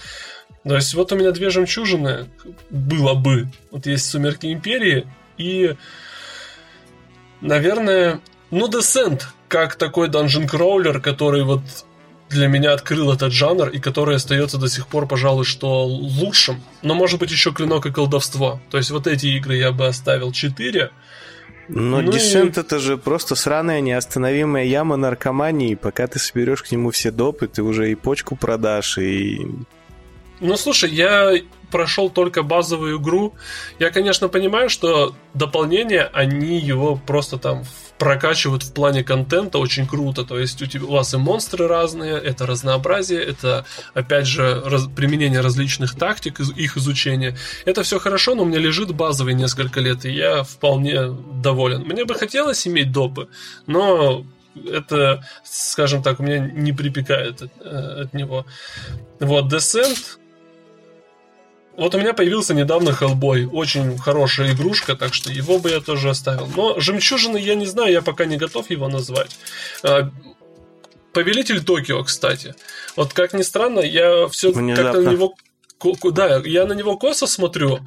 [0.64, 2.30] То есть вот у меня две жемчужины
[2.70, 3.52] было бы.
[3.72, 5.06] Вот есть Сумерки Империи
[5.38, 5.76] и,
[7.42, 11.62] наверное, ну, Descent, как такой данжен кроулер, который вот
[12.34, 16.62] для меня открыл этот жанр и который остается до сих пор, пожалуй, что лучшим.
[16.82, 18.60] Но может быть еще клинок и колдовство.
[18.70, 20.92] То есть вот эти игры я бы оставил 4.
[21.70, 22.60] Но ну Descent и...
[22.60, 25.76] это же просто сраная неостановимая яма наркомании.
[25.76, 29.48] Пока ты соберешь к нему все допы, ты уже и почку продашь, и
[30.44, 31.36] ну, слушай, я
[31.72, 33.34] прошел только базовую игру.
[33.80, 37.64] Я, конечно, понимаю, что дополнения, они его просто там
[38.04, 40.26] прокачивают в плане контента очень круто.
[40.26, 44.88] То есть у, тебя, у вас и монстры разные, это разнообразие, это, опять же, раз,
[44.94, 47.38] применение различных тактик, их изучение.
[47.64, 51.84] Это все хорошо, но у меня лежит базовый несколько лет, и я вполне доволен.
[51.84, 53.30] Мне бы хотелось иметь допы,
[53.68, 54.26] но
[54.70, 58.46] это, скажем так, у меня не припекает от, э, от него.
[59.22, 60.18] Вот, Descent
[61.78, 63.48] вот у меня появился недавно Hellboy.
[63.48, 66.48] Очень хорошая игрушка, так что его бы я тоже оставил.
[66.56, 69.38] Но жемчужины я не знаю, я пока не готов его назвать.
[69.84, 70.10] А,
[71.14, 72.56] Повелитель Токио, кстати.
[72.96, 75.36] Вот как ни странно, я все как-то на него
[76.12, 77.80] да, я на него косо смотрю,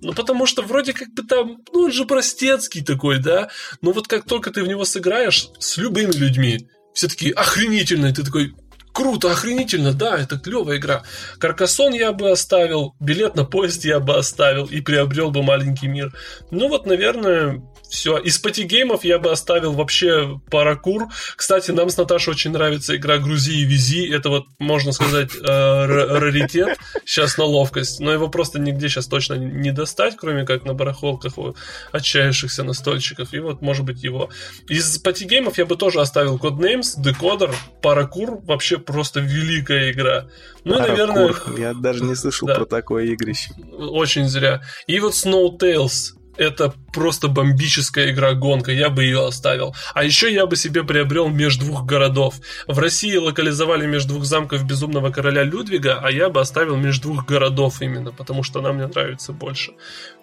[0.00, 3.48] ну потому что вроде как бы там, ну он же простецкий такой, да,
[3.80, 8.24] но вот как только ты в него сыграешь с любыми людьми, все такие охренительные, ты
[8.24, 8.54] такой,
[8.94, 11.02] круто, охренительно, да, это клевая игра.
[11.38, 16.14] Каркасон я бы оставил, билет на поезд я бы оставил и приобрел бы маленький мир.
[16.50, 18.18] Ну вот, наверное, все.
[18.18, 21.08] Из патигеймов я бы оставил вообще паракур.
[21.36, 24.08] Кстати, нам с Наташей очень нравится игра «Грузи и вези».
[24.08, 28.00] Это вот, можно сказать, э, раритет сейчас на ловкость.
[28.00, 31.54] Но его просто нигде сейчас точно не достать, кроме как на барахолках у
[31.92, 33.32] отчаявшихся настольщиков.
[33.32, 34.30] И вот, может быть, его.
[34.68, 38.40] Из патигеймов я бы тоже оставил Codenames, Decoder, паракур.
[38.42, 40.26] Вообще просто великая игра.
[40.64, 40.88] Ну, паракур.
[40.88, 41.34] наверное...
[41.58, 42.54] Я даже не слышал да.
[42.54, 43.52] про такое игрище.
[43.72, 44.62] Очень зря.
[44.86, 49.74] И вот Snow Tales это просто бомбическая игра-гонка, я бы ее оставил.
[49.94, 52.36] А еще я бы себе приобрел между двух городов.
[52.66, 57.26] В России локализовали между двух замков Безумного Короля Людвига, а я бы оставил между двух
[57.26, 59.72] городов именно, потому что она мне нравится больше.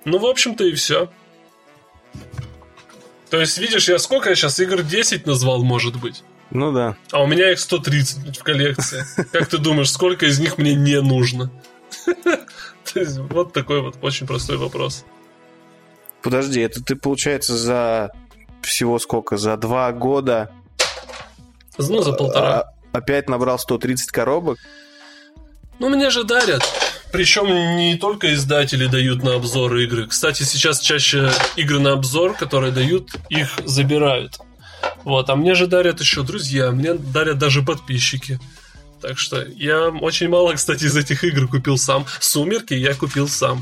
[0.05, 1.09] Ну, в общем-то и все.
[3.29, 6.23] То есть, видишь, я сколько я сейчас игр 10 назвал, может быть?
[6.49, 6.97] Ну да.
[7.11, 9.05] А у меня их 130 в коллекции.
[9.31, 11.51] Как ты думаешь, сколько из них мне не нужно?
[13.29, 15.05] Вот такой вот очень простой вопрос.
[16.23, 18.11] Подожди, это ты, получается, за
[18.61, 19.37] всего сколько?
[19.37, 20.51] За два года?
[21.77, 22.61] Ну, за полтора.
[22.61, 24.59] А, опять набрал 130 коробок?
[25.79, 26.61] Ну, мне же дарят.
[27.11, 30.07] Причем не только издатели дают на обзор игры.
[30.07, 34.39] Кстати, сейчас чаще игры на обзор, которые дают, их забирают.
[35.03, 38.39] Вот, а мне же дарят еще друзья, мне дарят даже подписчики.
[39.01, 42.05] Так что я очень мало, кстати, из этих игр купил сам.
[42.19, 43.61] Сумерки я купил сам.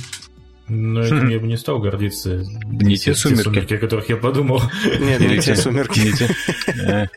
[0.69, 2.45] Но этим я бы не стал гордиться.
[2.65, 3.43] Не те сумерки.
[3.43, 4.61] сумерки, о которых я подумал.
[4.99, 5.99] Нет, не те сумерки.
[5.99, 6.35] Не те.
[6.67, 7.07] Э.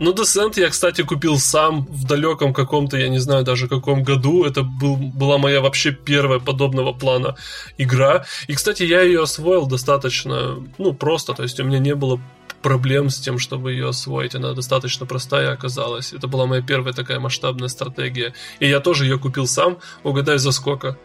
[0.00, 4.44] Ну, Descent я, кстати, купил сам в далеком каком-то, я не знаю даже каком году.
[4.44, 7.34] Это был, была моя вообще первая подобного плана
[7.78, 8.24] игра.
[8.46, 11.34] И, кстати, я ее освоил достаточно, ну, просто.
[11.34, 12.20] То есть у меня не было
[12.62, 14.36] проблем с тем, чтобы ее освоить.
[14.36, 16.12] Она достаточно простая оказалась.
[16.12, 18.34] Это была моя первая такая масштабная стратегия.
[18.60, 19.78] И я тоже ее купил сам.
[20.04, 20.96] Угадай, за сколько?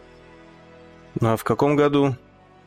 [1.20, 2.16] А в каком году?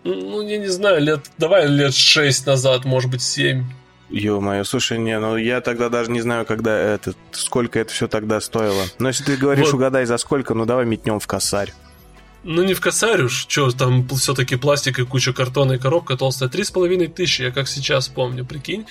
[0.04, 3.66] Ну, я не знаю, лет, давай лет шесть назад, может быть, семь.
[4.10, 8.40] Ё-моё, слушай, не, ну я тогда даже не знаю, когда это, сколько это все тогда
[8.40, 8.84] стоило.
[9.00, 9.76] Но если ты говоришь, вот.
[9.76, 11.74] угадай за сколько, ну давай метнем в косарь.
[12.44, 16.48] Ну не в косарь уж, что там все-таки пластик и куча картона и коробка толстая.
[16.48, 18.86] Три с половиной тысячи, я как сейчас помню, прикинь.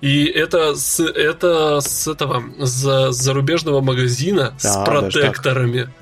[0.00, 5.92] И это с, это с этого, с зарубежного магазина а, с протекторами.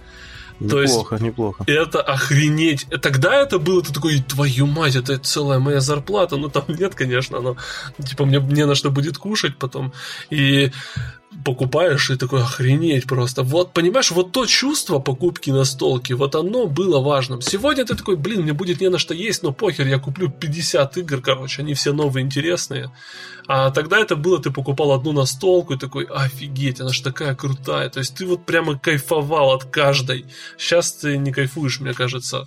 [0.60, 1.64] Неплохо, То есть, неплохо.
[1.66, 2.86] Это охренеть.
[3.00, 6.36] Тогда это было, ты такой, твою мать, это целая моя зарплата.
[6.36, 7.56] Ну, там нет, конечно, но
[8.04, 9.92] типа мне не на что будет кушать потом.
[10.30, 10.72] И
[11.44, 13.42] покупаешь и такой охренеть просто.
[13.42, 17.40] Вот, понимаешь, вот то чувство покупки на столке, вот оно было важным.
[17.40, 20.96] Сегодня ты такой, блин, мне будет не на что есть, но похер, я куплю 50
[20.98, 22.90] игр, короче, они все новые, интересные.
[23.46, 27.88] А тогда это было, ты покупал одну настолку и такой, офигеть, она ж такая крутая.
[27.88, 30.26] То есть ты вот прямо кайфовал от каждой.
[30.58, 32.46] Сейчас ты не кайфуешь, мне кажется.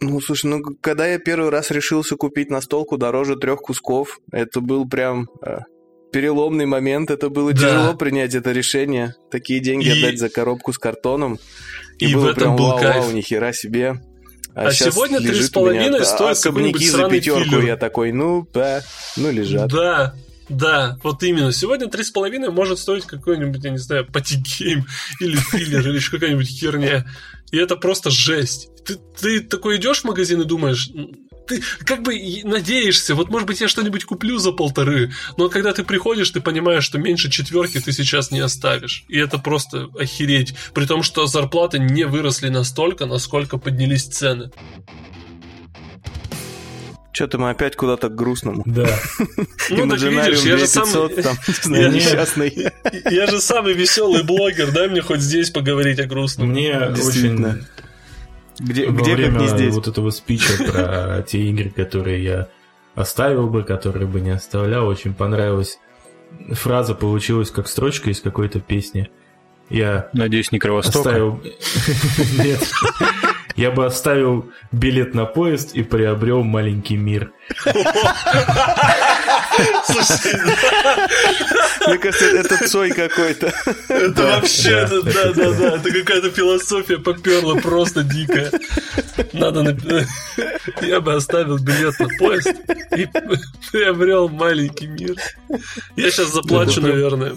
[0.00, 4.88] Ну, слушай, ну, когда я первый раз решился купить настолку дороже трех кусков, это был
[4.88, 5.58] прям э,
[6.10, 7.10] переломный момент.
[7.10, 7.60] Это было да.
[7.60, 9.14] тяжело принять это решение.
[9.30, 9.98] Такие деньги и...
[9.98, 11.38] отдать за коробку с картоном.
[11.98, 13.04] И, и было в этом прям был вау, кайф.
[13.04, 14.00] вау, нихера себе.
[14.54, 17.44] А, а сегодня три с половиной стоит какой-нибудь за пятерку.
[17.44, 17.64] Филлер.
[17.64, 18.82] Я такой, ну, да,
[19.16, 19.70] ну лежат.
[19.70, 20.14] Да,
[20.48, 21.52] да, вот именно.
[21.52, 24.86] Сегодня три с половиной может стоить какой-нибудь, я не знаю, патигейм
[25.20, 27.06] или филлер или еще какая-нибудь херня.
[27.52, 28.68] И это просто жесть.
[28.84, 30.90] Ты, ты такой идешь в магазин и думаешь,
[31.48, 32.14] ты как бы
[32.44, 36.84] надеешься, вот может быть я что-нибудь куплю за полторы, но когда ты приходишь, ты понимаешь,
[36.84, 39.04] что меньше четверки ты сейчас не оставишь.
[39.08, 40.54] И это просто охереть.
[40.74, 44.50] При том, что зарплаты не выросли настолько, насколько поднялись цены.
[47.12, 48.62] Что-то мы опять куда-то к грустному.
[48.64, 48.88] Да.
[49.70, 51.08] Ну, так видишь, я же самый...
[51.92, 52.72] несчастный.
[53.10, 56.50] Я же самый веселый блогер, дай мне хоть здесь поговорить о грустном.
[56.50, 57.66] Мне очень...
[58.58, 59.74] Где, Во где время как не здесь?
[59.74, 62.48] вот этого спича про те игры, которые я
[62.94, 65.78] оставил бы, которые бы не оставлял, очень понравилась
[66.52, 69.10] фраза получилась как строчка из какой-то песни.
[69.70, 71.10] Я Надеюсь, не Кровостока?
[71.10, 71.42] Оставил...
[72.42, 72.66] Нет.
[73.56, 77.32] Я бы оставил билет на поезд и приобрел маленький мир.
[81.86, 83.52] Мне кажется, это Цой какой-то.
[83.88, 88.50] Это вообще, да, да, да, это какая-то философия поперла просто дикая.
[89.32, 89.76] Надо,
[90.82, 92.52] я бы оставил билет на поезд
[92.96, 93.06] и
[93.72, 95.14] приобрел маленький мир.
[95.96, 97.34] Я сейчас заплачу, наверное.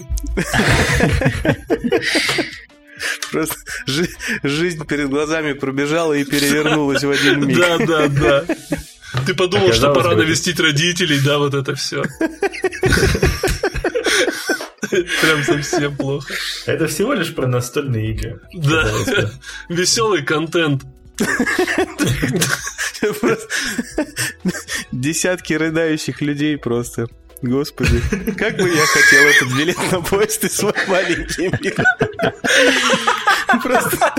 [3.32, 4.08] Просто жи-
[4.42, 7.58] жизнь перед глазами пробежала и перевернулась в один миг.
[7.58, 8.44] Да, да, да.
[9.26, 12.02] Ты подумал, Оказалось, что пора навестить родителей, да, вот это все.
[14.90, 16.34] Прям совсем плохо.
[16.66, 18.40] Это всего лишь про настольные игры.
[18.52, 18.90] Да,
[19.68, 20.82] веселый контент.
[24.92, 27.08] Десятки рыдающих людей просто.
[27.42, 28.00] Господи,
[28.38, 31.74] как бы я хотел этот билет на поезд и свой маленький мир.
[33.62, 34.14] Просто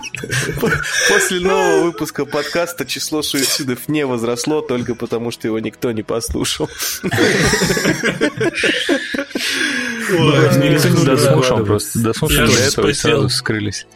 [1.08, 6.70] после нового выпуска подкаста число суицидов не возросло только потому, что его никто не послушал.
[11.06, 12.00] Дослушал просто.
[12.00, 13.88] Дослушал, и сразу скрылись.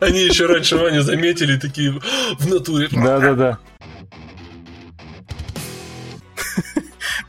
[0.00, 1.92] Они еще раньше Ваню заметили, такие
[2.38, 2.88] в натуре.
[2.90, 3.58] Да-да-да.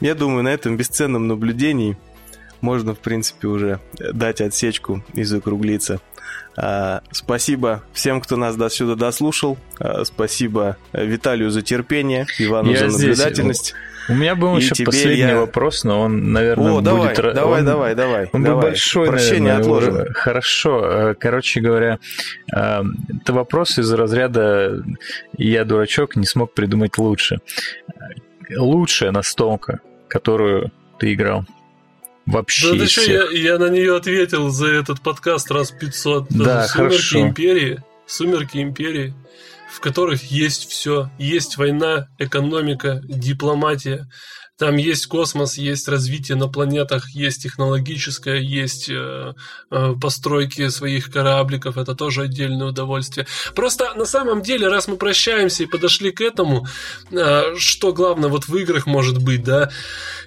[0.02, 1.98] Я думаю, на этом бесценном наблюдении
[2.60, 3.80] можно, в принципе, уже
[4.14, 6.00] дать отсечку и закруглиться.
[6.58, 9.58] А, спасибо всем, кто нас до сюда дослушал.
[9.80, 13.68] А, спасибо Виталию за терпение, Ивану Я за наблюдательность.
[13.68, 13.76] Здесь...
[14.10, 15.40] У меня был и еще последний я...
[15.40, 17.36] вопрос, но он, наверное, О, давай, будет...
[17.36, 17.66] Давай, он...
[17.66, 18.30] давай, давай.
[18.34, 18.56] Он давай.
[18.56, 20.14] был большой, Прощение наверное, отложим.
[20.14, 20.86] Хорошо.
[20.86, 22.00] Э, короче говоря,
[22.54, 22.84] э,
[23.22, 24.84] это вопрос из разряда
[25.38, 27.38] «я дурачок, не смог придумать лучше».
[28.58, 29.80] Лучшая настолка,
[30.12, 31.46] которую ты играл?
[32.26, 32.74] Вообще.
[32.74, 36.28] Да ты что, я, я на нее ответил за этот подкаст раз 500.
[36.30, 37.22] Да, Сумерки хорошо.
[37.22, 37.84] Империи.
[38.06, 39.14] Сумерки Империи,
[39.72, 41.10] в которых есть все.
[41.18, 44.10] Есть война, экономика, дипломатия.
[44.62, 49.34] Там есть космос, есть развитие на планетах, есть технологическое, есть э,
[49.72, 53.26] э, постройки своих корабликов, это тоже отдельное удовольствие.
[53.56, 56.68] Просто на самом деле, раз мы прощаемся и подошли к этому,
[57.10, 59.72] э, что главное вот в играх может быть, да,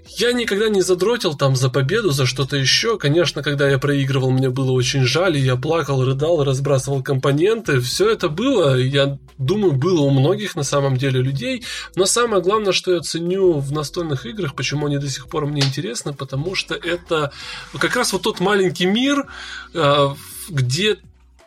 [0.07, 2.99] я никогда не задротил там за победу, за что-то еще.
[2.99, 7.81] Конечно, когда я проигрывал, мне было очень жаль, и я плакал, рыдал, разбрасывал компоненты.
[7.81, 11.65] Все это было, я думаю, было у многих на самом деле людей.
[11.97, 15.63] Но самое главное, что я ценю в настольных играх, почему они до сих пор мне
[15.63, 17.33] интересны, потому что это
[17.79, 19.27] как раз вот тот маленький мир,
[19.73, 20.09] э,
[20.49, 20.99] где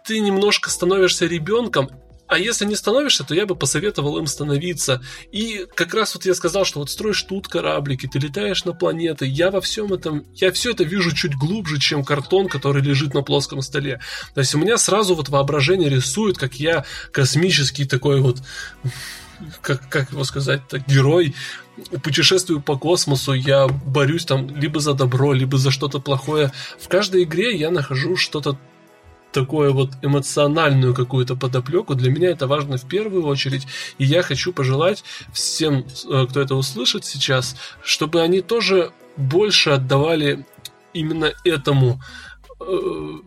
[0.05, 1.89] ты немножко становишься ребенком,
[2.27, 5.01] а если не становишься, то я бы посоветовал им становиться.
[5.31, 9.25] И как раз вот я сказал, что вот строишь тут кораблики, ты летаешь на планеты.
[9.25, 13.21] Я во всем этом, я все это вижу чуть глубже, чем картон, который лежит на
[13.21, 14.01] плоском столе.
[14.33, 18.37] То есть у меня сразу вот воображение рисует, как я космический такой вот
[19.61, 21.35] как, как его сказать, так, герой,
[22.03, 26.51] путешествую по космосу, я борюсь там либо за добро, либо за что-то плохое.
[26.79, 28.57] В каждой игре я нахожу что-то
[29.41, 31.93] такое вот эмоциональную какую-то подоплеку.
[31.93, 33.68] Для меня это важно в первую очередь.
[33.99, 40.45] И я хочу пожелать всем, э, кто это услышит сейчас, чтобы они тоже больше отдавали
[40.93, 42.01] именно этому
[42.59, 43.19] э,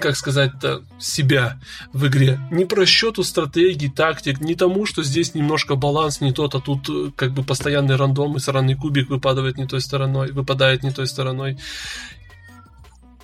[0.00, 1.60] как сказать-то, себя
[1.92, 2.40] в игре.
[2.50, 6.88] Не про счету стратегий, тактик, не тому, что здесь немножко баланс не тот, а тут
[6.88, 11.06] э, как бы постоянный рандом и сраный кубик выпадает не той стороной, выпадает не той
[11.06, 11.58] стороной.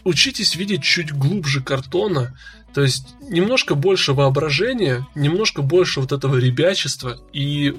[0.07, 2.39] Учитесь видеть чуть глубже картона,
[2.73, 7.74] то есть немножко больше воображения, немножко больше вот этого ребячества, и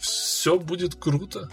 [0.00, 1.50] все будет круто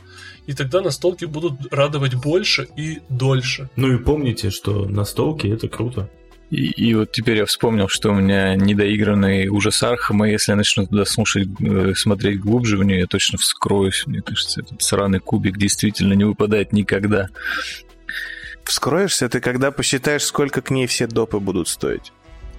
[0.48, 3.70] и тогда настолки будут радовать больше и дольше.
[3.76, 6.10] Ну и помните, что настолки это круто.
[6.50, 10.86] И, и вот теперь я вспомнил, что у меня недоигранный ужас Архама, если я начну
[10.86, 14.04] туда слушать, э, смотреть глубже в нее, я точно вскроюсь.
[14.06, 17.30] Мне кажется, этот сраный кубик действительно не выпадает никогда.
[18.66, 22.12] Вскроешься ты, когда посчитаешь, сколько к ней все допы будут стоить.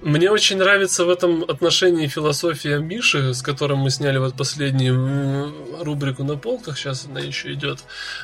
[0.03, 6.25] Мне очень нравится в этом отношении философия Миши, с которым мы сняли вот последнюю рубрику
[6.25, 7.79] на полках, сейчас она еще идет.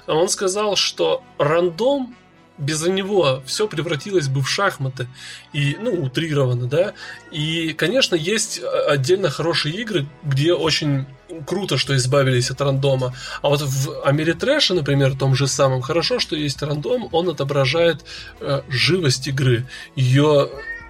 [0.06, 2.16] Он сказал, что рандом
[2.60, 5.08] без него все превратилось бы в шахматы.
[5.54, 6.94] И, ну, утрированно, да.
[7.32, 11.06] И, конечно, есть отдельно хорошие игры, где очень
[11.46, 13.14] круто, что избавились от рандома.
[13.42, 18.04] А вот в Америтрэше, например, том же самом, хорошо, что есть рандом, он отображает
[18.40, 19.66] э, живость игры,
[19.96, 20.50] ее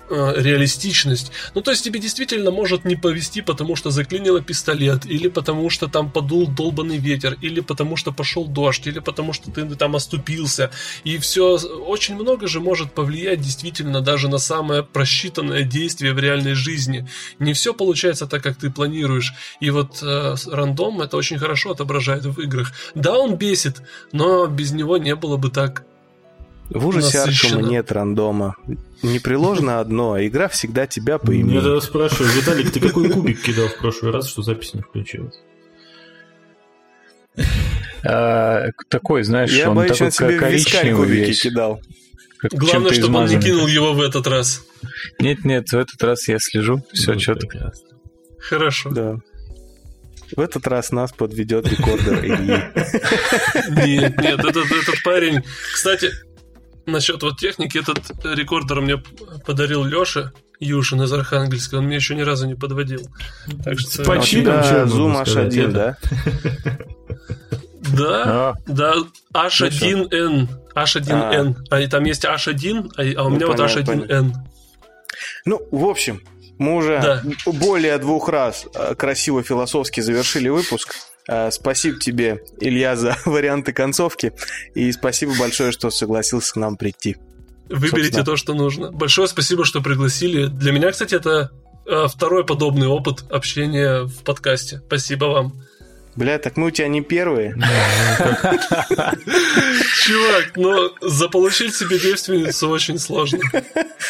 [0.10, 1.32] э, реалистичность.
[1.56, 5.88] Ну, то есть тебе действительно может не повести, потому что заклинило пистолет, или потому что
[5.88, 10.72] там подул долбанный ветер, или потому что пошел дождь, или потому что ты там оступился.
[11.04, 16.54] И все, очень много же может повлиять действительно даже на самое просчитанное действие в реальной
[16.54, 17.08] жизни.
[17.40, 19.34] Не все получается так, как ты планируешь.
[19.60, 22.74] И вот э, рандом это очень хорошо отображает в играх.
[22.96, 23.82] Да, он бесит,
[24.12, 25.84] но без него не было бы так
[26.70, 28.56] в ужасе Аркама нет рандома.
[29.02, 31.56] Не приложено одно, а игра всегда тебя поимеет.
[31.56, 35.36] Я тогда спрашиваю, Виталик, ты какой кубик кидал в прошлый раз, что запись не включилась?
[38.04, 41.42] А, такой, знаешь, Я он боюсь, такой он себе коричневый кубики весь.
[41.42, 41.82] кидал.
[42.52, 44.64] Главное, чтобы он не кинул его в этот раз.
[45.20, 47.72] Нет, нет, в этот раз я слежу, все ну, четко.
[48.40, 48.90] Хорошо.
[48.90, 49.18] Да.
[50.36, 52.64] В этот раз нас подведет рекордер Ильи.
[53.88, 55.42] Нет, нет, этот, этот парень...
[55.74, 56.12] Кстати,
[56.92, 58.98] Насчет вот техники, этот рекордер мне
[59.46, 63.02] подарил Леша Юшин из Архангельска, он мне еще ни разу не подводил.
[63.64, 64.04] Так что...
[64.04, 65.98] По чинам, да, Zoom H1, да?
[67.92, 68.94] Да, да,
[69.34, 74.34] H1N, H1N, а там есть H1, а у меня вот H1N.
[75.46, 76.22] Ну, в общем,
[76.58, 77.24] мы уже да.
[77.46, 80.94] более двух раз э, красиво философски завершили выпуск.
[81.30, 84.34] Э, спасибо тебе, Илья, за варианты концовки.
[84.74, 87.18] И спасибо большое, что согласился к нам прийти.
[87.70, 88.26] Выберите Собственно.
[88.26, 88.92] то, что нужно.
[88.92, 90.48] Большое спасибо, что пригласили.
[90.48, 91.52] Для меня, кстати, это
[91.86, 94.82] э, второй подобный опыт общения в подкасте.
[94.88, 95.62] Спасибо вам.
[96.20, 97.56] Бля, так мы у тебя не первые.
[100.04, 103.40] Чувак, но заполучить себе девственницу очень сложно.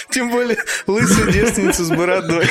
[0.09, 0.57] Тем более
[0.87, 2.49] лысую девственницу с бородой.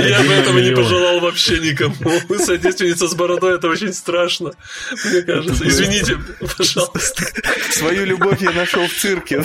[0.00, 1.94] Я бы этого не пожелал вообще никому.
[2.28, 4.50] Лысая девственница с бородой это очень страшно,
[5.04, 5.68] мне кажется.
[5.68, 6.18] Извините,
[6.56, 7.26] пожалуйста.
[7.70, 9.44] Свою любовь я нашел в цирке.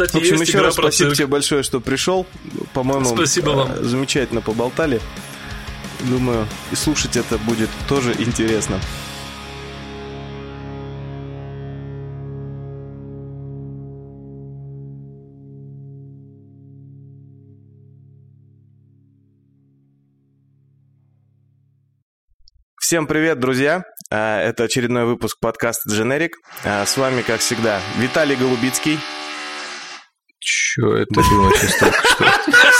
[0.00, 2.26] Кстати, в общем, есть еще раз спасибо тебе большое, что пришел.
[2.72, 3.72] По-моему, спасибо вам.
[3.72, 4.98] Э, замечательно поболтали.
[6.08, 8.80] Думаю, и слушать это будет тоже интересно.
[22.80, 23.84] Всем привет, друзья!
[24.10, 26.30] Э, это очередной выпуск подкаста Generic.
[26.64, 28.98] Э, с вами, как всегда, Виталий Голубицкий.
[30.40, 31.92] Чё это было сейчас что?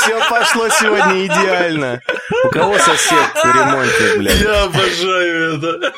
[0.02, 2.00] Все пошло сегодня идеально.
[2.44, 4.40] У кого сосед ремонтник, блядь?
[4.40, 5.92] Я обожаю это.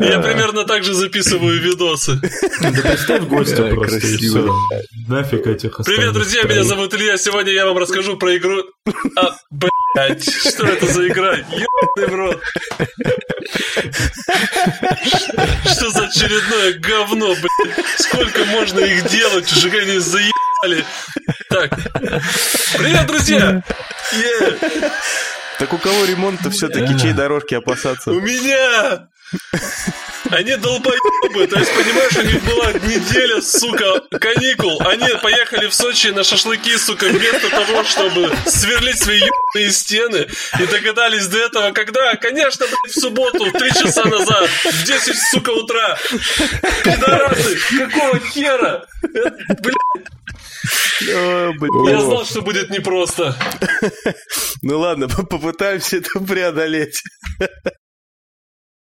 [0.00, 2.20] Я примерно так же записываю видосы.
[2.60, 4.54] Да представь гостя просто красиво.
[5.08, 7.16] Нафиг этих Привет, друзья, меня зовут Илья.
[7.18, 8.62] Сегодня я вам расскажу про игру...
[9.16, 11.34] А, блядь, что это за игра?
[11.34, 12.40] Ёбаный в рот.
[15.64, 17.86] Что за очередное говно, блядь?
[17.98, 19.52] Сколько можно их делать?
[19.52, 20.84] Уже они заебали.
[21.48, 21.78] Так.
[22.76, 23.62] Привет, друзья!
[24.12, 24.92] Yeah.
[25.58, 28.10] Так у кого ремонт-то все-таки чьей дорожки опасаться?
[28.10, 29.08] У меня!
[30.30, 34.80] Они долбоебы, то есть, понимаешь, у них была неделя, сука, каникул.
[34.80, 40.26] Они поехали в Сочи на шашлыки, сука, вместо того, чтобы сверлить свои ебаные стены.
[40.58, 42.16] И догадались до этого, когда?
[42.16, 45.98] Конечно, блядь, в субботу, три часа назад, в 10, сука, утра.
[46.82, 48.86] Пидорасы, какого хера?
[49.12, 50.04] Блядь.
[51.00, 53.36] Я знал, что будет непросто.
[54.62, 57.02] Ну ладно, попытаемся это преодолеть.